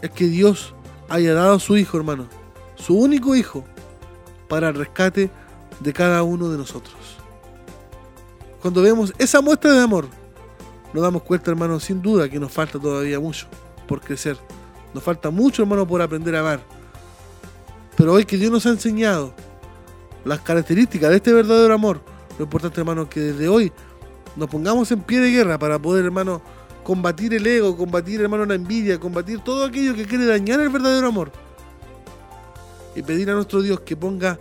es 0.00 0.10
que 0.10 0.26
Dios 0.26 0.74
haya 1.08 1.34
dado 1.34 1.56
a 1.56 1.60
su 1.60 1.76
Hijo, 1.76 1.98
hermano, 1.98 2.28
su 2.76 2.96
único 2.96 3.36
Hijo, 3.36 3.64
para 4.48 4.68
el 4.68 4.74
rescate 4.74 5.30
de 5.80 5.92
cada 5.92 6.22
uno 6.22 6.48
de 6.48 6.56
nosotros. 6.56 7.17
Cuando 8.60 8.82
vemos 8.82 9.12
esa 9.18 9.40
muestra 9.40 9.72
de 9.72 9.80
amor, 9.80 10.08
nos 10.92 11.02
damos 11.02 11.22
cuenta, 11.22 11.50
hermano, 11.50 11.78
sin 11.78 12.02
duda 12.02 12.28
que 12.28 12.40
nos 12.40 12.50
falta 12.50 12.78
todavía 12.78 13.20
mucho 13.20 13.46
por 13.86 14.00
crecer. 14.00 14.36
Nos 14.94 15.02
falta 15.02 15.30
mucho, 15.30 15.62
hermano, 15.62 15.86
por 15.86 16.02
aprender 16.02 16.34
a 16.34 16.40
amar. 16.40 16.60
Pero 17.96 18.14
hoy 18.14 18.24
que 18.24 18.36
Dios 18.36 18.50
nos 18.50 18.64
ha 18.66 18.70
enseñado 18.70 19.32
las 20.24 20.40
características 20.40 21.10
de 21.10 21.16
este 21.16 21.32
verdadero 21.32 21.74
amor, 21.74 22.00
lo 22.38 22.44
importante, 22.44 22.80
hermano, 22.80 23.08
que 23.08 23.20
desde 23.20 23.48
hoy 23.48 23.72
nos 24.36 24.48
pongamos 24.48 24.90
en 24.92 25.02
pie 25.02 25.20
de 25.20 25.30
guerra 25.30 25.58
para 25.58 25.78
poder, 25.78 26.04
hermano, 26.04 26.40
combatir 26.84 27.34
el 27.34 27.46
ego, 27.46 27.76
combatir, 27.76 28.20
hermano, 28.20 28.44
la 28.46 28.54
envidia, 28.54 28.98
combatir 28.98 29.40
todo 29.40 29.64
aquello 29.64 29.94
que 29.94 30.06
quiere 30.06 30.26
dañar 30.26 30.60
el 30.60 30.68
verdadero 30.68 31.08
amor. 31.08 31.30
Y 32.94 33.02
pedir 33.02 33.30
a 33.30 33.34
nuestro 33.34 33.62
Dios 33.62 33.80
que 33.80 33.96
ponga 33.96 34.38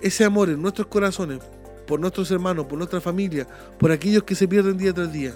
ese 0.00 0.24
amor 0.24 0.50
en 0.50 0.60
nuestros 0.60 0.86
corazones, 0.86 1.40
por 1.86 2.00
nuestros 2.00 2.30
hermanos, 2.30 2.66
por 2.66 2.78
nuestra 2.78 3.00
familia, 3.00 3.46
por 3.78 3.90
aquellos 3.90 4.22
que 4.24 4.34
se 4.34 4.48
pierden 4.48 4.76
día 4.76 4.92
tras 4.92 5.12
día. 5.12 5.34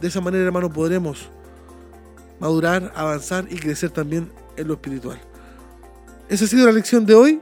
De 0.00 0.08
esa 0.08 0.20
manera, 0.20 0.44
hermano, 0.44 0.70
podremos 0.70 1.28
madurar, 2.40 2.92
avanzar 2.94 3.46
y 3.50 3.56
crecer 3.56 3.90
también 3.90 4.30
en 4.56 4.68
lo 4.68 4.74
espiritual. 4.74 5.20
Esa 6.28 6.44
ha 6.44 6.48
sido 6.48 6.66
la 6.66 6.72
lección 6.72 7.06
de 7.06 7.14
hoy, 7.14 7.40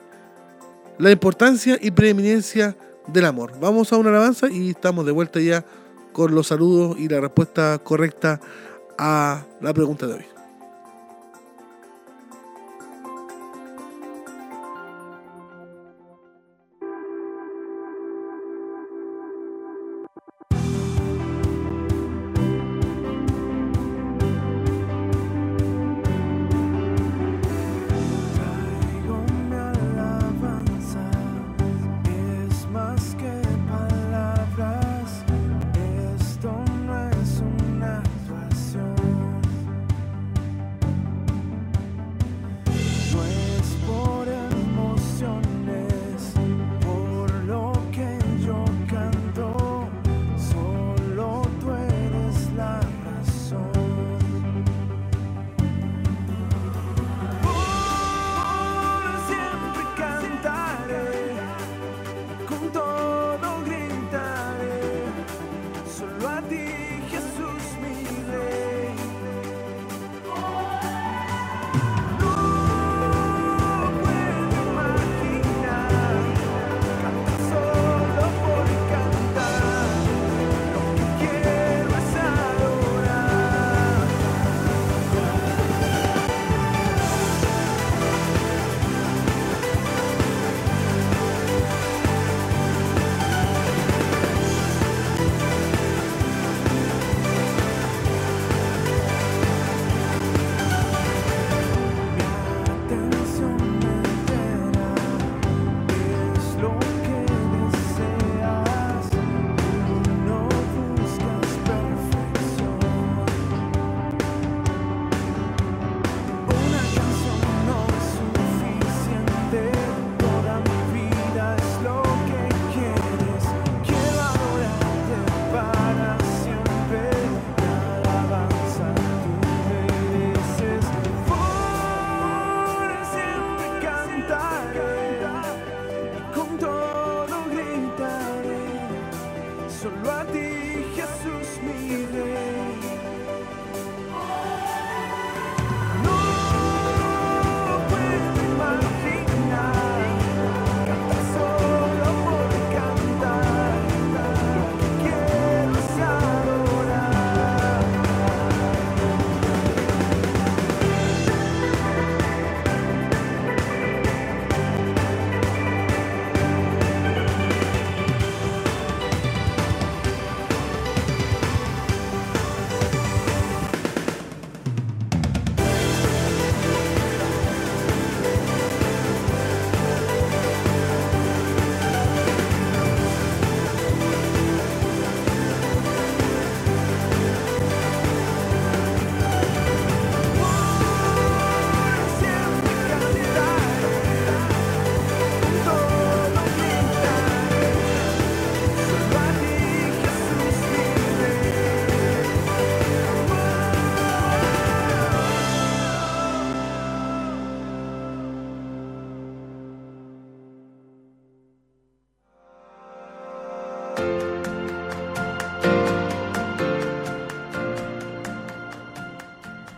la 0.99 1.11
importancia 1.11 1.79
y 1.81 1.91
preeminencia 1.91 2.77
del 3.07 3.25
amor. 3.25 3.53
Vamos 3.61 3.93
a 3.93 3.97
una 3.97 4.11
alabanza 4.11 4.49
y 4.51 4.71
estamos 4.71 5.05
de 5.05 5.13
vuelta 5.13 5.41
ya 5.41 5.65
con 6.13 6.35
los 6.35 6.47
saludos 6.47 6.97
y 6.99 7.09
la 7.09 7.21
respuesta 7.21 7.79
correcta 7.79 8.41
a 8.99 9.45
la 9.61 9.75
pregunta 9.75 10.07
de 10.07 10.15
hoy. 10.15 10.36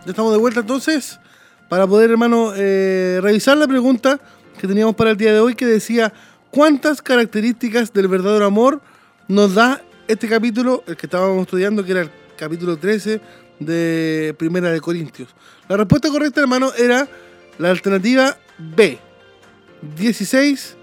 Estamos 0.09 0.31
de 0.31 0.39
vuelta 0.39 0.61
entonces 0.61 1.19
para 1.67 1.85
poder, 1.85 2.09
hermano, 2.09 2.53
eh, 2.55 3.19
revisar 3.21 3.57
la 3.57 3.67
pregunta 3.67 4.19
que 4.59 4.67
teníamos 4.67 4.95
para 4.95 5.11
el 5.11 5.17
día 5.17 5.31
de 5.31 5.39
hoy 5.39 5.55
que 5.55 5.65
decía, 5.65 6.11
¿cuántas 6.49 7.01
características 7.01 7.93
del 7.93 8.07
verdadero 8.07 8.45
amor 8.45 8.81
nos 9.27 9.53
da 9.53 9.81
este 10.07 10.27
capítulo, 10.27 10.83
el 10.87 10.97
que 10.97 11.05
estábamos 11.05 11.41
estudiando, 11.41 11.85
que 11.85 11.91
era 11.91 12.01
el 12.01 12.11
capítulo 12.37 12.77
13 12.77 13.21
de 13.59 14.35
Primera 14.37 14.71
de 14.71 14.81
Corintios? 14.81 15.29
La 15.67 15.77
respuesta 15.77 16.09
correcta, 16.09 16.41
hermano, 16.41 16.73
era 16.73 17.07
la 17.59 17.69
alternativa 17.69 18.35
B. 18.57 18.97
16 19.95 20.75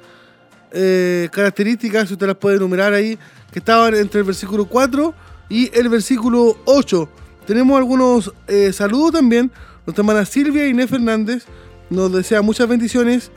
eh, 0.70 1.28
características, 1.32 2.10
usted 2.10 2.26
las 2.28 2.36
puede 2.36 2.56
enumerar 2.56 2.94
ahí, 2.94 3.18
que 3.50 3.58
estaban 3.58 3.94
entre 3.96 4.20
el 4.20 4.26
versículo 4.26 4.66
4 4.66 5.12
y 5.48 5.76
el 5.76 5.88
versículo 5.88 6.58
8 6.64 7.08
tenemos 7.46 7.78
algunos 7.78 8.32
eh, 8.48 8.72
saludos 8.72 9.12
también. 9.12 9.50
Nuestra 9.86 10.02
hermana 10.02 10.24
Silvia 10.24 10.66
Inés 10.66 10.90
Fernández 10.90 11.44
nos 11.90 12.12
desea 12.12 12.42
muchas 12.42 12.68
bendiciones. 12.68 13.30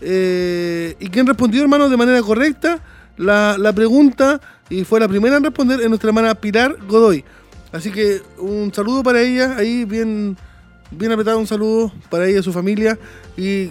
Eh, 0.00 0.96
y 0.98 1.08
quien 1.08 1.26
respondió, 1.26 1.62
hermano, 1.62 1.88
de 1.88 1.96
manera 1.96 2.20
correcta 2.22 2.80
la, 3.16 3.72
pregunta 3.74 4.40
y 4.68 4.84
fue 4.84 4.98
la 4.98 5.08
primera 5.08 5.36
en 5.36 5.44
responder 5.44 5.80
es 5.80 5.88
nuestra 5.88 6.08
hermana 6.08 6.34
Pilar 6.34 6.76
Godoy. 6.88 7.24
Así 7.72 7.90
que 7.90 8.22
un 8.38 8.72
saludo 8.74 9.02
para 9.02 9.20
ella, 9.20 9.56
ahí 9.56 9.84
bien, 9.84 10.36
bien 10.90 11.12
apretado, 11.12 11.38
un 11.38 11.46
saludo 11.46 11.92
para 12.10 12.26
ella 12.26 12.40
y 12.40 12.42
su 12.42 12.52
familia. 12.52 12.98
Y 13.36 13.70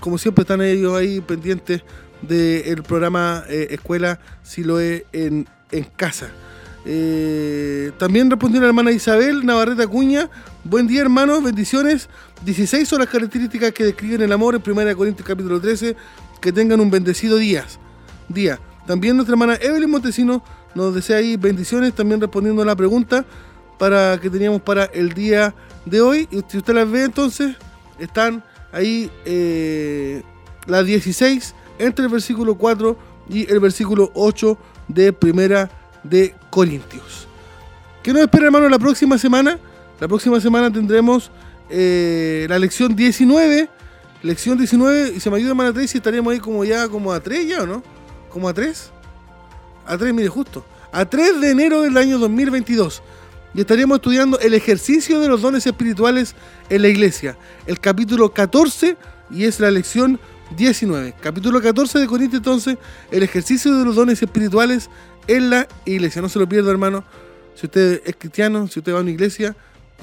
como 0.00 0.18
siempre 0.18 0.42
están 0.42 0.62
ellos 0.62 0.94
ahí 0.94 1.20
pendientes 1.20 1.82
del 2.22 2.82
programa 2.82 3.44
eh, 3.48 3.68
Escuela 3.70 4.20
Siloé 4.42 5.06
en, 5.12 5.48
en 5.70 5.84
casa. 5.84 6.30
Eh, 6.84 7.92
también 7.98 8.30
respondió 8.30 8.60
la 8.60 8.68
hermana 8.68 8.90
Isabel 8.90 9.44
Navarrete 9.46 9.82
Acuña. 9.82 10.28
Buen 10.64 10.86
día, 10.86 11.02
hermanos, 11.02 11.42
bendiciones. 11.42 12.08
16 12.44 12.88
son 12.88 13.00
las 13.00 13.08
características 13.08 13.72
que 13.72 13.84
describen 13.84 14.22
el 14.22 14.32
amor 14.32 14.54
en 14.54 14.62
1 14.78 14.96
Corintios 14.96 15.26
capítulo 15.26 15.60
13. 15.60 15.96
Que 16.40 16.52
tengan 16.52 16.80
un 16.80 16.90
bendecido 16.90 17.36
día. 17.36 17.64
día. 18.28 18.58
También 18.86 19.16
nuestra 19.16 19.34
hermana 19.34 19.56
Evelyn 19.60 19.90
Montesino 19.90 20.42
nos 20.74 20.94
desea 20.94 21.18
ahí 21.18 21.36
bendiciones, 21.36 21.94
también 21.94 22.20
respondiendo 22.20 22.62
a 22.62 22.64
la 22.64 22.74
pregunta 22.74 23.24
para 23.78 24.18
que 24.20 24.28
teníamos 24.28 24.62
para 24.62 24.84
el 24.86 25.12
día 25.12 25.54
de 25.84 26.00
hoy. 26.00 26.28
Y 26.30 26.42
si 26.48 26.58
usted 26.58 26.74
las 26.74 26.90
ve, 26.90 27.04
entonces 27.04 27.56
están 27.98 28.42
ahí 28.72 29.10
eh, 29.24 30.22
las 30.66 30.84
16 30.86 31.54
entre 31.78 32.04
el 32.06 32.10
versículo 32.10 32.56
4 32.56 32.96
y 33.28 33.50
el 33.50 33.60
versículo 33.60 34.10
8 34.14 34.58
de 34.88 35.12
primera 35.12 35.70
de 36.02 36.34
Corintios. 36.52 37.26
¿Qué 38.02 38.12
nos 38.12 38.20
espera, 38.20 38.44
hermano, 38.44 38.68
la 38.68 38.78
próxima 38.78 39.16
semana? 39.16 39.58
La 39.98 40.06
próxima 40.06 40.38
semana 40.38 40.70
tendremos 40.70 41.30
eh, 41.70 42.44
la 42.46 42.58
lección 42.58 42.94
19. 42.94 43.70
Lección 44.22 44.58
19, 44.58 45.14
y 45.16 45.20
se 45.20 45.30
me 45.30 45.38
ayuda, 45.38 45.50
hermana 45.52 45.72
3, 45.72 45.94
y 45.94 45.96
estaríamos 45.96 46.30
ahí 46.30 46.40
como 46.40 46.62
ya 46.62 46.88
como 46.88 47.10
a 47.10 47.20
3 47.20 47.48
ya, 47.48 47.62
¿o 47.62 47.66
no? 47.66 47.82
¿Como 48.28 48.50
a 48.50 48.52
3? 48.52 48.90
A 49.86 49.96
3, 49.96 50.12
mire, 50.12 50.28
justo. 50.28 50.62
A 50.92 51.06
3 51.06 51.40
de 51.40 51.50
enero 51.50 51.80
del 51.80 51.96
año 51.96 52.18
2022. 52.18 53.02
Y 53.54 53.62
estaríamos 53.62 53.96
estudiando 53.96 54.38
el 54.38 54.52
ejercicio 54.52 55.20
de 55.20 55.28
los 55.28 55.40
dones 55.40 55.66
espirituales 55.66 56.36
en 56.68 56.82
la 56.82 56.88
iglesia. 56.88 57.38
El 57.66 57.80
capítulo 57.80 58.30
14 58.30 58.98
y 59.30 59.44
es 59.44 59.58
la 59.58 59.70
lección 59.70 60.20
19. 60.56 61.14
Capítulo 61.18 61.62
14 61.62 61.98
de 61.98 62.06
Corintios, 62.06 62.40
entonces, 62.40 62.76
el 63.10 63.22
ejercicio 63.22 63.74
de 63.74 63.86
los 63.86 63.96
dones 63.96 64.22
espirituales 64.22 64.90
en 65.26 65.50
la 65.50 65.68
iglesia. 65.84 66.22
No 66.22 66.28
se 66.28 66.38
lo 66.38 66.48
pierda, 66.48 66.70
hermano. 66.70 67.04
Si 67.54 67.66
usted 67.66 68.02
es 68.04 68.16
cristiano, 68.16 68.66
si 68.68 68.80
usted 68.80 68.92
va 68.92 68.98
a 68.98 69.02
una 69.02 69.10
iglesia, 69.10 69.54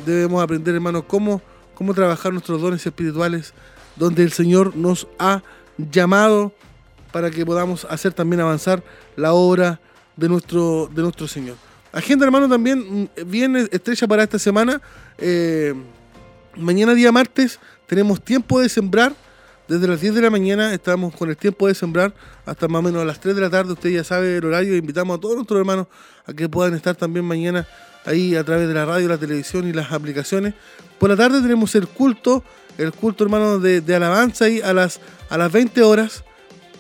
debemos 0.06 0.42
aprender, 0.42 0.76
hermano, 0.76 1.08
cómo, 1.08 1.42
cómo 1.74 1.94
trabajar 1.94 2.32
nuestros 2.32 2.62
dones 2.62 2.86
espirituales, 2.86 3.54
donde 3.96 4.24
el 4.24 4.32
Señor 4.32 4.76
nos 4.76 5.08
ha 5.18 5.42
llamado 5.78 6.54
para 7.12 7.32
que 7.32 7.46
podamos 7.46 7.86
hacer 7.86 8.14
también 8.14 8.40
avanzar 8.42 8.84
la 9.16 9.34
obra 9.34 9.80
de 10.16 10.30
nuestro, 10.30 10.90
de 10.94 11.02
nuestro 11.02 11.28
Señor. 11.28 11.56
Agenda, 11.92 12.26
hermano, 12.26 12.48
también 12.48 13.04
mm, 13.04 13.30
viene 13.30 13.68
estrecha 13.72 14.08
para 14.08 14.24
esta 14.24 14.38
semana. 14.38 14.82
Eh, 15.18 15.74
mañana, 16.56 16.94
día 16.94 17.12
martes, 17.12 17.60
tenemos 17.88 18.22
tiempo 18.22 18.60
de 18.60 18.70
sembrar 18.70 19.16
desde 19.70 19.88
las 19.88 20.02
10 20.02 20.16
de 20.16 20.22
la 20.22 20.32
mañana 20.32 20.74
estamos 20.74 21.16
con 21.16 21.30
el 21.30 21.38
tiempo 21.38 21.68
de 21.68 21.76
sembrar 21.76 22.12
hasta 22.44 22.68
más 22.68 22.80
o 22.80 22.82
menos 22.82 23.04
a 23.04 23.06
las 23.06 23.20
3 23.20 23.36
de 23.36 23.42
la 23.42 23.52
tarde. 23.52 23.74
Usted 23.74 23.92
ya 23.92 24.04
sabe 24.04 24.38
el 24.38 24.46
horario. 24.46 24.76
Invitamos 24.76 25.16
a 25.16 25.22
todos 25.22 25.36
nuestros 25.36 25.60
hermanos 25.60 25.86
a 26.26 26.34
que 26.34 26.50
puedan 26.50 26.74
estar 26.74 26.96
también 26.96 27.24
mañana 27.24 27.68
ahí 28.04 28.36
a 28.36 28.44
través 28.44 28.68
de 28.68 28.74
la 28.74 28.86
radio, 28.86 29.08
la 29.08 29.20
televisión 29.20 29.68
y 29.68 29.74
las 29.74 29.92
aplicaciones. 29.92 30.56
Por 30.98 31.12
la 31.12 31.16
tarde 31.16 31.40
tenemos 31.40 31.76
el 31.76 31.88
culto, 31.88 32.44
el 32.80 32.92
culto 32.94 33.24
hermano 33.24 33.60
de, 33.60 33.96
alabanza 33.96 34.46
ahí 34.46 34.60
a 34.60 34.74
las, 34.74 35.00
a 35.30 35.38
las 35.38 35.52
20 35.52 35.84
horas. 35.84 36.24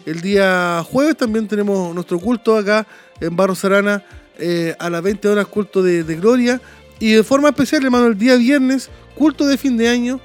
El 0.07 0.21
día 0.21 0.83
jueves 0.83 1.15
también 1.15 1.47
tenemos 1.47 1.93
nuestro 1.93 2.19
culto 2.19 2.57
acá 2.57 2.87
en 3.21 3.35
Barro 3.35 3.53
Sarana 3.53 4.03
eh, 4.39 4.75
a 4.79 4.89
las 4.89 5.03
20 5.03 5.27
horas, 5.27 5.45
culto 5.45 5.83
de, 5.83 6.03
de 6.03 6.15
gloria. 6.15 6.59
Y 6.97 7.11
de 7.11 7.23
forma 7.23 7.49
especial, 7.49 7.85
hermano, 7.85 8.07
el 8.07 8.17
día 8.17 8.35
viernes, 8.35 8.89
culto 9.13 9.45
de 9.45 9.59
fin 9.59 9.77
de 9.77 9.89
año 9.89 10.19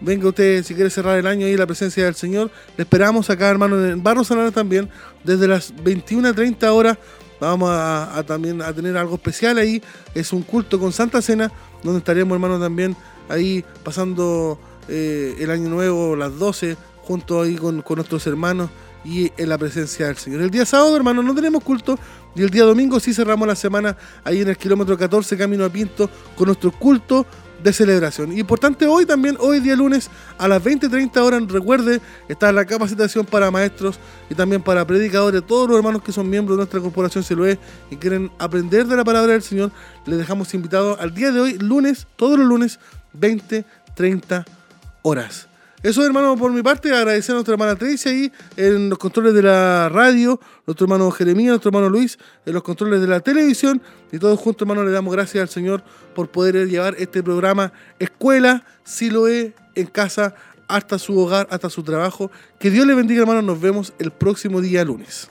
Venga 0.00 0.28
usted, 0.28 0.62
si 0.62 0.74
quiere 0.74 0.90
cerrar 0.90 1.18
el 1.18 1.26
año 1.26 1.46
ahí 1.46 1.56
la 1.56 1.66
presencia 1.66 2.04
del 2.04 2.14
Señor. 2.14 2.50
Le 2.76 2.82
esperamos 2.82 3.28
acá, 3.30 3.48
hermano, 3.48 3.84
en 3.84 4.02
Barro 4.02 4.22
Sanana 4.22 4.52
también, 4.52 4.88
desde 5.24 5.48
las 5.48 5.72
21 5.82 6.28
a 6.28 6.32
30 6.32 6.72
horas. 6.72 6.98
Vamos 7.40 7.70
a, 7.72 8.22
también 8.26 8.62
a 8.62 8.72
tener 8.72 8.96
algo 8.96 9.16
especial 9.16 9.58
ahí. 9.58 9.82
Es 10.14 10.32
un 10.32 10.42
culto 10.42 10.78
con 10.78 10.92
Santa 10.92 11.20
Cena, 11.20 11.50
donde 11.82 11.98
estaremos, 11.98 12.34
hermano, 12.34 12.60
también 12.60 12.96
ahí 13.28 13.64
pasando 13.82 14.58
eh, 14.88 15.36
el 15.38 15.50
año 15.50 15.68
nuevo, 15.68 16.14
las 16.16 16.36
12, 16.38 16.76
junto 17.02 17.42
ahí 17.42 17.56
con, 17.56 17.82
con 17.82 17.96
nuestros 17.96 18.26
hermanos 18.26 18.70
y 19.04 19.32
en 19.36 19.48
la 19.48 19.58
presencia 19.58 20.06
del 20.06 20.16
Señor. 20.16 20.42
El 20.42 20.50
día 20.50 20.66
sábado, 20.66 20.96
hermano, 20.96 21.22
no 21.22 21.34
tenemos 21.34 21.62
culto. 21.62 21.98
Y 22.34 22.42
el 22.42 22.50
día 22.50 22.64
domingo 22.64 23.00
sí 23.00 23.12
cerramos 23.14 23.48
la 23.48 23.56
semana 23.56 23.96
ahí 24.22 24.42
en 24.42 24.48
el 24.48 24.56
kilómetro 24.56 24.96
14, 24.96 25.36
camino 25.36 25.64
a 25.64 25.70
Pinto, 25.70 26.08
con 26.36 26.46
nuestro 26.46 26.70
culto 26.70 27.26
de 27.62 27.72
celebración. 27.72 28.36
Importante 28.36 28.86
hoy 28.86 29.06
también, 29.06 29.36
hoy 29.40 29.60
día 29.60 29.76
lunes 29.76 30.10
a 30.36 30.46
las 30.48 30.62
20.30 30.62 31.16
horas, 31.18 31.42
recuerde, 31.48 32.00
está 32.28 32.52
la 32.52 32.64
capacitación 32.64 33.26
para 33.26 33.50
maestros 33.50 33.98
y 34.30 34.34
también 34.34 34.62
para 34.62 34.86
predicadores, 34.86 35.44
todos 35.46 35.68
los 35.68 35.76
hermanos 35.76 36.02
que 36.02 36.12
son 36.12 36.28
miembros 36.28 36.56
de 36.56 36.60
nuestra 36.60 36.80
corporación 36.80 37.24
Siloé 37.24 37.58
y 37.90 37.96
quieren 37.96 38.30
aprender 38.38 38.86
de 38.86 38.96
la 38.96 39.04
palabra 39.04 39.32
del 39.32 39.42
Señor, 39.42 39.72
les 40.06 40.18
dejamos 40.18 40.52
invitados 40.54 40.98
al 41.00 41.14
día 41.14 41.30
de 41.32 41.40
hoy, 41.40 41.58
lunes, 41.58 42.06
todos 42.16 42.38
los 42.38 42.46
lunes, 42.46 42.78
20.30 43.18 44.44
horas. 45.02 45.47
Eso, 45.82 46.04
hermano, 46.04 46.36
por 46.36 46.52
mi 46.52 46.62
parte, 46.62 46.92
agradecer 46.92 47.32
a 47.32 47.34
nuestra 47.34 47.54
hermana 47.54 47.76
Tracy 47.76 48.08
ahí 48.08 48.32
en 48.56 48.88
los 48.88 48.98
controles 48.98 49.32
de 49.32 49.42
la 49.42 49.88
radio, 49.88 50.40
nuestro 50.66 50.86
hermano 50.86 51.08
Jeremías, 51.12 51.50
nuestro 51.50 51.68
hermano 51.68 51.88
Luis 51.88 52.18
en 52.44 52.52
los 52.54 52.64
controles 52.64 53.00
de 53.00 53.06
la 53.06 53.20
televisión. 53.20 53.80
Y 54.10 54.18
todos 54.18 54.40
juntos, 54.40 54.62
hermano, 54.62 54.84
le 54.84 54.90
damos 54.90 55.14
gracias 55.14 55.42
al 55.42 55.48
Señor 55.48 55.84
por 56.14 56.30
poder 56.30 56.68
llevar 56.68 56.96
este 56.98 57.22
programa 57.22 57.72
Escuela 58.00 58.64
Siloé 58.82 59.54
en 59.76 59.86
casa 59.86 60.34
hasta 60.66 60.98
su 60.98 61.16
hogar, 61.16 61.46
hasta 61.50 61.70
su 61.70 61.84
trabajo. 61.84 62.30
Que 62.58 62.70
Dios 62.70 62.84
le 62.84 62.94
bendiga, 62.94 63.22
hermano. 63.22 63.42
Nos 63.42 63.60
vemos 63.60 63.92
el 64.00 64.10
próximo 64.10 64.60
día 64.60 64.84
lunes. 64.84 65.30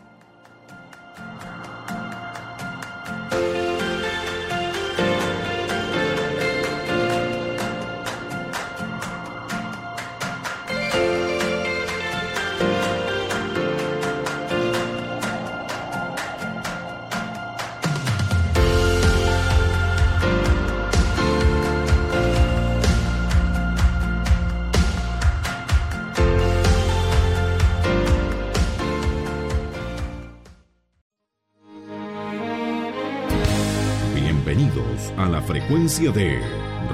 Frecuencia 35.68 36.11
de 36.11 36.39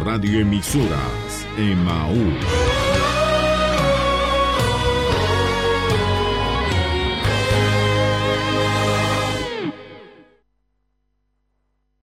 radioemisoras 0.04 1.46
Emaús. 1.58 2.83